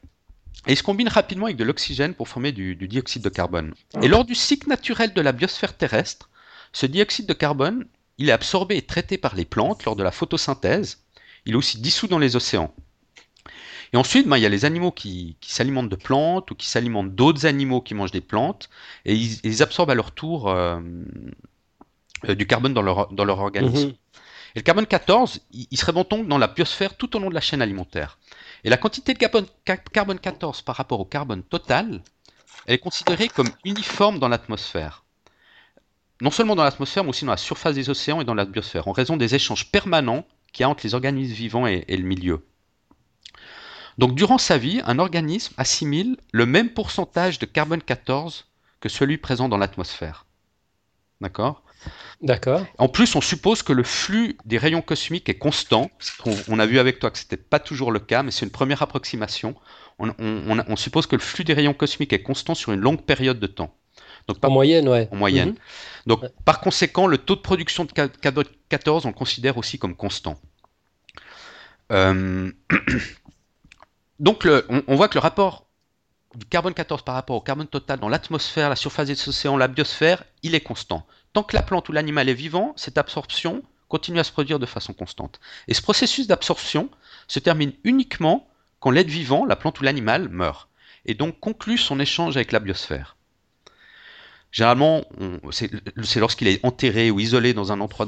Et 0.66 0.72
il 0.72 0.76
se 0.76 0.82
combine 0.82 1.08
rapidement 1.08 1.46
avec 1.46 1.56
de 1.56 1.64
l'oxygène 1.64 2.14
pour 2.14 2.28
former 2.28 2.52
du, 2.52 2.76
dioxyde 2.76 3.22
de 3.22 3.28
carbone. 3.30 3.74
Et 4.02 4.08
lors 4.08 4.24
du 4.24 4.34
cycle 4.34 4.68
naturel 4.68 5.14
de 5.14 5.20
la 5.22 5.32
biosphère 5.32 5.74
terrestre, 5.74 6.28
ce 6.72 6.84
dioxyde 6.84 7.26
de 7.26 7.32
carbone, 7.32 7.86
il 8.18 8.28
est 8.28 8.32
absorbé 8.32 8.76
et 8.76 8.82
traité 8.82 9.16
par 9.16 9.34
les 9.34 9.44
plantes 9.44 9.84
lors 9.84 9.96
de 9.96 10.02
la 10.02 10.10
photosynthèse. 10.10 10.98
Il 11.46 11.54
est 11.54 11.56
aussi 11.56 11.78
dissous 11.78 12.08
dans 12.08 12.18
les 12.18 12.36
océans. 12.36 12.74
Et 13.92 13.96
ensuite, 13.96 14.26
ben, 14.26 14.36
il 14.36 14.42
y 14.42 14.46
a 14.46 14.48
les 14.48 14.64
animaux 14.64 14.90
qui, 14.90 15.36
s'alimentent 15.40 15.88
de 15.88 15.96
plantes 15.96 16.50
ou 16.50 16.54
qui 16.54 16.66
s'alimentent 16.66 17.14
d'autres 17.14 17.46
animaux 17.46 17.80
qui 17.80 17.94
mangent 17.94 18.10
des 18.10 18.20
plantes, 18.20 18.68
et 19.04 19.14
ils, 19.14 19.62
absorbent 19.62 19.90
à 19.90 19.94
leur 19.94 20.10
tour 20.10 20.50
euh, 20.50 20.80
euh, 22.28 22.34
du 22.34 22.46
carbone 22.46 22.74
dans 22.74 22.82
leur, 22.82 23.12
dans 23.12 23.24
leur 23.24 23.38
organisme. 23.38 23.88
Mhm. 23.88 23.94
Et 24.54 24.60
le 24.60 24.62
carbone 24.62 24.86
14, 24.86 25.40
il 25.52 25.76
serait 25.76 25.92
bon 25.92 26.06
donc 26.08 26.28
dans 26.28 26.38
la 26.38 26.46
biosphère 26.46 26.96
tout 26.96 27.16
au 27.16 27.18
long 27.18 27.28
de 27.28 27.34
la 27.34 27.40
chaîne 27.40 27.60
alimentaire. 27.60 28.18
Et 28.62 28.70
la 28.70 28.76
quantité 28.76 29.12
de 29.12 29.18
carbone, 29.18 30.18
14 30.18 30.62
par 30.62 30.76
rapport 30.76 31.00
au 31.00 31.04
carbone 31.04 31.42
total, 31.42 32.02
elle 32.66 32.74
est 32.74 32.78
considérée 32.78 33.28
comme 33.28 33.50
uniforme 33.64 34.20
dans 34.20 34.28
l'atmosphère. 34.28 35.04
Non 36.20 36.30
seulement 36.30 36.54
dans 36.54 36.62
l'atmosphère, 36.62 37.02
mais 37.02 37.10
aussi 37.10 37.24
dans 37.24 37.32
la 37.32 37.36
surface 37.36 37.74
des 37.74 37.90
océans 37.90 38.20
et 38.20 38.24
dans 38.24 38.34
la 38.34 38.44
biosphère, 38.44 38.86
en 38.86 38.92
raison 38.92 39.16
des 39.16 39.34
échanges 39.34 39.70
permanents 39.72 40.24
qu'il 40.52 40.62
y 40.62 40.64
a 40.64 40.68
entre 40.68 40.86
les 40.86 40.94
organismes 40.94 41.34
vivants 41.34 41.66
et, 41.66 41.84
le 41.88 42.04
milieu. 42.04 42.46
Donc 43.98 44.14
durant 44.14 44.38
sa 44.38 44.56
vie, 44.56 44.80
un 44.86 45.00
organisme 45.00 45.52
assimile 45.56 46.16
le 46.32 46.46
même 46.46 46.70
pourcentage 46.70 47.40
de 47.40 47.46
carbone 47.46 47.82
14 47.82 48.46
que 48.78 48.88
celui 48.88 49.18
présent 49.18 49.48
dans 49.48 49.58
l'atmosphère. 49.58 50.26
D'accord? 51.20 51.63
D'accord. 52.22 52.64
En 52.78 52.88
plus, 52.88 53.14
on 53.16 53.20
suppose 53.20 53.62
que 53.62 53.72
le 53.72 53.82
flux 53.82 54.38
des 54.44 54.58
rayons 54.58 54.82
cosmiques 54.82 55.28
est 55.28 55.38
constant. 55.38 55.90
On, 56.48 56.58
a 56.58 56.66
vu 56.66 56.78
avec 56.78 56.98
toi 56.98 57.10
que 57.10 57.18
ce 57.18 57.24
n'était 57.24 57.36
pas 57.36 57.58
toujours 57.58 57.92
le 57.92 57.98
cas, 57.98 58.22
mais 58.22 58.30
c'est 58.30 58.46
une 58.46 58.52
première 58.52 58.82
approximation. 58.82 59.54
On, 59.98 60.76
suppose 60.76 61.06
que 61.06 61.16
le 61.16 61.22
flux 61.22 61.44
des 61.44 61.52
rayons 61.52 61.74
cosmiques 61.74 62.12
est 62.12 62.22
constant 62.22 62.54
sur 62.54 62.72
une 62.72 62.80
longue 62.80 63.02
période 63.02 63.38
de 63.38 63.46
temps. 63.46 63.76
Donc, 64.26 64.38
en 64.42 64.50
moyenne, 64.50 64.88
ouais. 64.88 65.08
En 65.12 65.16
moyenne. 65.16 65.50
Mhm. 65.50 65.56
Donc, 66.06 66.24
par 66.44 66.60
conséquent, 66.60 67.06
le 67.06 67.18
taux 67.18 67.36
de 67.36 67.40
production 67.40 67.84
de 67.84 67.92
carbone 67.92 68.46
14, 68.70 69.04
on 69.04 69.08
le 69.08 69.14
considère 69.14 69.58
aussi 69.58 69.78
comme 69.78 69.94
constant. 69.94 70.38
Euh, 71.92 72.50
donc, 74.18 74.48
on, 74.86 74.96
voit 74.96 75.08
que 75.08 75.14
le 75.14 75.20
rapport 75.20 75.66
du 76.34 76.46
carbone 76.46 76.74
14 76.74 77.02
par 77.02 77.14
rapport 77.14 77.36
au 77.36 77.40
carbone 77.40 77.66
total 77.66 78.00
dans 78.00 78.08
l'atmosphère, 78.08 78.70
la 78.70 78.76
surface 78.76 79.08
des 79.08 79.28
océans, 79.28 79.56
la 79.56 79.68
biosphère, 79.68 80.24
il 80.42 80.54
est 80.54 80.60
constant. 80.60 81.06
Tant 81.34 81.42
que 81.42 81.56
la 81.56 81.62
plante 81.62 81.88
ou 81.88 81.92
l'animal 81.92 82.28
est 82.28 82.34
vivant, 82.34 82.72
cette 82.76 82.96
absorption 82.96 83.62
continue 83.88 84.20
à 84.20 84.24
se 84.24 84.32
produire 84.32 84.60
de 84.60 84.66
façon 84.66 84.92
constante. 84.92 85.40
Et 85.68 85.74
ce 85.74 85.82
processus 85.82 86.26
d'absorption 86.26 86.88
se 87.28 87.40
termine 87.40 87.72
uniquement 87.82 88.48
quand 88.78 88.90
l'être 88.90 89.10
vivant, 89.10 89.44
la 89.44 89.56
plante 89.56 89.80
ou 89.80 89.84
l'animal, 89.84 90.28
meurt, 90.28 90.68
et 91.06 91.14
donc 91.14 91.40
conclut 91.40 91.76
son 91.76 91.98
échange 92.00 92.36
avec 92.36 92.52
la 92.52 92.60
biosphère. 92.60 93.16
Généralement, 94.52 95.04
c'est 95.50 96.20
lorsqu'il 96.20 96.46
est 96.46 96.64
enterré 96.64 97.10
ou 97.10 97.18
isolé 97.18 97.52
dans 97.52 97.72
un 97.72 97.80
endroit 97.80 98.06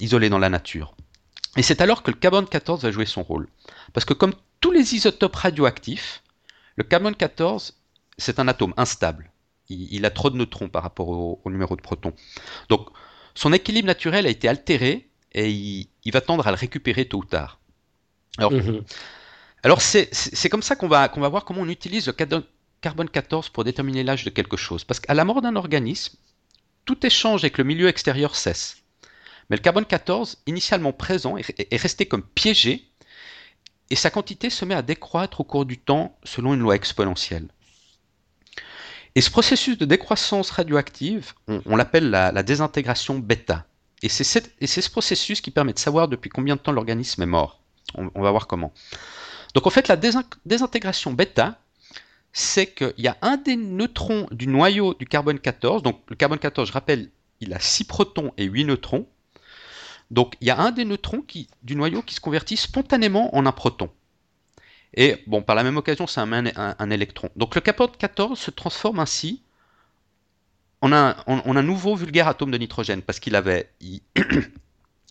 isolé 0.00 0.30
dans 0.30 0.38
la 0.38 0.48
nature. 0.48 0.94
Et 1.58 1.62
c'est 1.62 1.82
alors 1.82 2.02
que 2.02 2.10
le 2.10 2.16
carbone 2.16 2.46
14 2.46 2.82
va 2.82 2.90
jouer 2.90 3.04
son 3.04 3.22
rôle. 3.22 3.48
Parce 3.92 4.06
que 4.06 4.14
comme 4.14 4.32
tous 4.60 4.70
les 4.70 4.94
isotopes 4.94 5.36
radioactifs, 5.36 6.22
le 6.76 6.84
carbone 6.84 7.14
14, 7.14 7.76
c'est 8.16 8.40
un 8.40 8.48
atome 8.48 8.72
instable. 8.78 9.30
Il, 9.70 10.04
a 10.06 10.10
trop 10.10 10.30
de 10.30 10.36
neutrons 10.36 10.68
par 10.68 10.82
rapport 10.82 11.08
au, 11.08 11.50
numéro 11.50 11.76
de 11.76 11.82
protons. 11.82 12.14
Donc, 12.68 12.88
son 13.34 13.52
équilibre 13.52 13.86
naturel 13.86 14.26
a 14.26 14.30
été 14.30 14.48
altéré 14.48 15.10
et 15.32 15.50
il, 15.50 16.12
va 16.12 16.22
tendre 16.22 16.46
à 16.46 16.50
le 16.50 16.56
récupérer 16.56 17.06
tôt 17.06 17.18
ou 17.18 17.24
tard. 17.24 17.60
Alors, 18.38 18.52
mhm. 18.52 18.82
c'est 20.12 20.48
comme 20.48 20.62
ça 20.62 20.74
qu'on 20.74 20.88
va, 20.88 21.08
qu'on 21.08 21.20
va 21.20 21.28
voir 21.28 21.44
comment 21.44 21.62
on 21.62 21.68
utilise 21.68 22.06
le 22.06 22.14
carbone 22.80 23.10
14 23.10 23.50
pour 23.50 23.64
déterminer 23.64 24.04
l'âge 24.04 24.24
de 24.24 24.30
quelque 24.30 24.56
chose. 24.56 24.84
Parce 24.84 25.00
qu'à 25.00 25.12
la 25.12 25.24
mort 25.24 25.42
d'un 25.42 25.56
organisme, 25.56 26.16
tout 26.86 27.04
échange 27.04 27.44
avec 27.44 27.58
le 27.58 27.64
milieu 27.64 27.88
extérieur 27.88 28.36
cesse. 28.36 28.78
Mais 29.50 29.56
le 29.56 29.62
carbone 29.62 29.84
14, 29.84 30.38
initialement 30.46 30.92
présent, 30.92 31.36
est 31.36 31.76
resté 31.76 32.06
comme 32.06 32.22
piégé 32.22 32.88
et 33.90 33.96
sa 33.96 34.10
quantité 34.10 34.50
se 34.50 34.64
met 34.64 34.74
à 34.74 34.82
décroître 34.82 35.40
au 35.40 35.44
cours 35.44 35.64
du 35.64 35.78
temps 35.78 36.18
selon 36.24 36.54
une 36.54 36.60
loi 36.60 36.74
exponentielle. 36.74 37.48
Et 39.18 39.20
ce 39.20 39.32
processus 39.32 39.76
de 39.76 39.84
décroissance 39.84 40.52
radioactive, 40.52 41.32
on, 41.66 41.74
l'appelle 41.74 42.08
la, 42.08 42.42
désintégration 42.44 43.18
bêta. 43.18 43.66
Et 44.00 44.08
c'est 44.08 44.22
ce 44.22 44.90
processus 44.90 45.40
qui 45.40 45.50
permet 45.50 45.72
de 45.72 45.80
savoir 45.80 46.06
depuis 46.06 46.30
combien 46.30 46.54
de 46.54 46.60
temps 46.60 46.70
l'organisme 46.70 47.20
est 47.24 47.26
mort. 47.26 47.60
On, 47.96 48.22
va 48.22 48.30
voir 48.30 48.46
comment. 48.46 48.72
Donc 49.54 49.66
en 49.66 49.70
fait, 49.70 49.88
la 49.88 49.96
désintégration 49.96 51.12
bêta, 51.14 51.58
c'est 52.32 52.68
qu'il 52.68 52.94
y 52.98 53.08
a 53.08 53.16
un 53.20 53.38
des 53.38 53.56
neutrons 53.56 54.28
du 54.30 54.46
noyau 54.46 54.94
du 54.94 55.04
carbone 55.04 55.40
14. 55.40 55.82
Donc 55.82 56.00
le 56.10 56.14
carbone 56.14 56.38
14, 56.38 56.68
je 56.68 56.72
rappelle, 56.72 57.10
il 57.40 57.52
a 57.54 57.58
6 57.58 57.86
protons 57.86 58.32
et 58.36 58.44
8 58.44 58.66
neutrons. 58.66 59.08
Donc 60.12 60.36
il 60.40 60.46
y 60.46 60.52
a 60.52 60.60
un 60.60 60.70
des 60.70 60.84
neutrons 60.84 61.24
du 61.64 61.74
noyau 61.74 62.02
qui 62.02 62.14
se 62.14 62.20
convertit 62.20 62.56
spontanément 62.56 63.34
en 63.34 63.46
un 63.46 63.52
proton. 63.52 63.90
Et 64.94 65.22
bon, 65.26 65.42
par 65.42 65.54
la 65.54 65.64
même 65.64 65.76
occasion, 65.76 66.06
c'est 66.06 66.20
un, 66.20 66.90
électron. 66.90 67.28
Donc 67.36 67.54
le 67.54 67.60
carbone 67.60 67.90
14 67.98 68.38
se 68.38 68.50
transforme 68.50 69.00
ainsi 69.00 69.42
en 70.80 70.92
un, 70.92 71.16
un 71.26 71.62
nouveau 71.62 71.96
vulgaire 71.96 72.28
atome 72.28 72.50
de 72.50 72.58
nitrogène, 72.58 73.02
parce 73.02 73.18
qu'il 73.20 73.34
avait, 73.34 73.70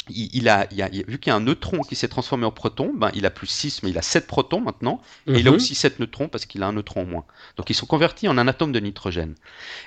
il, 0.09 0.49
a, 0.49 0.65
vu 1.07 1.19
qu'il 1.19 1.29
y 1.29 1.33
a 1.33 1.35
un 1.35 1.39
neutron 1.39 1.81
qui 1.81 1.95
s'est 1.95 2.07
transformé 2.07 2.45
en 2.45 2.51
proton, 2.51 2.93
ben, 2.93 3.11
il 3.13 3.25
a 3.25 3.29
plus 3.29 3.47
6, 3.47 3.83
mais 3.83 3.89
il 3.89 3.97
a 3.97 4.01
7 4.01 4.27
protons 4.27 4.61
maintenant, 4.61 5.01
et 5.27 5.39
il 5.39 5.47
a 5.47 5.51
mhm. 5.51 5.57
aussi 5.57 5.75
7 5.75 5.99
neutrons 5.99 6.29
parce 6.29 6.45
qu'il 6.45 6.63
a 6.63 6.67
un 6.67 6.73
neutron 6.73 7.01
en 7.01 7.05
moins. 7.05 7.25
Donc 7.57 7.69
ils 7.69 7.73
sont 7.73 7.85
convertis 7.85 8.27
en 8.27 8.37
un 8.37 8.47
atome 8.47 8.71
de 8.71 8.79
nitrogène. 8.79 9.35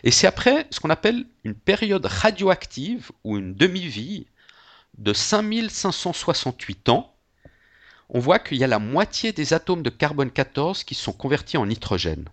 Et 0.04 0.10
c'est 0.10 0.26
après 0.26 0.66
ce 0.70 0.80
qu'on 0.80 0.90
appelle 0.90 1.26
une 1.44 1.54
période 1.54 2.04
radioactive 2.06 3.10
ou 3.24 3.38
une 3.38 3.54
demi-vie 3.54 4.26
de 4.98 5.12
5568 5.12 6.88
ans, 6.90 7.14
on 8.10 8.18
voit 8.18 8.38
qu'il 8.38 8.58
y 8.58 8.64
a 8.64 8.66
la 8.66 8.78
moitié 8.78 9.32
des 9.32 9.52
atomes 9.54 9.82
de 9.82 9.90
carbone 9.90 10.30
14 10.30 10.84
qui 10.84 10.94
sont 10.94 11.12
convertis 11.12 11.56
en 11.56 11.66
nitrogène. 11.66 12.24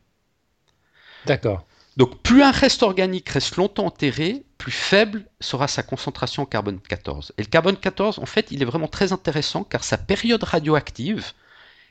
D'accord. 1.25 1.65
Donc 1.97 2.21
plus 2.21 2.43
un 2.43 2.51
reste 2.51 2.83
organique 2.83 3.29
reste 3.29 3.55
longtemps 3.55 3.85
enterré, 3.85 4.43
plus 4.57 4.71
faible 4.71 5.25
sera 5.39 5.67
sa 5.67 5.83
concentration 5.83 6.43
en 6.43 6.45
carbone 6.45 6.79
14. 6.79 7.33
Et 7.37 7.41
le 7.41 7.47
carbone 7.47 7.77
14, 7.77 8.19
en 8.19 8.25
fait, 8.25 8.47
il 8.51 8.61
est 8.61 8.65
vraiment 8.65 8.87
très 8.87 9.13
intéressant 9.13 9.63
car 9.63 9.83
sa 9.83 9.97
période 9.97 10.43
radioactive, 10.43 11.31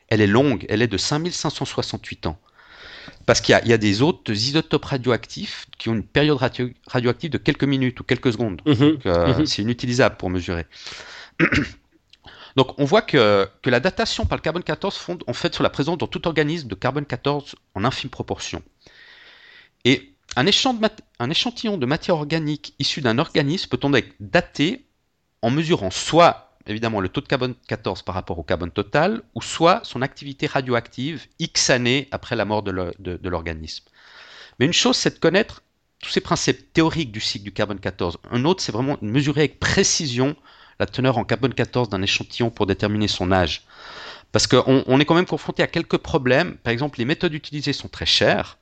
elle 0.08 0.20
est 0.20 0.28
longue, 0.28 0.64
elle 0.68 0.82
est 0.82 0.88
de 0.88 0.98
5568 0.98 2.26
ans. 2.26 2.38
Parce 3.24 3.40
qu'il 3.40 3.60
y, 3.64 3.72
a 3.72 3.78
des 3.78 4.02
autres 4.02 4.32
isotopes 4.32 4.84
radioactifs 4.84 5.66
qui 5.78 5.88
ont 5.88 5.94
une 5.94 6.04
période 6.04 6.38
radioactive 6.86 7.30
de 7.30 7.38
quelques 7.38 7.64
minutes 7.64 7.98
ou 8.00 8.04
quelques 8.04 8.32
secondes. 8.32 8.60
Mhm. 8.66 8.98
Euh, 9.06 9.38
mhm. 9.38 9.46
C'est 9.46 9.62
inutilisable 9.62 10.16
pour 10.16 10.30
mesurer. 10.30 10.66
Donc 12.56 12.78
on 12.78 12.84
voit 12.84 13.02
que, 13.02 13.48
la 13.64 13.80
datation 13.80 14.24
par 14.24 14.38
le 14.38 14.42
carbone 14.42 14.62
14 14.62 14.96
fonde 14.96 15.24
en 15.26 15.34
fait 15.34 15.54
sur 15.54 15.62
la 15.62 15.70
présence 15.70 15.98
dans 15.98 16.06
tout 16.06 16.26
organisme 16.26 16.68
de 16.68 16.74
carbone 16.74 17.04
14 17.04 17.54
en 17.74 17.84
infime 17.84 18.10
proportion. 18.10 18.62
Et 19.84 20.14
un, 20.36 20.46
échantillon 20.46 21.76
de 21.76 21.86
matière 21.86 22.16
organique 22.16 22.74
issu 22.78 23.00
d'un 23.02 23.18
organisme 23.18 23.68
peut-on 23.68 23.92
être 23.94 24.14
daté 24.20 24.86
en 25.42 25.50
mesurant 25.50 25.90
soit 25.90 26.46
évidemment 26.66 27.00
le 27.00 27.08
taux 27.08 27.20
de 27.20 27.26
carbone 27.26 27.54
14 27.68 28.02
par 28.02 28.14
rapport 28.14 28.38
au 28.38 28.42
carbone 28.42 28.72
total, 28.72 29.22
ou 29.34 29.42
soit 29.42 29.80
son 29.84 30.02
activité 30.02 30.46
radioactive 30.46 31.26
X 31.38 31.70
années 31.70 32.08
après 32.10 32.34
la 32.34 32.44
mort 32.44 32.62
de 32.64 33.28
l'organisme. 33.28 33.84
Mais 34.58 34.66
une 34.66 34.72
chose, 34.72 34.96
c'est 34.96 35.14
de 35.14 35.18
connaître 35.20 35.62
tous 36.00 36.10
ces 36.10 36.20
principes 36.20 36.72
théoriques 36.72 37.12
du 37.12 37.20
cycle 37.20 37.44
du 37.44 37.52
carbone 37.52 37.78
14. 37.78 38.18
Un 38.30 38.44
autre, 38.44 38.62
c'est 38.62 38.72
vraiment 38.72 38.98
de 39.00 39.06
mesurer 39.06 39.42
avec 39.42 39.60
précision 39.60 40.34
la 40.78 40.86
teneur 40.86 41.18
en 41.18 41.24
carbone 41.24 41.54
14 41.54 41.88
d'un 41.88 42.02
échantillon 42.02 42.50
pour 42.50 42.66
déterminer 42.66 43.08
son 43.08 43.32
âge. 43.32 43.62
Parce 44.32 44.46
qu'on 44.46 44.84
on 44.86 45.00
est 45.00 45.04
quand 45.04 45.14
même 45.14 45.26
confronté 45.26 45.62
à 45.62 45.66
quelques 45.66 45.98
problèmes. 45.98 46.56
Par 46.56 46.72
exemple, 46.72 46.98
les 46.98 47.04
méthodes 47.04 47.34
utilisées 47.34 47.72
sont 47.72 47.88
très 47.88 48.06
chères 48.06 48.58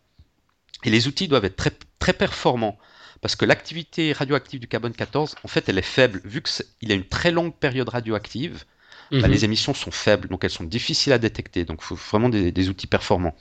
et 0.85 0.91
les 0.91 1.09
outils 1.09 1.29
doivent 1.29 1.45
être 1.45 1.57
très, 1.57 1.73
très 1.99 2.13
performants 2.13 2.79
parce 3.25 3.37
que 3.37 3.47
l'activité 3.47 4.13
radioactive 4.13 4.61
du 4.61 4.69
carbone 4.69 4.93
14, 4.93 5.37
en 5.43 5.49
fait, 5.49 5.67
elle 5.71 5.79
est 5.79 5.83
faible. 5.83 6.21
Vu 6.27 6.43
qu'il 6.43 6.93
a 6.93 6.95
une 6.95 7.07
très 7.07 7.31
longue 7.31 7.55
période 7.55 7.89
radioactive, 7.89 8.65
bah, 9.11 9.17
mhm. 9.17 9.29
les 9.29 9.47
émissions 9.47 9.73
sont 9.73 9.91
faibles, 9.91 10.29
donc 10.29 10.45
elles 10.45 10.51
sont 10.51 10.65
difficiles 10.65 11.15
à 11.15 11.19
détecter. 11.19 11.65
Donc 11.65 11.79
il 11.81 11.85
faut 11.85 11.95
vraiment 11.95 12.29
des, 12.29 12.69
outils 12.69 12.87
performants. 12.87 13.35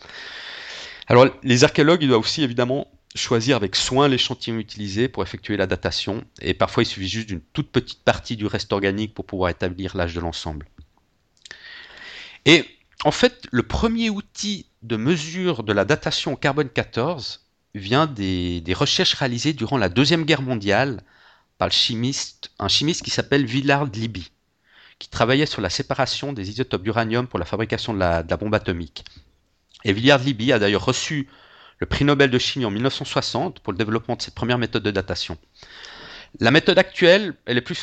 Alors 1.07 1.27
les 1.43 1.65
archéologues, 1.65 2.01
ils 2.01 2.07
doivent 2.07 2.21
aussi 2.21 2.43
évidemment 2.43 2.87
choisir 3.15 3.55
avec 3.55 3.75
soin 3.75 4.07
l'échantillon 4.07 4.57
utilisé 4.57 5.07
pour 5.07 5.23
effectuer 5.23 5.57
la 5.57 5.67
datation. 5.67 6.23
Et 6.41 6.53
parfois, 6.53 6.83
il 6.83 6.87
suffit 6.87 7.07
juste 7.07 7.27
d'une 7.27 7.41
toute 7.41 7.71
petite 7.71 8.03
partie 8.03 8.35
du 8.35 8.45
reste 8.45 8.73
organique 8.73 9.13
pour 9.13 9.25
pouvoir 9.25 9.49
établir 9.49 9.95
l'âge 9.95 10.15
de 10.15 10.19
l'ensemble. 10.19 10.67
Et 12.45 12.65
en 13.03 13.11
fait, 13.11 13.47
le 13.51 13.63
premier 13.63 14.09
outil 14.09 14.65
de 14.81 14.97
mesure 14.97 15.63
de 15.63 15.73
la 15.73 15.85
datation 15.85 16.33
au 16.33 16.37
carbone 16.37 16.69
14, 16.69 17.43
vient 17.75 18.05
des, 18.05 18.63
recherches 18.75 19.13
réalisées 19.15 19.53
durant 19.53 19.77
la 19.77 19.89
Deuxième 19.89 20.25
Guerre 20.25 20.41
mondiale 20.41 21.01
par 21.57 21.67
un 21.67 22.67
chimiste 22.67 23.03
qui 23.03 23.09
s'appelle 23.09 23.45
Villard 23.45 23.85
Libby, 23.85 24.31
qui 24.99 25.09
travaillait 25.09 25.45
sur 25.45 25.61
la 25.61 25.69
séparation 25.69 26.33
des 26.33 26.49
isotopes 26.49 26.83
d'uranium 26.83 27.27
pour 27.27 27.39
la 27.39 27.45
fabrication 27.45 27.93
de 27.93 27.99
la, 27.99 28.23
bombe 28.23 28.53
atomique. 28.53 29.05
Et 29.85 29.93
Villard 29.93 30.19
Libby 30.19 30.51
a 30.51 30.59
d'ailleurs 30.59 30.85
reçu 30.85 31.27
le 31.79 31.85
prix 31.85 32.05
Nobel 32.05 32.29
de 32.29 32.37
chimie 32.37 32.65
en 32.65 32.71
1960 32.71 33.59
pour 33.59 33.73
le 33.73 33.77
développement 33.77 34.15
de 34.15 34.21
cette 34.21 34.35
première 34.35 34.57
méthode 34.57 34.83
de 34.83 34.91
datation. 34.91 35.37
La 36.39 36.51
méthode 36.51 36.79
actuelle, 36.79 37.35
elle 37.45 37.57
est 37.57 37.61
plus, 37.61 37.75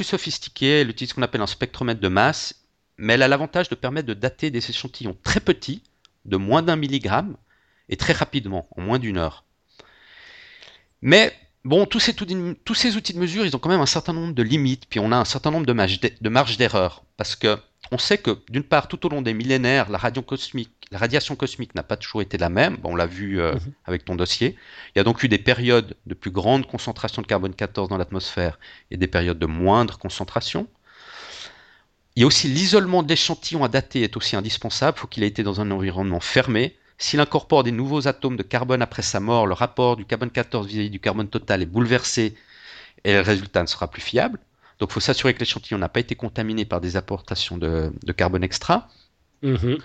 sophistiquée, 0.00 0.80
elle 0.80 0.90
utilise 0.90 1.10
ce 1.10 1.14
qu'on 1.14 1.22
appelle 1.22 1.42
un 1.42 1.46
spectromètre 1.46 2.00
de 2.00 2.08
masse, 2.08 2.54
mais 2.96 3.14
elle 3.14 3.22
a 3.22 3.28
l'avantage 3.28 3.68
de 3.68 3.74
permettre 3.74 4.08
de 4.08 4.14
dater 4.14 4.50
des 4.50 4.70
échantillons 4.70 5.16
très 5.22 5.40
petits, 5.40 5.82
de 6.24 6.36
moins 6.36 6.62
d'un 6.62 6.76
milligramme, 6.76 7.36
et 7.88 7.96
très 7.96 8.12
rapidement, 8.12 8.68
en 8.76 8.82
moins 8.82 8.98
d'une 8.98 9.18
heure. 9.18 9.44
Mais 11.02 11.34
bon, 11.64 11.84
tous 11.86 12.00
ces, 12.00 12.14
tous 12.14 12.74
ces, 12.74 12.96
outils 12.96 13.12
de 13.12 13.18
mesure, 13.18 13.44
ils 13.44 13.54
ont 13.54 13.58
quand 13.58 13.68
même 13.68 13.80
un 13.80 13.86
certain 13.86 14.12
nombre 14.12 14.34
de 14.34 14.42
limites, 14.42 14.86
puis 14.88 15.00
on 15.00 15.12
a 15.12 15.16
un 15.16 15.24
certain 15.24 15.50
nombre 15.50 15.66
de 15.66 16.28
marges 16.28 16.56
d'erreur, 16.56 17.04
parce 17.16 17.36
que 17.36 17.58
on 17.92 17.98
sait 17.98 18.18
que 18.18 18.38
d'une 18.48 18.62
part, 18.62 18.88
tout 18.88 19.04
au 19.04 19.08
long 19.08 19.22
des 19.22 19.34
millénaires, 19.34 19.90
la, 19.90 19.98
cosmique, 20.22 20.70
la 20.90 20.98
radiation 20.98 21.34
cosmique 21.34 21.74
n'a 21.74 21.82
pas 21.82 21.96
toujours 21.96 22.22
été 22.22 22.38
la 22.38 22.48
même. 22.48 22.78
on 22.84 22.94
l'a 22.94 23.06
vu 23.06 23.40
euh, 23.40 23.54
mhm. 23.54 23.72
avec 23.84 24.04
ton 24.04 24.14
dossier. 24.14 24.56
Il 24.94 24.98
y 24.98 25.00
a 25.00 25.04
donc 25.04 25.22
eu 25.24 25.28
des 25.28 25.38
périodes 25.38 25.96
de 26.06 26.14
plus 26.14 26.30
grande 26.30 26.66
concentration 26.66 27.20
de 27.22 27.26
carbone 27.26 27.54
14 27.54 27.88
dans 27.88 27.96
l'atmosphère 27.96 28.58
et 28.90 28.96
des 28.96 29.08
périodes 29.08 29.38
de 29.38 29.46
moindre 29.46 29.98
concentration. 29.98 30.68
il 32.14 32.20
y 32.20 32.24
a 32.24 32.26
aussi 32.26 32.48
l'isolement 32.48 33.02
de 33.02 33.08
l'échantillon 33.08 33.64
à 33.64 33.68
dater 33.68 34.02
est 34.02 34.16
aussi 34.16 34.36
indispensable. 34.36 34.96
Il 34.96 35.00
faut 35.00 35.08
qu'il 35.08 35.24
ait 35.24 35.28
été 35.28 35.42
dans 35.42 35.60
un 35.60 35.70
environnement 35.70 36.20
fermé. 36.20 36.76
S'il 36.98 37.18
incorpore 37.18 37.64
des 37.64 37.72
nouveaux 37.72 38.06
atomes 38.06 38.36
de 38.36 38.42
carbone 38.42 38.82
après 38.82 39.02
sa 39.02 39.20
mort, 39.20 39.46
le 39.46 39.54
rapport 39.54 39.96
du 39.96 40.04
carbone 40.04 40.30
14 40.30 40.66
vis-à-vis 40.66 40.90
du 40.90 41.00
carbone 41.00 41.28
total 41.28 41.62
est 41.62 41.66
bouleversé 41.66 42.36
et 43.04 43.14
le 43.14 43.20
résultat 43.20 43.62
ne 43.62 43.66
sera 43.66 43.88
plus 43.90 44.02
fiable. 44.02 44.38
Donc 44.80 44.90
il 44.90 44.94
faut 44.94 45.00
s'assurer 45.00 45.34
que 45.34 45.40
l'échantillon 45.40 45.78
n'a 45.78 45.90
pas 45.90 46.00
été 46.00 46.16
contaminé 46.16 46.64
par 46.64 46.80
des 46.80 46.96
apportations 46.96 47.58
de, 47.58 47.92
carbone 48.16 48.42
extra. 48.42 48.88
Mhm. 49.42 49.78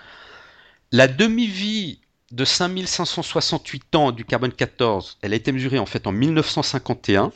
La 0.90 1.06
demi-vie 1.06 2.00
de 2.32 2.44
5568 2.44 3.94
ans 3.94 4.10
du 4.10 4.24
carbone 4.24 4.52
14, 4.52 5.18
elle 5.22 5.32
a 5.32 5.36
été 5.36 5.52
mesurée 5.52 5.78
en 5.78 5.86
fait 5.86 6.06
en 6.06 6.12
1951. 6.12 7.30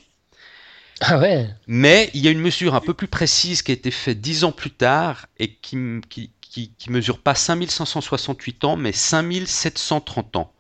Ah 1.03 1.19
ouais. 1.19 1.49
Mais 1.67 2.11
il 2.15 2.23
y 2.23 2.29
a 2.29 2.31
une 2.31 2.41
mesure 2.41 2.75
un 2.75 2.81
peu 2.81 2.95
plus 2.95 3.09
précise 3.09 3.63
qui 3.63 3.71
a 3.71 3.75
été 3.75 3.91
faite 3.91 4.21
dix 4.21 4.45
ans 4.45 4.53
plus 4.53 4.71
tard 4.71 5.27
et 5.39 5.55
qui, 5.55 5.77
qui, 6.09 6.31
qui, 6.41 6.91
mesure 6.91 7.19
pas 7.21 7.35
5568 7.35 8.65
ans, 8.65 8.77
mais 8.77 8.93
5730 8.93 10.37
ans. 10.37 10.53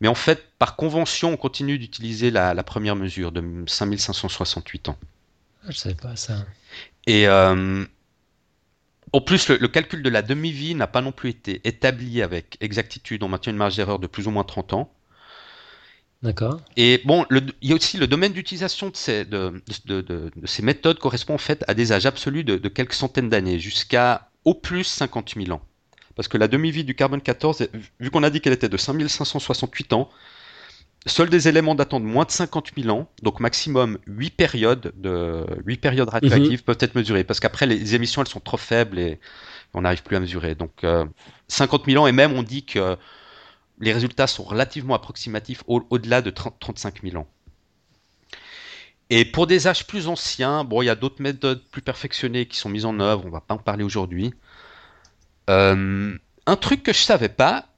Mais 0.00 0.08
en 0.08 0.14
fait, 0.14 0.52
par 0.58 0.76
convention, 0.76 1.32
on 1.32 1.36
continue 1.36 1.78
d'utiliser 1.78 2.30
la, 2.30 2.54
première 2.62 2.96
mesure 2.96 3.32
de 3.32 3.64
5568 3.66 4.90
ans. 4.90 4.98
Ah, 5.66 5.70
je 5.70 5.78
savais 5.78 5.94
pas 5.94 6.14
ça. 6.14 6.46
Et 7.06 7.26
euh, 7.26 7.84
en 9.12 9.20
plus, 9.20 9.48
le, 9.48 9.68
calcul 9.68 10.02
de 10.02 10.08
la 10.08 10.22
demi-vie 10.22 10.74
n'a 10.74 10.86
pas 10.86 11.00
non 11.00 11.12
plus 11.12 11.30
été 11.30 11.60
établi 11.64 12.22
avec 12.22 12.56
exactitude. 12.60 13.22
On 13.22 13.28
maintient 13.28 13.52
une 13.52 13.58
marge 13.58 13.76
d'erreur 13.76 13.98
de 13.98 14.06
plus 14.06 14.26
ou 14.28 14.30
moins 14.30 14.44
30 14.44 14.74
ans. 14.74 14.92
D'accord. 16.22 16.60
Et 16.76 17.02
bon, 17.04 17.26
il 17.30 17.52
y 17.68 17.72
a 17.72 17.74
aussi 17.74 17.98
le 17.98 18.06
domaine 18.06 18.32
d'utilisation 18.32 18.90
de 18.90 18.96
ces, 18.96 19.24
de, 19.24 19.62
ces, 20.44 20.62
méthodes 20.62 20.98
correspond 20.98 21.34
en 21.34 21.38
fait 21.38 21.64
à 21.68 21.74
des 21.74 21.92
âges 21.92 22.06
absolus 22.06 22.42
de, 22.42 22.68
quelques 22.68 22.94
centaines 22.94 23.28
d'années, 23.28 23.58
jusqu'à 23.58 24.30
au 24.44 24.54
plus 24.54 24.84
50 24.84 25.34
000 25.36 25.50
ans. 25.50 25.62
Parce 26.14 26.28
que 26.28 26.38
la 26.38 26.48
demi-vie 26.48 26.84
du 26.84 26.94
carbone 26.94 27.20
14, 27.20 27.68
vu 28.00 28.10
qu'on 28.10 28.22
a 28.22 28.30
dit 28.30 28.40
qu'elle 28.40 28.54
était 28.54 28.70
de 28.70 28.76
5568 28.76 29.92
ans, 29.92 30.10
seuls 31.06 31.30
des 31.30 31.48
éléments 31.48 31.74
datant 31.74 32.00
de 32.00 32.04
moins 32.04 32.24
de 32.24 32.30
50 32.30 32.72
000 32.76 32.96
ans, 32.96 33.08
donc 33.22 33.40
maximum 33.40 33.98
8 34.06 34.30
périodes, 34.30 34.92
de, 34.96 35.46
8 35.64 35.76
périodes 35.78 36.08
radioactives 36.08 36.60
mhm. 36.60 36.64
peuvent 36.64 36.78
être 36.80 36.94
mesurées. 36.94 37.24
Parce 37.24 37.40
qu'après, 37.40 37.66
les 37.66 37.94
émissions, 37.94 38.22
elles 38.22 38.28
sont 38.28 38.40
trop 38.40 38.56
faibles 38.56 38.98
et 38.98 39.20
on 39.74 39.82
n'arrive 39.82 40.02
plus 40.02 40.16
à 40.16 40.20
mesurer. 40.20 40.54
Donc 40.54 40.84
50 41.48 41.80
euh, 41.80 41.84
000 41.90 42.02
ans, 42.02 42.06
et 42.06 42.12
même 42.12 42.32
on 42.32 42.42
dit 42.42 42.64
que 42.64 42.96
les 43.78 43.92
résultats 43.92 44.26
sont 44.26 44.42
relativement 44.42 44.94
approximatifs 44.94 45.62
au-delà 45.66 46.22
de 46.22 46.30
35 46.30 47.02
000 47.02 47.16
ans. 47.16 47.26
Et 49.10 49.24
pour 49.24 49.46
des 49.46 49.68
âges 49.68 49.86
plus 49.86 50.08
anciens, 50.08 50.64
bon, 50.64 50.82
il 50.82 50.86
y 50.86 50.90
a 50.90 50.96
d'autres 50.96 51.22
méthodes 51.22 51.62
plus 51.70 51.82
perfectionnées 51.82 52.46
qui 52.46 52.56
sont 52.56 52.68
mises 52.68 52.84
en 52.84 52.98
œuvre, 52.98 53.24
on 53.24 53.30
va 53.30 53.40
pas 53.40 53.54
en 53.54 53.58
parler 53.58 53.84
aujourd'hui. 53.84 54.34
Euh, 55.48 56.16
un 56.46 56.56
truc 56.56 56.82
que 56.82 56.92
je 56.92 56.98
savais 56.98 57.28
pas, 57.28 57.68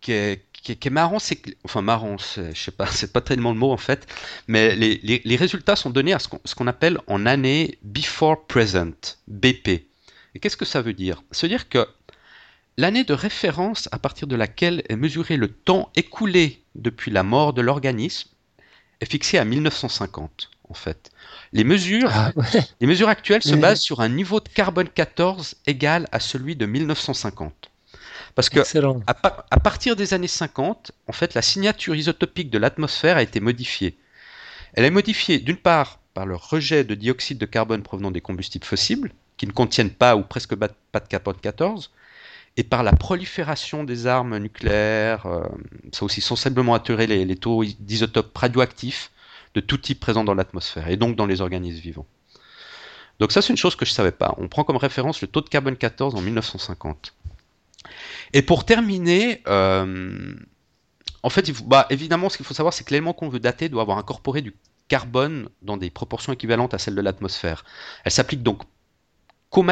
qui 0.00 0.12
est, 0.12 0.44
qui 0.64 0.90
marrant, 0.90 1.18
c'est 1.18 1.36
que, 1.36 1.50
enfin 1.64 1.82
marrant, 1.82 2.16
je 2.18 2.52
sais 2.54 2.70
pas, 2.70 2.86
c'est 2.90 3.12
pas 3.12 3.20
tellement 3.20 3.52
le 3.52 3.58
mot 3.58 3.70
en 3.70 3.76
fait, 3.76 4.06
mais 4.48 4.74
les, 4.74 5.36
résultats 5.36 5.76
sont 5.76 5.90
donnés 5.90 6.14
à 6.14 6.18
ce 6.18 6.54
qu'on 6.54 6.66
appelle 6.66 6.98
en 7.06 7.26
année 7.26 7.78
before 7.82 8.46
present, 8.46 9.18
BP. 9.28 9.68
Et 10.34 10.40
qu'est-ce 10.40 10.56
que 10.56 10.64
ça 10.64 10.82
veut 10.82 10.94
dire? 10.94 11.22
Ça 11.30 11.46
veut 11.46 11.50
dire 11.50 11.68
que 11.68 11.86
l'année 12.76 13.04
de 13.04 13.12
référence 13.12 13.88
à 13.92 13.98
partir 13.98 14.26
de 14.26 14.36
laquelle 14.36 14.82
est 14.88 14.96
mesuré 14.96 15.36
le 15.36 15.48
temps 15.48 15.90
écoulé 15.94 16.62
depuis 16.74 17.10
la 17.10 17.22
mort 17.22 17.52
de 17.52 17.60
l'organisme 17.60 18.30
est 19.00 19.10
fixée 19.10 19.38
à 19.38 19.44
1950 19.44 20.50
en 20.70 20.74
fait. 20.74 21.10
Les 21.52 21.62
mesures, 21.62 22.10
ah, 22.12 22.32
les 22.80 22.86
mesures 22.86 23.08
actuelles 23.08 23.42
se 23.42 23.54
basent 23.54 23.80
sur 23.80 24.00
un 24.00 24.08
niveau 24.08 24.40
de 24.40 24.48
carbone 24.48 24.88
14 24.88 25.56
égal 25.66 26.08
à 26.10 26.20
celui 26.20 26.56
de 26.56 26.66
1950. 26.66 27.70
Parce 28.34 28.48
que 28.48 28.60
à, 29.06 29.60
partir 29.60 29.94
des 29.94 30.12
années 30.12 30.26
50, 30.26 30.92
en 31.06 31.12
fait, 31.12 31.34
la 31.34 31.42
signature 31.42 31.94
isotopique 31.94 32.50
de 32.50 32.58
l'atmosphère 32.58 33.16
a 33.16 33.22
été 33.22 33.40
modifiée. 33.40 33.96
Elle 34.74 34.84
est 34.84 34.90
modifiée 34.90 35.38
d'une 35.38 35.56
part 35.56 36.00
par 36.14 36.26
le 36.26 36.34
rejet 36.34 36.84
de 36.84 36.94
dioxyde 36.94 37.38
de 37.38 37.46
carbone 37.46 37.82
provenant 37.82 38.10
des 38.10 38.20
combustibles 38.20 38.64
fossiles, 38.64 39.12
qui 39.36 39.46
ne 39.46 39.52
contiennent 39.52 39.90
pas 39.90 40.16
ou 40.16 40.22
presque 40.22 40.54
pas 40.56 40.68
de 40.68 41.08
carbone 41.08 41.36
14, 41.40 41.92
et 42.56 42.64
par 42.64 42.82
la 42.82 42.92
prolifération 42.92 43.84
des 43.84 44.06
armes 44.06 44.38
nucléaires. 44.38 45.26
Euh, 45.26 45.44
ça 45.92 46.02
a 46.02 46.04
aussi 46.04 46.20
sensiblement 46.20 46.74
attiré 46.74 47.06
les 47.06 47.36
taux 47.36 47.64
d'isotopes 47.64 48.36
radioactifs 48.36 49.10
de 49.54 49.60
tout 49.60 49.78
type 49.78 50.00
présent 50.00 50.24
dans 50.24 50.34
l'atmosphère 50.34 50.88
et 50.88 50.96
donc 50.96 51.16
dans 51.16 51.26
les 51.26 51.40
organismes 51.40 51.80
vivants. 51.80 52.06
Donc 53.20 53.30
ça 53.30 53.40
c'est 53.42 53.50
une 53.50 53.56
chose 53.56 53.76
que 53.76 53.84
je 53.84 53.92
ne 53.92 53.94
savais 53.94 54.12
pas. 54.12 54.34
On 54.38 54.48
prend 54.48 54.64
comme 54.64 54.76
référence 54.76 55.20
le 55.22 55.28
taux 55.28 55.40
de 55.40 55.48
carbone 55.48 55.76
14 55.76 56.14
en 56.14 56.20
1950. 56.20 57.14
Et 58.32 58.42
pour 58.42 58.64
terminer, 58.64 59.42
euh, 59.46 60.34
en 61.22 61.30
fait, 61.30 61.50
bah, 61.62 61.86
évidemment, 61.90 62.28
ce 62.28 62.36
qu'il 62.36 62.46
faut 62.46 62.54
savoir, 62.54 62.72
c'est 62.72 62.84
que 62.84 62.90
l'élément 62.90 63.12
qu'on 63.12 63.28
veut 63.28 63.40
dater 63.40 63.68
doit 63.68 63.82
avoir 63.82 63.98
incorporé 63.98 64.42
du 64.42 64.54
carbone 64.88 65.48
dans 65.62 65.76
des 65.76 65.90
proportions 65.90 66.32
équivalentes 66.32 66.74
à 66.74 66.78
celles 66.78 66.94
de 66.94 67.00
l'atmosphère. 67.00 67.64
Elle 68.04 68.12
s'applique 68.12 68.42
donc 68.42 68.62
qu'aux 69.50 69.62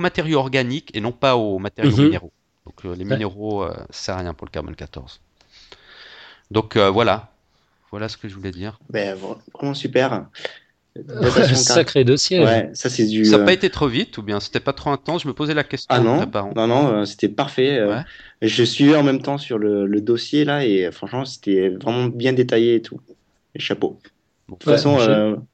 matériaux 0.00 0.38
organiques 0.38 0.94
et 0.94 1.00
non 1.00 1.12
pas 1.12 1.36
aux 1.36 1.58
matériaux 1.58 1.96
mhm. 1.96 2.04
minéraux. 2.04 2.32
Donc 2.64 2.84
euh, 2.84 2.94
les 2.94 3.04
minéraux, 3.04 3.64
euh, 3.64 3.74
ça 3.90 4.04
sert 4.04 4.14
à 4.16 4.18
rien 4.18 4.34
pour 4.34 4.46
le 4.46 4.52
carbone 4.52 4.76
14. 4.76 5.20
Donc 6.50 6.76
voilà, 6.76 7.32
voilà 7.90 8.08
ce 8.08 8.16
que 8.16 8.28
je 8.28 8.34
voulais 8.34 8.50
dire. 8.50 8.78
Ben, 8.90 9.18
vraiment 9.54 9.74
super. 9.74 10.26
Sacré 11.54 12.04
dossier. 12.04 12.40
Ouais, 12.40 12.70
ça 12.74 12.90
c'est 12.90 13.06
du. 13.06 13.24
Ça 13.24 13.38
n'a 13.38 13.44
pas 13.44 13.52
euh, 13.52 13.54
été 13.54 13.70
trop 13.70 13.88
vite 13.88 14.18
ou 14.18 14.22
bien 14.22 14.40
c'était 14.40 14.60
pas 14.60 14.74
trop 14.74 14.90
intense? 14.90 15.22
Je 15.22 15.28
me 15.28 15.32
posais 15.32 15.54
la 15.54 15.64
question. 15.64 15.86
Ah 15.88 16.00
non, 16.00 16.26
non, 16.54 16.66
non, 16.66 16.88
euh, 16.88 17.04
c'était 17.06 17.30
parfait. 17.30 17.78
Euh, 17.78 17.98
je 18.42 18.62
suivais 18.62 18.94
en 18.94 19.02
même 19.02 19.22
temps 19.22 19.38
sur 19.38 19.58
le, 19.58 20.00
dossier 20.00 20.44
là 20.44 20.66
et 20.66 20.90
franchement 20.92 21.24
c'était 21.24 21.70
vraiment 21.70 22.06
bien 22.06 22.32
détaillé 22.32 22.74
et 22.74 22.82
tout. 22.82 23.00
Et 23.54 23.58
chapeau. 23.58 24.00
de 24.48 24.54
toute 24.54 24.64
façon, 24.64 24.98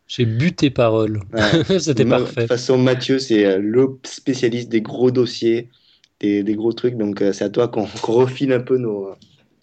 j'ai 0.09 0.25
buté 0.25 0.71
parole. 0.71 1.21
c'était 1.79 2.05
parfait. 2.05 2.35
De 2.35 2.41
toute 2.41 2.49
façon, 2.49 2.77
Mathieu 2.77 3.21
c'est 3.21 3.59
le 3.59 3.99
spécialiste 4.05 4.69
des 4.71 4.81
gros 4.81 5.13
dossiers, 5.13 5.69
des, 6.21 6.43
gros 6.55 6.73
trucs. 6.73 6.97
Donc 6.97 7.23
c'est 7.33 7.45
à 7.45 7.51
toi 7.51 7.69
qu'on 7.69 7.87
refine 8.03 8.53
un 8.53 8.61
peu 8.61 8.77
nos 8.77 9.15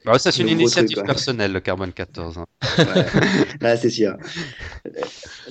bah, 0.05 0.19
ça, 0.19 0.31
c'est 0.31 0.43
une 0.43 0.49
initiative 0.49 1.01
personnelle, 1.03 1.51
le 1.51 1.59
carbone 1.59 1.91
14. 1.91 2.37
Hein. 2.37 2.45
Là, 3.61 3.77
c'est 3.77 3.89
sûr. 3.89 4.15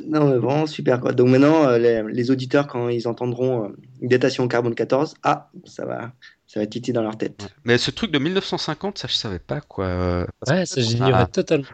Non, 0.07 0.31
mais 0.31 0.37
vraiment 0.39 0.67
super. 0.67 1.01
Quoi. 1.01 1.13
Donc 1.13 1.29
maintenant, 1.29 1.67
euh, 1.67 1.79
les, 2.09 2.31
auditeurs, 2.31 2.67
quand 2.67 2.89
ils 2.89 3.09
entendront 3.09 3.65
euh, 3.65 3.69
une 4.01 4.09
datation 4.09 4.47
carbone 4.49 4.75
14, 4.75 5.15
ah, 5.23 5.51
ça 5.65 5.85
va, 5.85 6.13
ça 6.47 6.61
va 6.61 6.67
titiller 6.67 6.93
dans 6.93 7.03
leur 7.03 7.17
tête. 7.17 7.49
Mais 7.65 7.79
ce 7.79 7.91
truc 7.91 8.11
de 8.11 8.19
1950, 8.19 8.99
ça, 8.99 9.09
je 9.09 9.15
savais 9.15 9.39
pas, 9.39 9.61
quoi. 9.61 10.27
ouais, 10.49 10.67
ça, 10.67 10.81
j'ignorais 10.81 11.27
totalement. 11.27 11.67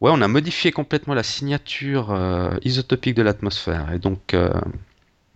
Ouais, 0.00 0.10
on 0.12 0.20
a 0.22 0.28
modifié 0.28 0.72
complètement 0.72 1.14
la 1.14 1.22
signature 1.22 2.10
euh, 2.12 2.50
isotopique 2.62 3.14
de 3.14 3.22
l'atmosphère. 3.22 3.92
Et 3.92 3.98
donc, 3.98 4.34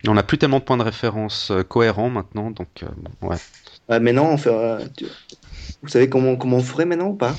on 0.07 0.13
n'a 0.13 0.23
plus 0.23 0.37
tellement 0.37 0.59
de 0.59 0.63
points 0.63 0.77
de 0.77 0.83
référence 0.83 1.51
cohérents 1.67 2.09
maintenant. 2.09 2.51
Donc, 2.51 2.83
ouais. 3.21 3.37
ouais. 3.89 3.99
Maintenant, 3.99 4.29
on 4.31 4.37
fait. 4.37 4.51
Vous 5.81 5.89
savez 5.89 6.09
comment, 6.09 6.35
comment 6.35 6.57
on 6.57 6.63
ferait 6.63 6.85
maintenant 6.85 7.07
ou 7.07 7.15
pas? 7.15 7.35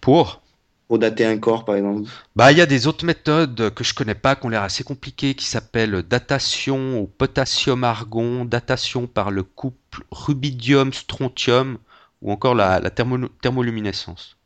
Pour? 0.00 0.42
Pour 0.88 0.98
dater 0.98 1.24
un 1.24 1.38
corps, 1.38 1.64
par 1.64 1.76
exemple 1.76 2.10
Bah, 2.36 2.52
il 2.52 2.58
y 2.58 2.60
a 2.60 2.66
des 2.66 2.86
autres 2.86 3.06
méthodes 3.06 3.72
que 3.74 3.84
je 3.84 3.94
connais 3.94 4.14
pas, 4.14 4.36
qui 4.36 4.44
ont 4.44 4.48
l'air 4.50 4.62
assez 4.62 4.84
compliquées, 4.84 5.34
qui 5.34 5.46
s'appellent 5.46 6.02
datation 6.02 7.00
au 7.00 7.06
potassium-argon, 7.06 8.44
datation 8.44 9.06
par 9.06 9.30
le 9.30 9.42
couple 9.42 10.02
rubidium-strontium, 10.10 11.78
ou 12.20 12.30
encore 12.32 12.54
la, 12.54 12.78
la 12.80 12.90
thermoluminescence. 12.90 14.36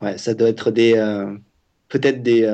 Ouais, 0.00 0.18
ça 0.18 0.34
doit 0.34 0.48
être 0.48 0.70
des. 0.70 0.94
Euh, 0.96 1.36
peut-être 1.88 2.22
des. 2.22 2.44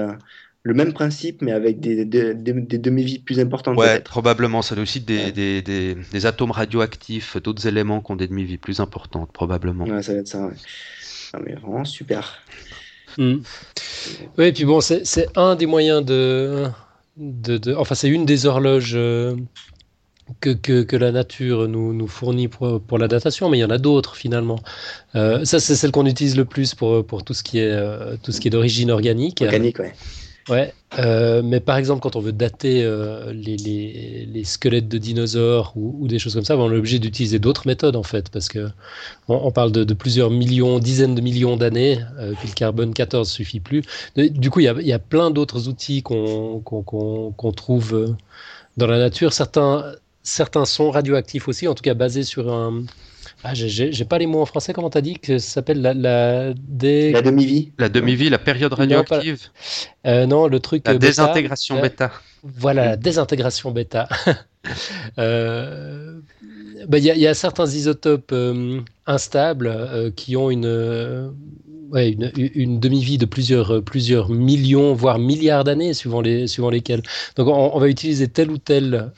Le 0.62 0.74
même 0.74 0.92
principe, 0.92 1.40
mais 1.40 1.52
avec 1.52 1.80
des, 1.80 2.04
des, 2.04 2.34
demi-vies 2.34 3.18
plus 3.18 3.40
importantes. 3.40 3.78
Ouais, 3.78 4.00
probablement. 4.00 4.60
Ça 4.60 4.74
doit 4.74 4.82
aussi 4.82 5.00
des, 5.00 5.32
des, 5.32 6.26
atomes 6.26 6.50
radioactifs, 6.50 7.38
d'autres 7.38 7.66
éléments 7.66 8.02
qui 8.02 8.12
ont 8.12 8.16
des 8.16 8.28
demi-vies 8.28 8.58
plus 8.58 8.80
importantes, 8.80 9.32
probablement. 9.32 9.84
Ouais, 9.86 10.02
ça 10.02 10.12
va 10.12 10.18
être 10.18 10.28
ça. 10.28 10.46
Ouais. 10.46 10.52
Ah, 11.32 11.38
mais 11.44 11.54
vraiment 11.54 11.84
super. 11.84 12.42
Hmm. 13.16 13.38
Oui, 14.36 14.44
et 14.46 14.52
puis 14.52 14.64
bon, 14.64 14.80
c'est 14.80 15.28
un 15.36 15.56
des 15.56 15.66
moyens 15.66 16.04
de. 16.04 16.66
de, 17.16 17.74
enfin, 17.74 17.94
c'est 17.94 18.08
une 18.08 18.26
des 18.26 18.46
horloges. 18.46 18.92
Euh, 18.94 19.36
que, 20.40 20.50
que, 20.50 20.82
que, 20.82 20.94
la 20.94 21.10
nature 21.10 21.66
nous, 21.66 21.92
nous 21.92 22.06
fournit 22.06 22.46
pour, 22.46 22.80
pour, 22.80 22.98
la 22.98 23.08
datation, 23.08 23.48
mais 23.48 23.58
il 23.58 23.62
y 23.62 23.64
en 23.64 23.70
a 23.70 23.78
d'autres 23.78 24.14
finalement. 24.14 24.60
Euh, 25.16 25.44
ça, 25.44 25.58
c'est 25.58 25.74
celle 25.74 25.90
qu'on 25.90 26.06
utilise 26.06 26.36
le 26.36 26.44
plus 26.44 26.76
pour, 26.76 27.04
pour 27.04 27.24
tout 27.24 27.34
ce 27.34 27.42
qui 27.42 27.58
est, 27.58 27.72
euh, 27.72 28.14
tout 28.22 28.30
ce 28.30 28.40
qui 28.40 28.46
est 28.46 28.50
d'origine 28.52 28.92
organique. 28.92 29.42
Organique, 29.42 29.80
ouais. 29.80 29.92
Ouais, 30.48 30.72
euh, 30.98 31.42
mais 31.44 31.60
par 31.60 31.76
exemple, 31.76 32.00
quand 32.00 32.16
on 32.16 32.20
veut 32.20 32.32
dater 32.32 32.82
euh, 32.82 33.32
les, 33.32 33.56
les, 34.26 34.44
squelettes 34.44 34.88
de 34.88 34.98
dinosaures 34.98 35.72
ou, 35.76 36.08
des 36.08 36.18
choses 36.18 36.34
comme 36.34 36.44
ça, 36.44 36.56
on 36.56 36.72
est 36.72 36.76
obligé 36.76 36.98
d'utiliser 36.98 37.38
d'autres 37.38 37.66
méthodes 37.66 37.94
en 37.94 38.02
fait, 38.02 38.30
parce 38.30 38.48
que 38.48 38.68
on, 39.28 39.52
parle 39.52 39.70
de, 39.70 39.94
plusieurs 39.94 40.30
millions, 40.30 40.78
dizaines 40.78 41.14
de 41.14 41.20
millions 41.20 41.56
d'années, 41.56 42.00
euh, 42.18 42.32
puis 42.38 42.48
le 42.48 42.54
carbone 42.54 42.94
14 42.94 43.30
suffit 43.30 43.60
plus. 43.60 43.82
Du 44.16 44.50
coup, 44.50 44.60
il 44.60 44.64
y 44.64 44.68
a, 44.68 44.80
y 44.80 44.92
a, 44.92 44.98
plein 44.98 45.30
d'autres 45.30 45.68
outils 45.68 46.02
qu'on 46.02 46.60
qu'on 46.60 46.82
qu'on 46.82 47.52
trouve 47.52 48.16
dans 48.76 48.86
la 48.86 48.98
nature. 48.98 49.32
Certains, 49.32 49.92
certains 50.22 50.64
sons 50.64 50.90
radioactifs 50.90 51.48
aussi, 51.48 51.68
en 51.68 51.74
tout 51.74 51.82
cas 51.82 51.94
basés 51.94 52.24
sur 52.24 52.52
un. 52.52 52.84
Ah, 53.42 53.54
j'ai 53.54 54.04
pas 54.04 54.18
les 54.18 54.26
mots 54.26 54.42
en 54.42 54.46
français, 54.46 54.72
comment 54.72 54.90
t'as 54.90 55.00
dit 55.00 55.14
que 55.14 55.38
ça 55.38 55.54
s'appelle 55.54 55.80
la, 55.80 55.94
la, 55.94 56.48
la 56.48 57.22
demi-vie 57.22 57.72
La 57.78 57.88
demi-vie, 57.88 58.28
la 58.28 58.38
période 58.38 58.72
radioactive 58.72 59.48
Non, 60.04 60.46
le 60.46 60.60
truc. 60.60 60.86
La 60.86 60.98
désintégration 60.98 61.80
bêta. 61.80 62.12
Voilà, 62.42 62.84
la 62.86 62.96
désintégration 62.96 63.70
bêta. 63.70 64.08
euh, 65.18 66.20
bah, 66.86 66.98
il 66.98 67.04
y, 67.04 67.26
a 67.26 67.34
certains 67.34 67.66
isotopes 67.66 68.32
euh, 68.32 68.80
instables 69.06 69.66
euh, 69.68 70.10
qui 70.10 70.36
ont 70.36 70.50
une, 70.50 70.66
euh, 70.66 71.30
une, 71.94 72.80
demi-vie 72.80 73.18
de 73.18 73.26
plusieurs, 73.26 73.82
plusieurs 73.82 74.30
millions, 74.30 74.92
voire 74.94 75.18
milliards 75.18 75.64
d'années, 75.64 75.94
suivant, 75.94 76.20
les, 76.20 76.46
suivant 76.46 76.70
lesquels. 76.70 77.02
Donc 77.36 77.48
on, 77.48 77.78
va 77.78 77.88
utiliser 77.88 78.28
telle 78.28 78.50
ou 78.50 78.58
telle 78.58 79.12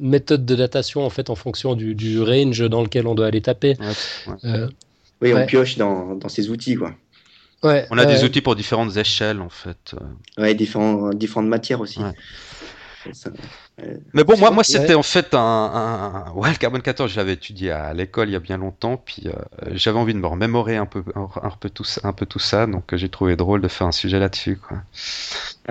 méthode 0.00 0.44
de 0.44 0.54
datation 0.54 1.04
en, 1.04 1.10
fait, 1.10 1.30
en 1.30 1.34
fonction 1.34 1.74
du, 1.74 2.20
range 2.20 2.68
dans 2.68 2.82
lequel 2.82 3.06
on 3.06 3.14
doit 3.14 3.26
aller 3.26 3.40
taper. 3.40 3.76
oui, 5.22 5.32
on 5.34 5.46
pioche 5.46 5.76
dans, 5.76 6.14
dans, 6.16 6.28
ces 6.28 6.50
outils. 6.50 6.76
Quoi. 6.76 6.92
Ouais, 7.62 7.86
on 7.90 7.98
a 7.98 8.04
des 8.04 8.22
outils 8.22 8.42
pour 8.42 8.54
différentes 8.54 8.96
échelles 8.96 9.40
en 9.40 9.48
fait. 9.48 9.94
Ouais, 10.38 10.54
différents, 10.54 11.10
différentes 11.10 11.48
matières 11.48 11.80
aussi. 11.80 12.00
Mais 14.14 14.24
bon, 14.24 14.36
moi, 14.38 14.50
moi 14.50 14.64
c'était 14.64 14.94
en 14.94 15.02
fait 15.02 15.28
un, 15.32 16.32
Ouais, 16.34 16.50
le 16.50 16.56
carbone 16.56 16.82
14, 16.82 17.10
je 17.10 17.16
l'avais 17.16 17.34
étudié 17.34 17.70
à 17.70 17.92
l'école 17.94 18.28
il 18.28 18.32
y 18.32 18.36
a 18.36 18.40
bien 18.40 18.58
longtemps, 18.58 18.96
puis 18.96 19.24
euh, 19.26 19.32
j'avais 19.72 19.98
envie 19.98 20.14
de 20.14 20.18
me 20.18 20.26
remémorer 20.26 20.76
un 20.76 20.86
peu, 20.86 21.02
un, 21.14 21.50
peu 21.60 21.70
tout, 21.70 21.84
un 22.02 22.12
peu 22.12 22.26
tout 22.26 22.38
ça, 22.38 22.66
donc 22.66 22.94
j'ai 22.94 23.08
trouvé 23.08 23.36
drôle 23.36 23.60
de 23.60 23.68
faire 23.68 23.86
un 23.86 23.92
sujet 23.92 24.18
là-dessus. 24.18 24.56
Quoi. 24.56 24.78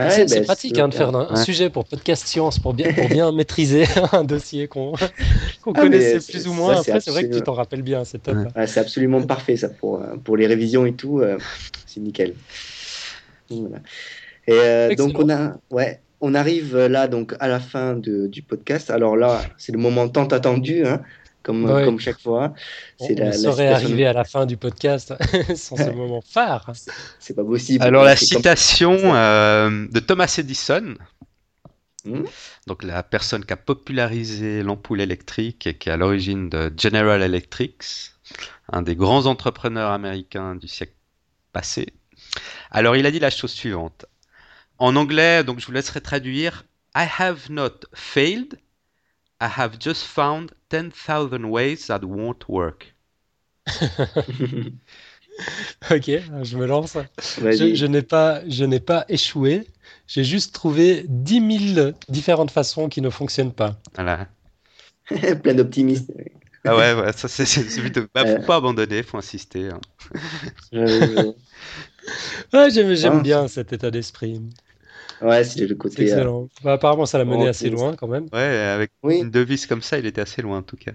c'est 0.10 0.30
ben, 0.30 0.46
pratique 0.46 0.78
hein, 0.78 0.88
de 0.88 0.94
faire 0.94 1.16
un, 1.16 1.36
sujet 1.36 1.70
pour 1.70 1.86
podcast 1.86 2.28
science, 2.28 2.60
pour 2.60 2.74
bien, 2.74 2.94
pour 2.94 3.08
bien 3.08 3.32
maîtriser 3.34 3.86
un 4.12 4.24
dossier 4.24 4.68
qu'on 4.68 4.94
ah, 5.66 5.72
connaissait 5.74 6.32
plus 6.32 6.48
ou 6.48 6.54
moins. 6.54 6.80
Après, 6.80 7.00
c'est 7.00 7.12
vrai 7.12 7.28
que 7.28 7.36
tu 7.36 7.42
t'en 7.42 7.54
rappelles 7.54 7.82
bien, 7.82 8.04
c'est 8.06 8.20
top. 8.20 8.38
c'est 8.66 8.80
absolument 8.80 9.22
parfait 9.22 9.58
ça 9.58 9.70
pour, 9.70 10.02
euh, 10.02 10.16
pour 10.24 10.38
les 10.38 10.48
révisions 10.48 10.86
et 10.86 10.94
tout, 10.94 11.20
euh, 11.20 11.38
c'est 11.86 12.00
nickel. 12.00 12.36
Et 14.48 14.96
donc 14.96 15.18
on 15.18 15.30
a, 15.30 15.58
ouais, 15.72 16.00
on 16.22 16.34
arrive 16.34 16.76
euh, 16.76 16.88
là 16.88 17.08
donc 17.08 17.36
à 17.40 17.48
la 17.48 17.60
fin 17.60 17.96
du 17.96 18.42
podcast. 18.42 18.90
Alors 18.90 19.16
là, 19.16 19.42
c'est 19.58 19.72
le 19.72 19.78
moment 19.78 20.08
tant 20.08 20.26
attendu, 20.26 20.86
hein, 20.86 21.02
comme, 21.44 21.68
comme 21.68 22.00
chaque 22.00 22.20
fois. 22.20 22.54
C'est 23.00 23.20
on, 23.22 23.32
serait 23.32 23.68
arrivé 23.68 24.06
à 24.06 24.14
la 24.14 24.24
fin 24.24 24.46
du 24.46 24.58
podcast 24.58 25.14
sans 25.56 25.78
ce 25.78 25.90
moment 25.96 26.22
phare. 26.22 26.72
C'est 27.20 27.36
pas 27.36 27.44
possible. 27.44 27.84
Alors 27.84 28.04
la 28.04 28.16
citation 28.16 28.98
euh, 29.16 29.88
de 29.92 30.00
Thomas 30.00 30.34
Edison. 30.38 30.96
Hmm? 32.06 32.24
Donc 32.68 32.84
la 32.84 33.02
personne 33.02 33.44
qui 33.46 33.54
a 33.54 33.58
popularisé 33.58 34.62
l'ampoule 34.62 35.02
électrique 35.02 35.66
et 35.66 35.76
qui 35.76 35.90
est 35.90 35.92
à 35.92 35.98
l'origine 35.98 36.50
de 36.50 36.72
General 36.78 37.22
Electric, 37.22 37.84
un 38.72 38.84
des 38.84 38.96
grands 38.96 39.26
entrepreneurs 39.26 39.92
américains 39.92 40.56
du 40.56 40.68
siècle 40.68 40.94
passé. 41.52 41.94
Alors 42.70 42.96
il 42.96 43.06
a 43.06 43.12
dit 43.12 43.20
la 43.20 43.32
chose 43.32 43.52
suivante 43.52 44.06
en 44.80 44.96
anglais, 44.96 45.44
donc 45.44 45.60
je 45.60 45.66
vous 45.66 45.72
laisserai 45.72 46.02
traduire. 46.02 46.66
I 46.96 47.06
have 47.20 47.50
not 47.50 47.86
failed. 47.94 48.60
I 49.42 49.48
have 49.58 49.78
just 49.80 50.04
found 50.04 50.52
10,000 50.70 51.46
ways 51.46 51.88
that 51.88 52.00
won't 52.04 52.48
work. 52.48 52.96
ok, 55.92 56.12
je 56.44 56.58
me 56.58 56.66
lance. 56.66 56.98
Je, 57.20 57.86
n'ai 57.86 58.02
pas, 58.02 58.42
je 58.48 58.64
n'ai 58.64 58.80
pas 58.80 59.06
échoué. 59.10 59.68
J'ai 60.08 60.24
juste 60.24 60.54
trouvé 60.54 61.06
10 61.10 61.74
000 61.76 61.92
différentes 62.08 62.52
façons 62.52 62.88
qui 62.88 63.02
ne 63.02 63.10
fonctionnent 63.10 63.54
pas. 63.54 63.78
Voilà. 63.96 64.28
Plein 65.44 65.54
d'optimistes. 65.54 66.12
Ah 66.68 66.76
ouais, 66.76 66.94
ouais, 66.94 67.12
ça 67.14 67.28
c'est 67.28 67.46
plutôt. 67.80 68.06
Bah, 68.14 68.26
faut 68.26 68.42
pas 68.42 68.56
abandonner, 68.56 69.04
faut 69.04 69.18
insister. 69.18 69.70
Hein. 69.70 69.82
j'aime 72.70 73.18
ah. 73.18 73.20
bien 73.20 73.48
cet 73.48 73.72
état 73.72 73.92
d'esprit. 73.92 74.42
Ouais, 75.22 75.44
c'est 75.44 75.66
le 75.66 75.76
côté. 75.76 76.04
Euh, 76.04 76.06
excellent. 76.06 76.50
Bah, 76.64 76.74
apparemment, 76.74 77.06
ça 77.06 77.18
l'a 77.18 77.26
mené 77.26 77.48
assez 77.48 77.70
loin 77.70 77.96
quand 77.96 78.08
même. 78.08 78.26
Ouais, 78.34 78.40
avec 78.40 78.92
une 79.04 79.30
devise 79.30 79.66
comme 79.66 79.82
ça, 79.82 79.98
il 79.98 80.06
était 80.06 80.22
assez 80.22 80.42
loin 80.42 80.60
en 80.60 80.64
tout 80.64 80.78
cas. 80.78 80.92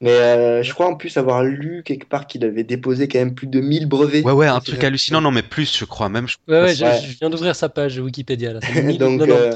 Mais 0.00 0.10
euh, 0.10 0.62
je 0.62 0.72
crois 0.72 0.86
en 0.86 0.94
plus 0.94 1.16
avoir 1.16 1.42
lu 1.42 1.82
quelque 1.84 2.06
part 2.06 2.26
qu'il 2.26 2.44
avait 2.44 2.64
déposé 2.64 3.08
quand 3.08 3.18
même 3.18 3.34
plus 3.34 3.46
de 3.46 3.60
1000 3.60 3.86
brevets. 3.86 4.24
Ouais, 4.24 4.32
ouais, 4.32 4.46
un 4.46 4.60
truc 4.60 4.82
hallucinant. 4.84 5.20
Non, 5.20 5.30
mais 5.30 5.42
plus, 5.42 5.76
je 5.76 5.84
crois 5.84 6.08
même. 6.08 6.26
Ouais, 6.48 6.62
ouais, 6.62 6.74
je, 6.74 7.18
viens 7.18 7.30
d'ouvrir 7.30 7.56
sa 7.56 7.68
page 7.68 7.98
Wikipédia 7.98 8.52
là. 8.52 8.60
Donc, 8.98 9.22
euh, 9.22 9.52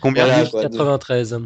Combien 0.00 0.26
voilà, 0.26 0.62
93. 0.62 1.38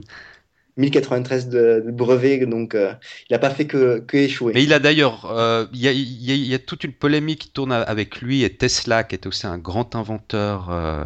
1093 0.76 1.48
de, 1.48 1.84
brevets, 1.88 2.44
donc 2.44 2.74
euh, 2.74 2.92
il 3.30 3.32
n'a 3.32 3.38
pas 3.38 3.48
fait 3.48 3.66
que, 3.66 4.00
que, 4.00 4.16
échouer. 4.18 4.52
Mais 4.54 4.62
il 4.62 4.74
a 4.74 4.78
d'ailleurs, 4.78 5.26
euh, 5.30 5.66
il 5.72 5.80
y, 5.80 6.48
y, 6.48 6.54
a 6.54 6.58
toute 6.58 6.84
une 6.84 6.92
polémique 6.92 7.40
qui 7.40 7.48
tourne 7.48 7.72
avec 7.72 8.20
lui 8.20 8.42
et 8.42 8.50
Tesla, 8.50 9.02
qui 9.02 9.14
est 9.14 9.26
aussi 9.26 9.46
un 9.46 9.56
grand 9.56 9.94
inventeur. 9.94 10.68
Euh, 10.70 11.02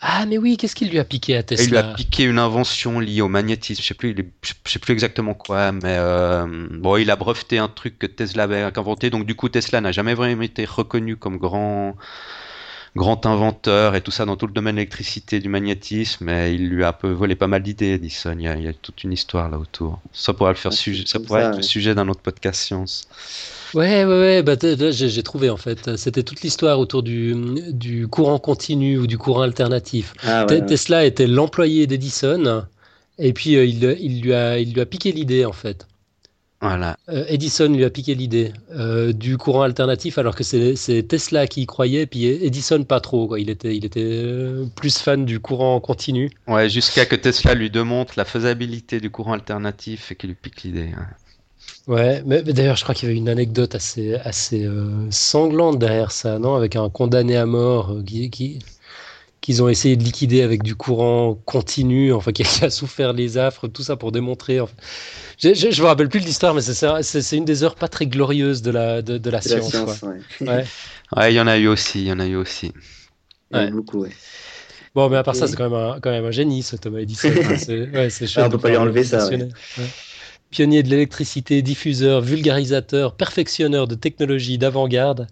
ah, 0.00 0.26
mais 0.26 0.38
oui, 0.38 0.56
qu'est-ce 0.56 0.76
qu'il 0.76 0.90
lui 0.90 1.00
a 1.00 1.04
piqué 1.04 1.36
à 1.36 1.42
Tesla 1.42 1.64
Il 1.64 1.70
lui 1.70 1.78
a 1.78 1.94
piqué 1.94 2.22
une 2.24 2.38
invention 2.38 3.00
liée 3.00 3.20
au 3.20 3.28
magnétisme, 3.28 3.82
je 3.82 3.88
sais 3.88 3.94
plus, 3.94 4.14
je 4.42 4.70
sais 4.70 4.78
plus 4.78 4.92
exactement 4.92 5.34
quoi, 5.34 5.72
mais 5.72 5.98
bon, 6.78 6.96
il 6.98 7.10
a 7.10 7.16
breveté 7.16 7.58
un 7.58 7.68
truc 7.68 7.98
que 7.98 8.06
Tesla 8.06 8.44
avait 8.44 8.62
inventé, 8.62 9.10
donc 9.10 9.26
du 9.26 9.34
coup 9.34 9.48
Tesla 9.48 9.80
n'a 9.80 9.90
jamais 9.90 10.14
vraiment 10.14 10.42
été 10.42 10.64
reconnu 10.64 11.16
comme 11.16 11.36
grand 11.36 11.96
grand 12.98 13.24
inventeur 13.24 13.94
et 13.94 14.02
tout 14.02 14.10
ça 14.10 14.26
dans 14.26 14.36
tout 14.36 14.46
le 14.46 14.52
domaine 14.52 14.74
de 14.74 14.80
l'électricité, 14.80 15.40
du 15.40 15.48
magnétisme, 15.48 16.28
et 16.28 16.52
il 16.52 16.68
lui 16.68 16.84
a 16.84 16.88
un 16.88 16.92
peu 16.92 17.10
volé 17.10 17.34
pas 17.34 17.46
mal 17.46 17.62
d'idées, 17.62 17.92
Edison. 17.92 18.34
Il 18.38 18.42
y, 18.42 18.48
a, 18.48 18.56
il 18.56 18.64
y 18.64 18.68
a 18.68 18.74
toute 18.74 19.02
une 19.04 19.12
histoire 19.12 19.48
là 19.48 19.58
autour. 19.58 20.00
Ça 20.12 20.34
pourrait, 20.34 20.50
le 20.50 20.56
faire 20.56 20.72
sujet, 20.72 21.04
ça 21.06 21.18
pourrait 21.18 21.44
être 21.44 21.56
le 21.56 21.62
sujet 21.62 21.94
d'un 21.94 22.08
autre 22.08 22.20
podcast 22.20 22.60
science. 22.60 23.08
Ouais, 23.74 24.04
ouais, 24.04 24.20
ouais, 24.20 24.42
bah, 24.42 24.54
j'ai 24.90 25.22
trouvé 25.22 25.48
en 25.48 25.56
fait. 25.56 25.96
C'était 25.96 26.22
toute 26.22 26.42
l'histoire 26.42 26.78
autour 26.78 27.02
du, 27.02 27.34
du, 27.70 28.08
courant 28.08 28.38
continu 28.38 28.98
ou 28.98 29.06
du 29.06 29.16
courant 29.16 29.42
alternatif. 29.42 30.14
Ah, 30.26 30.44
Tesla 30.44 31.04
était 31.04 31.26
l'employé 31.26 31.86
d'Edison 31.86 32.64
et 33.18 33.32
puis 33.32 33.56
euh, 33.56 33.64
il, 33.64 33.84
il, 34.00 34.22
lui 34.22 34.32
a, 34.32 34.58
il 34.58 34.72
lui 34.72 34.80
a 34.80 34.86
piqué 34.86 35.12
l'idée 35.12 35.44
en 35.44 35.52
fait. 35.52 35.86
Voilà. 36.60 36.96
Euh, 37.08 37.24
Edison 37.28 37.68
lui 37.68 37.84
a 37.84 37.90
piqué 37.90 38.16
l'idée 38.16 38.52
euh, 38.72 39.12
du 39.12 39.36
courant 39.38 39.62
alternatif, 39.62 40.18
alors 40.18 40.34
que 40.34 40.42
c'est 40.42 41.04
Tesla 41.06 41.46
qui 41.46 41.62
y 41.62 41.66
croyait, 41.66 42.06
puis 42.06 42.26
Edison 42.26 42.82
pas 42.82 43.00
trop. 43.00 43.28
Quoi. 43.28 43.38
Il 43.38 43.48
était, 43.48 43.76
il 43.76 43.84
était 43.84 44.02
euh, 44.02 44.66
plus 44.74 44.98
fan 44.98 45.24
du 45.24 45.38
courant 45.38 45.78
continu. 45.80 46.30
Ouais, 46.48 46.68
jusqu'à 46.68 47.06
que 47.06 47.14
Tesla 47.14 47.54
lui 47.54 47.70
démontre 47.70 48.14
la 48.16 48.24
faisabilité 48.24 48.98
du 48.98 49.10
courant 49.10 49.34
alternatif 49.34 50.10
et 50.10 50.16
qu'il 50.16 50.30
lui 50.30 50.36
pique 50.40 50.64
l'idée. 50.64 50.90
Ouais, 51.86 52.22
mais, 52.26 52.42
d'ailleurs, 52.42 52.76
je 52.76 52.82
crois 52.82 52.94
qu'il 52.94 53.08
y 53.08 53.12
avait 53.12 53.18
une 53.18 53.28
anecdote 53.28 53.74
assez, 53.76 54.14
assez 54.16 54.68
sanglante 55.10 55.78
derrière 55.78 56.10
ça, 56.10 56.38
non? 56.38 56.56
Avec 56.56 56.74
un 56.74 56.90
condamné 56.90 57.36
à 57.36 57.46
mort 57.46 57.96
qui, 58.04 58.30
qui, 58.30 58.58
qu'ils 59.48 59.62
ont 59.62 59.70
essayé 59.70 59.96
de 59.96 60.04
liquider 60.04 60.42
avec 60.42 60.62
du 60.62 60.76
courant 60.76 61.34
continu, 61.46 62.12
enfin 62.12 62.32
qui 62.32 62.42
a 62.62 62.68
souffert 62.68 63.14
les 63.14 63.38
affres, 63.38 63.66
tout 63.66 63.82
ça 63.82 63.96
pour 63.96 64.12
démontrer. 64.12 64.58
Je, 65.38 65.54
je, 65.54 65.80
me 65.80 65.86
rappelle 65.86 66.10
plus 66.10 66.20
de 66.20 66.26
l'histoire, 66.26 66.52
mais 66.52 66.60
c'est 66.60 67.34
une 67.34 67.46
des 67.46 67.62
heures 67.62 67.74
pas 67.74 67.88
très 67.88 68.06
glorieuses 68.06 68.60
de 68.60 68.70
la, 68.70 69.00
de, 69.00 69.30
la 69.30 69.40
science. 69.40 69.72
ouais. 70.02 70.64
ouais. 71.16 71.32
il 71.32 71.34
y 71.34 71.40
en 71.40 71.46
a 71.46 71.56
eu 71.56 71.66
aussi, 71.66 72.02
il 72.02 72.08
y 72.08 72.12
en 72.12 72.20
a 72.20 72.26
eu 72.26 72.36
aussi. 72.36 72.74
Ouais. 73.50 73.70
Beaucoup, 73.70 74.00
ouais. 74.00 74.10
Bon, 74.94 75.08
mais 75.08 75.16
à 75.16 75.22
part 75.22 75.34
ça, 75.34 75.46
c'est 75.46 75.56
quand, 75.56 75.70
même 75.70 75.80
un, 75.80 75.98
quand 75.98 76.10
même 76.10 76.26
un 76.26 76.30
génie, 76.30 76.62
ce 76.62 76.76
Thomas 76.76 76.98
Edison. 76.98 77.30
c'est 77.56 77.88
ouais, 77.88 78.08
ah, 78.36 78.44
on 78.44 78.50
peut 78.50 78.58
pas 78.58 78.68
lui 78.68 78.76
enlever 78.76 79.04
ça. 79.04 79.30
Pionnier 80.50 80.82
de 80.82 80.90
l'électricité, 80.90 81.62
diffuseur, 81.62 82.20
vulgarisateur, 82.20 83.14
perfectionneur 83.14 83.88
de 83.88 83.94
technologies 83.94 84.58
d'avant-garde 84.58 85.26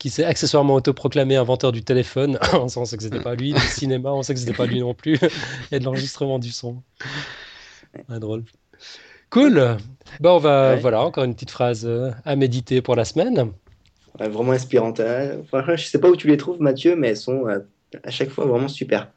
qui 0.00 0.08
s'est 0.10 0.24
accessoirement 0.24 0.74
autoproclamé 0.74 1.36
inventeur 1.36 1.70
du 1.70 1.84
téléphone. 1.84 2.38
on 2.54 2.66
sait 2.68 2.96
que 2.96 3.02
c'était 3.02 3.20
pas 3.20 3.36
lui, 3.36 3.52
du 3.52 3.60
cinéma, 3.60 4.10
on 4.10 4.22
sait 4.22 4.34
que 4.34 4.40
c'était 4.40 4.54
pas 4.54 4.66
lui 4.66 4.80
non 4.80 4.94
plus, 4.94 5.18
et 5.70 5.78
de 5.78 5.84
l'enregistrement 5.84 6.40
du 6.40 6.50
son. 6.50 6.82
drôle. 8.08 8.42
Cool. 9.28 9.76
Bon, 10.18 10.36
on 10.36 10.38
va, 10.38 10.74
voilà, 10.76 11.02
encore 11.02 11.22
une 11.24 11.34
petite 11.34 11.50
phrase 11.50 11.84
euh, 11.86 12.10
à 12.24 12.34
méditer 12.34 12.80
pour 12.82 12.96
la 12.96 13.04
semaine. 13.04 13.52
vraiment 14.18 14.52
inspirante. 14.52 15.00
Franchement, 15.48 15.76
je 15.76 15.84
sais 15.84 16.00
pas 16.00 16.08
où 16.08 16.16
tu 16.16 16.26
les 16.26 16.38
trouves, 16.38 16.60
Mathieu, 16.60 16.96
mais 16.96 17.10
elles 17.10 17.16
sont 17.16 17.46
euh, 17.46 17.58
à 18.02 18.10
chaque 18.10 18.30
fois 18.30 18.46
vraiment 18.46 18.68
super. 18.68 19.12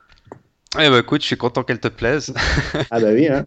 Eh 0.79 0.89
bah 0.89 0.99
écoute, 0.99 1.21
je 1.21 1.27
suis 1.27 1.38
content 1.38 1.63
qu'elles 1.63 1.79
te 1.79 1.88
plaisent. 1.88 2.34
ah 2.91 2.99
bah 2.99 3.11
oui, 3.13 3.27
hein. 3.27 3.45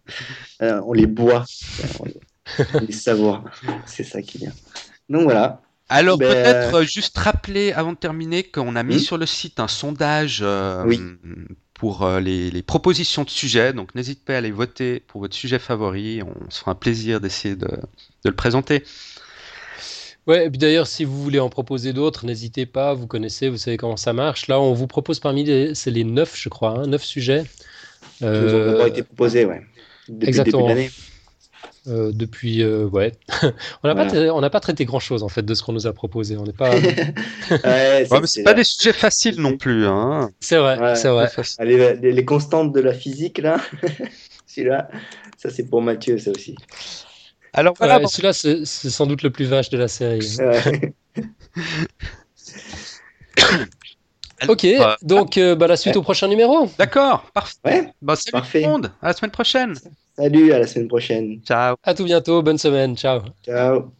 Euh, 0.63 0.81
on 0.85 0.93
les 0.93 1.05
boit, 1.05 1.45
on 1.99 2.79
les, 2.79 2.93
savoure. 2.93 3.43
C'est 3.85 4.03
ça 4.03 4.21
qui 4.21 4.37
est 4.37 4.41
bien. 4.41 4.53
Donc 5.09 5.23
voilà, 5.23 5.61
alors 5.89 6.17
ben, 6.17 6.29
peut-être 6.29 6.75
euh, 6.75 6.83
juste 6.83 7.17
rappeler 7.17 7.71
avant 7.71 7.93
de 7.93 7.97
terminer 7.97 8.43
qu'on 8.43 8.75
a 8.75 8.83
mis 8.83 8.95
hmm? 8.95 8.99
sur 8.99 9.17
le 9.17 9.25
site 9.25 9.59
un 9.59 9.69
sondage 9.69 10.39
euh, 10.41 10.83
pour 11.73 12.03
euh, 12.03 12.19
les, 12.19 12.61
propositions 12.61 13.23
de 13.23 13.29
sujets. 13.29 13.71
Donc 13.71 13.95
n'hésitez 13.95 14.21
pas 14.25 14.33
à 14.33 14.37
aller 14.37 14.51
voter 14.51 15.01
pour 15.07 15.21
votre 15.21 15.35
sujet 15.35 15.59
favori. 15.59 16.21
On 16.23 16.49
se 16.49 16.59
fera 16.59 16.71
un 16.71 16.75
plaisir 16.75 17.21
d'essayer 17.21 17.55
de, 17.55 17.69
le 18.25 18.31
présenter. 18.33 18.83
Ouais, 20.25 20.47
et 20.47 20.49
puis 20.49 20.57
d'ailleurs, 20.57 20.87
si 20.87 21.05
vous 21.05 21.23
voulez 21.23 21.39
en 21.39 21.47
proposer 21.47 21.93
d'autres, 21.93 22.25
n'hésitez 22.25 22.65
pas. 22.65 22.93
Vous 22.93 23.07
connaissez, 23.07 23.47
vous 23.47 23.55
savez 23.55 23.77
comment 23.77 23.95
ça 23.95 24.11
marche. 24.11 24.47
Là, 24.47 24.59
on 24.59 24.73
vous 24.73 24.87
propose 24.87 25.21
parmi 25.21 25.45
les, 25.45 25.73
c'est 25.73 25.91
les 25.91 26.03
neuf, 26.03 26.33
je 26.37 26.49
crois, 26.49 26.79
hein, 26.79 26.87
neuf 26.87 27.03
sujets. 27.03 27.45
Qui 28.17 28.25
ont 28.25 28.85
été 28.85 29.03
proposés, 29.03 29.45
ouais. 29.45 29.61
depuis 30.09 30.27
Exactement. 30.27 30.67
le 30.67 30.89
euh, 31.87 32.11
depuis, 32.13 32.63
euh, 32.63 32.85
ouais, 32.85 33.13
on 33.83 33.87
n'a 33.87 33.95
pas, 33.95 34.49
pas, 34.49 34.59
traité 34.59 34.83
grand 34.83 34.99
chose 34.99 35.23
en 35.23 35.29
fait 35.29 35.43
de 35.43 35.53
ce 35.53 35.63
qu'on 35.63 35.71
nous 35.71 35.87
a 35.87 35.93
proposé. 35.93 36.35
On 36.35 36.43
n'est 36.43 36.51
pas. 36.51 36.71
ouais, 37.51 38.05
c'est 38.25 38.43
pas 38.43 38.53
des 38.53 38.65
sujets 38.65 38.91
faciles 38.93 39.39
non 39.39 39.57
plus. 39.57 39.85
Hein. 39.85 40.31
C'est 40.39 40.57
vrai, 40.57 40.95
c'est 40.95 41.09
vrai. 41.09 41.29
les, 41.61 42.25
constantes 42.25 42.73
de 42.73 42.81
la 42.81 42.93
physique 42.93 43.37
là, 43.37 43.61
celui-là, 44.47 44.89
ça 45.37 45.49
c'est 45.49 45.69
pour 45.69 45.81
Mathieu, 45.81 46.17
ça 46.17 46.31
aussi. 46.31 46.55
Alors 47.53 47.73
voilà, 47.77 48.05
celui-là 48.05 48.33
c'est 48.33 48.65
sans 48.65 49.05
doute 49.05 49.23
le 49.23 49.29
plus 49.29 49.45
vache 49.45 49.69
de 49.69 49.77
la 49.77 49.87
série. 49.87 50.35
ok, 54.47 54.67
donc 55.03 55.37
euh, 55.37 55.55
bah, 55.55 55.67
la 55.67 55.77
suite 55.77 55.95
au 55.95 56.01
prochain 56.01 56.27
numéro. 56.27 56.69
D'accord, 56.77 57.31
parfait. 57.33 57.93
Bah, 58.01 58.17
salut 58.17 58.33
parfait. 58.33 58.61
tout 58.61 58.65
le 58.65 58.71
monde, 58.71 58.91
à 59.01 59.07
la 59.07 59.13
semaine 59.13 59.31
prochaine. 59.31 59.73
Salut, 60.17 60.51
à 60.53 60.59
la 60.59 60.67
semaine 60.67 60.87
prochaine. 60.89 61.41
Ciao. 61.43 61.77
À 61.83 61.95
tout 61.95 62.03
bientôt, 62.03 62.43
bonne 62.43 62.57
semaine, 62.59 62.95
ciao. 62.95 63.21
Ciao. 63.43 63.95